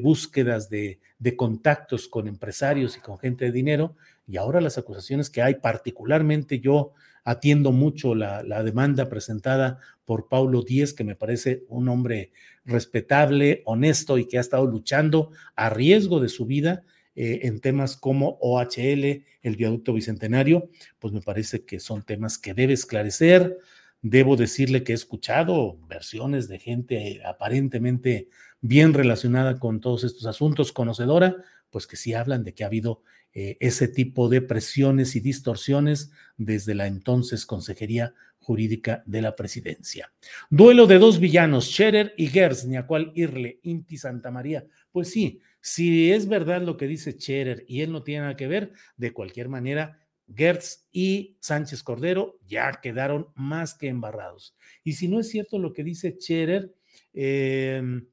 búsquedas 0.02 0.68
de, 0.70 0.98
de 1.20 1.36
contactos 1.36 2.08
con 2.08 2.26
empresarios 2.26 2.96
y 2.96 3.00
con 3.00 3.18
gente 3.18 3.44
de 3.44 3.52
dinero. 3.52 3.94
Y 4.26 4.36
ahora 4.36 4.60
las 4.60 4.78
acusaciones 4.78 5.30
que 5.30 5.42
hay, 5.42 5.56
particularmente 5.56 6.58
yo 6.60 6.92
atiendo 7.26 7.72
mucho 7.72 8.14
la, 8.14 8.42
demanda 8.62 9.08
presentada 9.08 9.78
por 10.04 10.28
Paulo 10.28 10.62
Díez, 10.62 10.94
que 10.94 11.04
me 11.04 11.16
parece 11.16 11.64
un 11.68 11.88
hombre 11.88 12.30
respetable, 12.64 13.62
honesto 13.64 14.16
y 14.16 14.26
que 14.26 14.38
ha 14.38 14.40
estado 14.40 14.66
luchando 14.66 15.30
a 15.56 15.68
riesgo 15.68 16.20
de 16.20 16.28
su 16.28 16.46
vida 16.46 16.84
eh, 17.16 17.40
en 17.42 17.60
temas 17.60 17.96
como 17.96 18.38
OHL, 18.40 19.24
el 19.42 19.56
viaducto 19.56 19.92
bicentenario, 19.92 20.70
pues 20.98 21.12
me 21.12 21.20
parece 21.20 21.64
que 21.64 21.80
son 21.80 22.04
temas 22.04 22.38
que 22.38 22.54
debe 22.54 22.74
esclarecer. 22.74 23.58
Debo 24.02 24.36
decirle 24.36 24.84
que 24.84 24.92
he 24.92 24.94
escuchado 24.94 25.78
versiones 25.88 26.46
de 26.46 26.60
gente 26.60 27.22
aparentemente 27.24 28.28
bien 28.60 28.94
relacionada 28.94 29.58
con 29.58 29.80
todos 29.80 30.04
estos 30.04 30.26
asuntos, 30.26 30.72
conocedora, 30.72 31.36
pues 31.70 31.88
que 31.88 31.96
sí 31.96 32.14
hablan 32.14 32.44
de 32.44 32.54
que 32.54 32.62
ha 32.62 32.68
habido 32.68 33.02
eh, 33.38 33.58
ese 33.60 33.86
tipo 33.86 34.30
de 34.30 34.40
presiones 34.40 35.14
y 35.14 35.20
distorsiones 35.20 36.10
desde 36.38 36.74
la 36.74 36.86
entonces 36.86 37.44
Consejería 37.44 38.14
Jurídica 38.38 39.02
de 39.04 39.20
la 39.20 39.36
Presidencia. 39.36 40.10
Duelo 40.48 40.86
de 40.86 40.98
dos 40.98 41.20
villanos, 41.20 41.66
Scherer 41.66 42.14
y 42.16 42.28
Gers, 42.28 42.64
ni 42.64 42.78
a 42.78 42.86
cual 42.86 43.12
irle, 43.14 43.60
Inti 43.64 43.98
Santa 43.98 44.30
María. 44.30 44.64
Pues 44.90 45.10
sí, 45.10 45.42
si 45.60 46.12
es 46.12 46.28
verdad 46.28 46.62
lo 46.62 46.78
que 46.78 46.86
dice 46.86 47.12
Scherer 47.12 47.66
y 47.68 47.82
él 47.82 47.92
no 47.92 48.02
tiene 48.02 48.22
nada 48.22 48.36
que 48.38 48.46
ver, 48.46 48.72
de 48.96 49.12
cualquier 49.12 49.50
manera, 49.50 49.98
Gertz 50.34 50.86
y 50.90 51.36
Sánchez 51.40 51.82
Cordero 51.82 52.38
ya 52.46 52.72
quedaron 52.82 53.28
más 53.34 53.74
que 53.74 53.88
embarrados. 53.88 54.56
Y 54.82 54.94
si 54.94 55.08
no 55.08 55.20
es 55.20 55.28
cierto 55.28 55.58
lo 55.58 55.74
que 55.74 55.84
dice 55.84 56.16
Scherer, 56.18 56.72
em, 57.12 58.06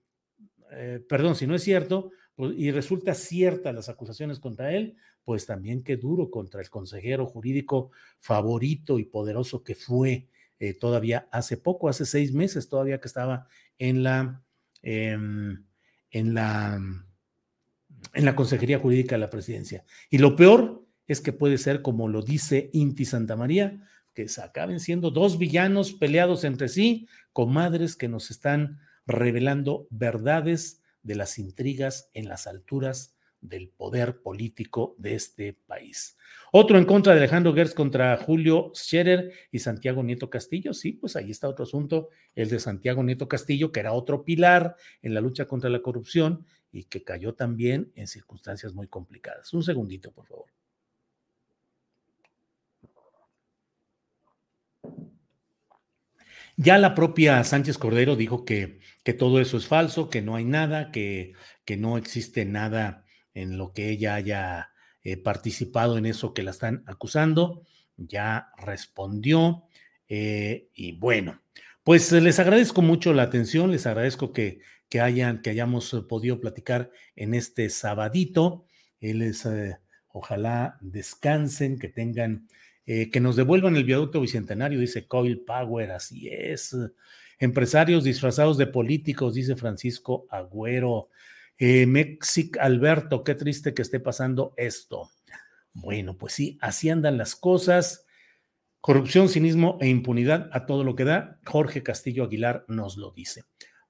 eh, 0.73 0.99
perdón, 1.07 1.37
si 1.37 1.47
no 1.47 1.55
es 1.55 1.63
cierto, 1.63 2.11
pues, 2.35 2.55
y 2.57 2.71
resulta 2.71 3.13
cierta 3.13 3.71
las 3.71 3.89
acusaciones 3.89 4.39
contra 4.39 4.73
él, 4.73 4.97
pues 5.23 5.45
también 5.45 5.83
qué 5.83 5.97
duro 5.97 6.29
contra 6.29 6.61
el 6.61 6.69
consejero 6.69 7.25
jurídico 7.25 7.91
favorito 8.19 8.99
y 8.99 9.05
poderoso 9.05 9.63
que 9.63 9.75
fue 9.75 10.27
eh, 10.59 10.73
todavía 10.73 11.27
hace 11.31 11.57
poco, 11.57 11.89
hace 11.89 12.05
seis 12.05 12.33
meses, 12.33 12.69
todavía 12.69 12.99
que 12.99 13.07
estaba 13.07 13.47
en 13.77 14.03
la, 14.03 14.43
em, 14.81 15.65
en 16.11 16.33
la, 16.33 16.79
en 18.13 18.25
la 18.25 18.35
Consejería 18.35 18.79
Jurídica 18.79 19.15
de 19.15 19.19
la 19.19 19.29
Presidencia. 19.29 19.83
Y 20.09 20.19
lo 20.19 20.35
peor 20.35 20.85
es 21.07 21.21
que 21.21 21.33
puede 21.33 21.57
ser, 21.57 21.81
como 21.81 22.07
lo 22.07 22.21
dice 22.21 22.69
Inti 22.73 23.05
Santa 23.05 23.35
María, 23.35 23.81
que 24.13 24.29
se 24.29 24.41
acaben 24.41 24.79
siendo 24.79 25.11
dos 25.11 25.37
villanos 25.37 25.93
peleados 25.93 26.43
entre 26.43 26.69
sí, 26.69 27.07
comadres 27.33 27.95
que 27.95 28.07
nos 28.07 28.31
están 28.31 28.79
revelando 29.05 29.87
verdades 29.89 30.81
de 31.01 31.15
las 31.15 31.39
intrigas 31.39 32.09
en 32.13 32.29
las 32.29 32.47
alturas 32.47 33.12
del 33.43 33.69
poder 33.69 34.21
político 34.21 34.95
de 34.97 35.15
este 35.15 35.53
país. 35.53 36.17
Otro 36.51 36.77
en 36.77 36.85
contra 36.85 37.13
de 37.13 37.19
Alejandro 37.19 37.53
Gertz 37.53 37.73
contra 37.73 38.15
Julio 38.17 38.71
Scherer 38.73 39.33
y 39.51 39.59
Santiago 39.59 40.01
Nieto 40.01 40.29
Castillo. 40.29 40.73
Sí, 40.73 40.93
pues 40.93 41.15
ahí 41.15 41.29
está 41.29 41.49
otro 41.49 41.63
asunto, 41.63 42.09
el 42.35 42.49
de 42.49 42.59
Santiago 42.59 43.03
Nieto 43.03 43.27
Castillo, 43.27 43.71
que 43.71 43.81
era 43.81 43.93
otro 43.93 44.23
pilar 44.23 44.75
en 45.01 45.13
la 45.13 45.21
lucha 45.21 45.45
contra 45.45 45.69
la 45.69 45.81
corrupción 45.81 46.45
y 46.71 46.85
que 46.85 47.03
cayó 47.03 47.35
también 47.35 47.91
en 47.95 48.07
circunstancias 48.07 48.73
muy 48.73 48.87
complicadas. 48.87 49.53
Un 49.53 49.63
segundito, 49.63 50.11
por 50.11 50.25
favor. 50.25 50.45
Ya 56.55 56.77
la 56.77 56.93
propia 56.93 57.43
Sánchez 57.43 57.79
Cordero 57.79 58.15
dijo 58.15 58.45
que, 58.45 58.79
que 59.03 59.13
todo 59.13 59.41
eso 59.41 59.57
es 59.57 59.65
falso, 59.65 60.09
que 60.09 60.21
no 60.21 60.35
hay 60.35 60.45
nada, 60.45 60.91
que, 60.91 61.33
que 61.65 61.77
no 61.77 61.97
existe 61.97 62.45
nada 62.45 63.02
en 63.33 63.57
lo 63.57 63.73
que 63.73 63.89
ella 63.89 64.15
haya 64.15 64.71
eh, 65.03 65.17
participado 65.17 65.97
en 65.97 66.05
eso 66.05 66.33
que 66.33 66.43
la 66.43 66.51
están 66.51 66.83
acusando. 66.87 67.63
Ya 67.97 68.49
respondió. 68.57 69.63
Eh, 70.07 70.69
y 70.73 70.93
bueno, 70.93 71.41
pues 71.83 72.11
les 72.11 72.39
agradezco 72.39 72.81
mucho 72.81 73.13
la 73.13 73.23
atención, 73.23 73.71
les 73.71 73.85
agradezco 73.87 74.33
que, 74.33 74.59
que, 74.89 75.01
hayan, 75.01 75.41
que 75.41 75.49
hayamos 75.49 75.91
podido 76.07 76.39
platicar 76.39 76.91
en 77.15 77.33
este 77.33 77.69
sabadito. 77.69 78.65
Les, 78.99 79.45
eh, 79.45 79.77
ojalá 80.09 80.77
descansen, 80.81 81.77
que 81.79 81.89
tengan 81.89 82.47
eh, 82.85 83.09
que 83.11 83.21
nos 83.21 83.37
devuelvan 83.37 83.77
el 83.77 83.85
viaducto 83.85 84.19
bicentenario, 84.19 84.79
dice 84.79 85.07
Coil 85.07 85.41
Power, 85.41 85.91
así 85.91 86.27
es. 86.29 86.75
Empresarios 87.39 88.03
disfrazados 88.03 88.57
de 88.57 88.67
políticos, 88.67 89.33
dice 89.33 89.55
Francisco 89.55 90.27
Agüero. 90.29 91.09
Eh, 91.57 92.17
Alberto, 92.59 93.23
qué 93.23 93.35
triste 93.35 93.73
que 93.73 93.81
esté 93.81 93.99
pasando 93.99 94.53
esto. 94.57 95.09
Bueno, 95.73 96.17
pues 96.17 96.33
sí, 96.33 96.57
así 96.61 96.89
andan 96.89 97.17
las 97.17 97.35
cosas. 97.35 98.05
Corrupción, 98.81 99.29
cinismo 99.29 99.77
e 99.81 99.87
impunidad 99.87 100.49
a 100.51 100.65
todo 100.65 100.83
lo 100.83 100.95
que 100.95 101.05
da. 101.05 101.39
Jorge 101.45 101.83
Castillo 101.83 102.25
Aguilar 102.25 102.65
nos 102.67 102.97
lo 102.97 103.11
dice. 103.11 103.43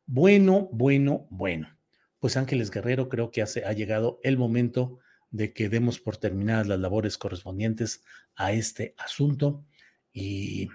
Bueno, 0.05 0.69
bueno, 0.71 1.27
bueno. 1.29 1.75
Pues 2.19 2.37
Ángeles 2.37 2.71
Guerrero, 2.71 3.09
creo 3.09 3.31
que 3.31 3.41
ha 3.41 3.73
llegado 3.73 4.19
el 4.23 4.37
momento 4.37 4.99
de 5.33 5.51
que 5.51 5.67
demos 5.67 5.99
por 5.99 6.17
terminadas 6.17 6.67
las 6.67 6.79
labores 6.79 7.17
correspondientes 7.17 8.03
a 8.35 8.53
este 8.53 8.93
asunto. 8.97 9.65
Y, 10.13 10.69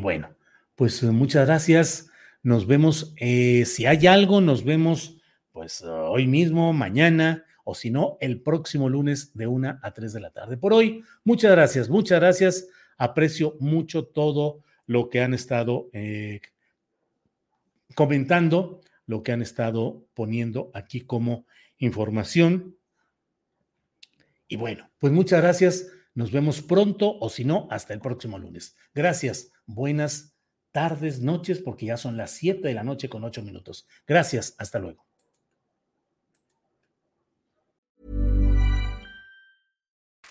bueno, 0.00 0.34
pues 0.74 1.02
muchas 1.04 1.46
gracias. 1.46 2.10
Nos 2.42 2.66
vemos, 2.66 3.14
eh, 3.16 3.64
si 3.64 3.86
hay 3.86 4.06
algo, 4.08 4.40
nos 4.40 4.64
vemos 4.64 5.21
pues 5.52 5.82
hoy 5.82 6.26
mismo, 6.26 6.72
mañana, 6.72 7.44
o 7.64 7.74
si 7.74 7.90
no, 7.90 8.16
el 8.20 8.40
próximo 8.40 8.88
lunes 8.88 9.34
de 9.34 9.46
una 9.46 9.78
a 9.82 9.92
tres 9.92 10.12
de 10.12 10.20
la 10.20 10.30
tarde. 10.30 10.56
Por 10.56 10.72
hoy, 10.72 11.04
muchas 11.24 11.52
gracias, 11.52 11.88
muchas 11.88 12.20
gracias. 12.20 12.68
Aprecio 12.96 13.56
mucho 13.60 14.06
todo 14.06 14.62
lo 14.86 15.08
que 15.08 15.20
han 15.20 15.34
estado 15.34 15.88
eh, 15.92 16.40
comentando, 17.94 18.80
lo 19.06 19.22
que 19.22 19.32
han 19.32 19.42
estado 19.42 20.04
poniendo 20.14 20.70
aquí 20.74 21.02
como 21.02 21.46
información. 21.78 22.76
Y 24.48 24.56
bueno, 24.56 24.90
pues 24.98 25.12
muchas 25.12 25.42
gracias. 25.42 25.86
Nos 26.14 26.30
vemos 26.30 26.60
pronto 26.60 27.18
o 27.18 27.30
si 27.30 27.44
no, 27.44 27.68
hasta 27.70 27.94
el 27.94 28.00
próximo 28.00 28.38
lunes. 28.38 28.76
Gracias. 28.94 29.50
Buenas 29.66 30.36
tardes, 30.72 31.20
noches, 31.20 31.58
porque 31.58 31.86
ya 31.86 31.96
son 31.96 32.16
las 32.16 32.32
7 32.32 32.66
de 32.66 32.74
la 32.74 32.84
noche 32.84 33.08
con 33.08 33.24
8 33.24 33.42
minutos. 33.42 33.86
Gracias. 34.06 34.54
Hasta 34.58 34.78
luego. 34.78 35.11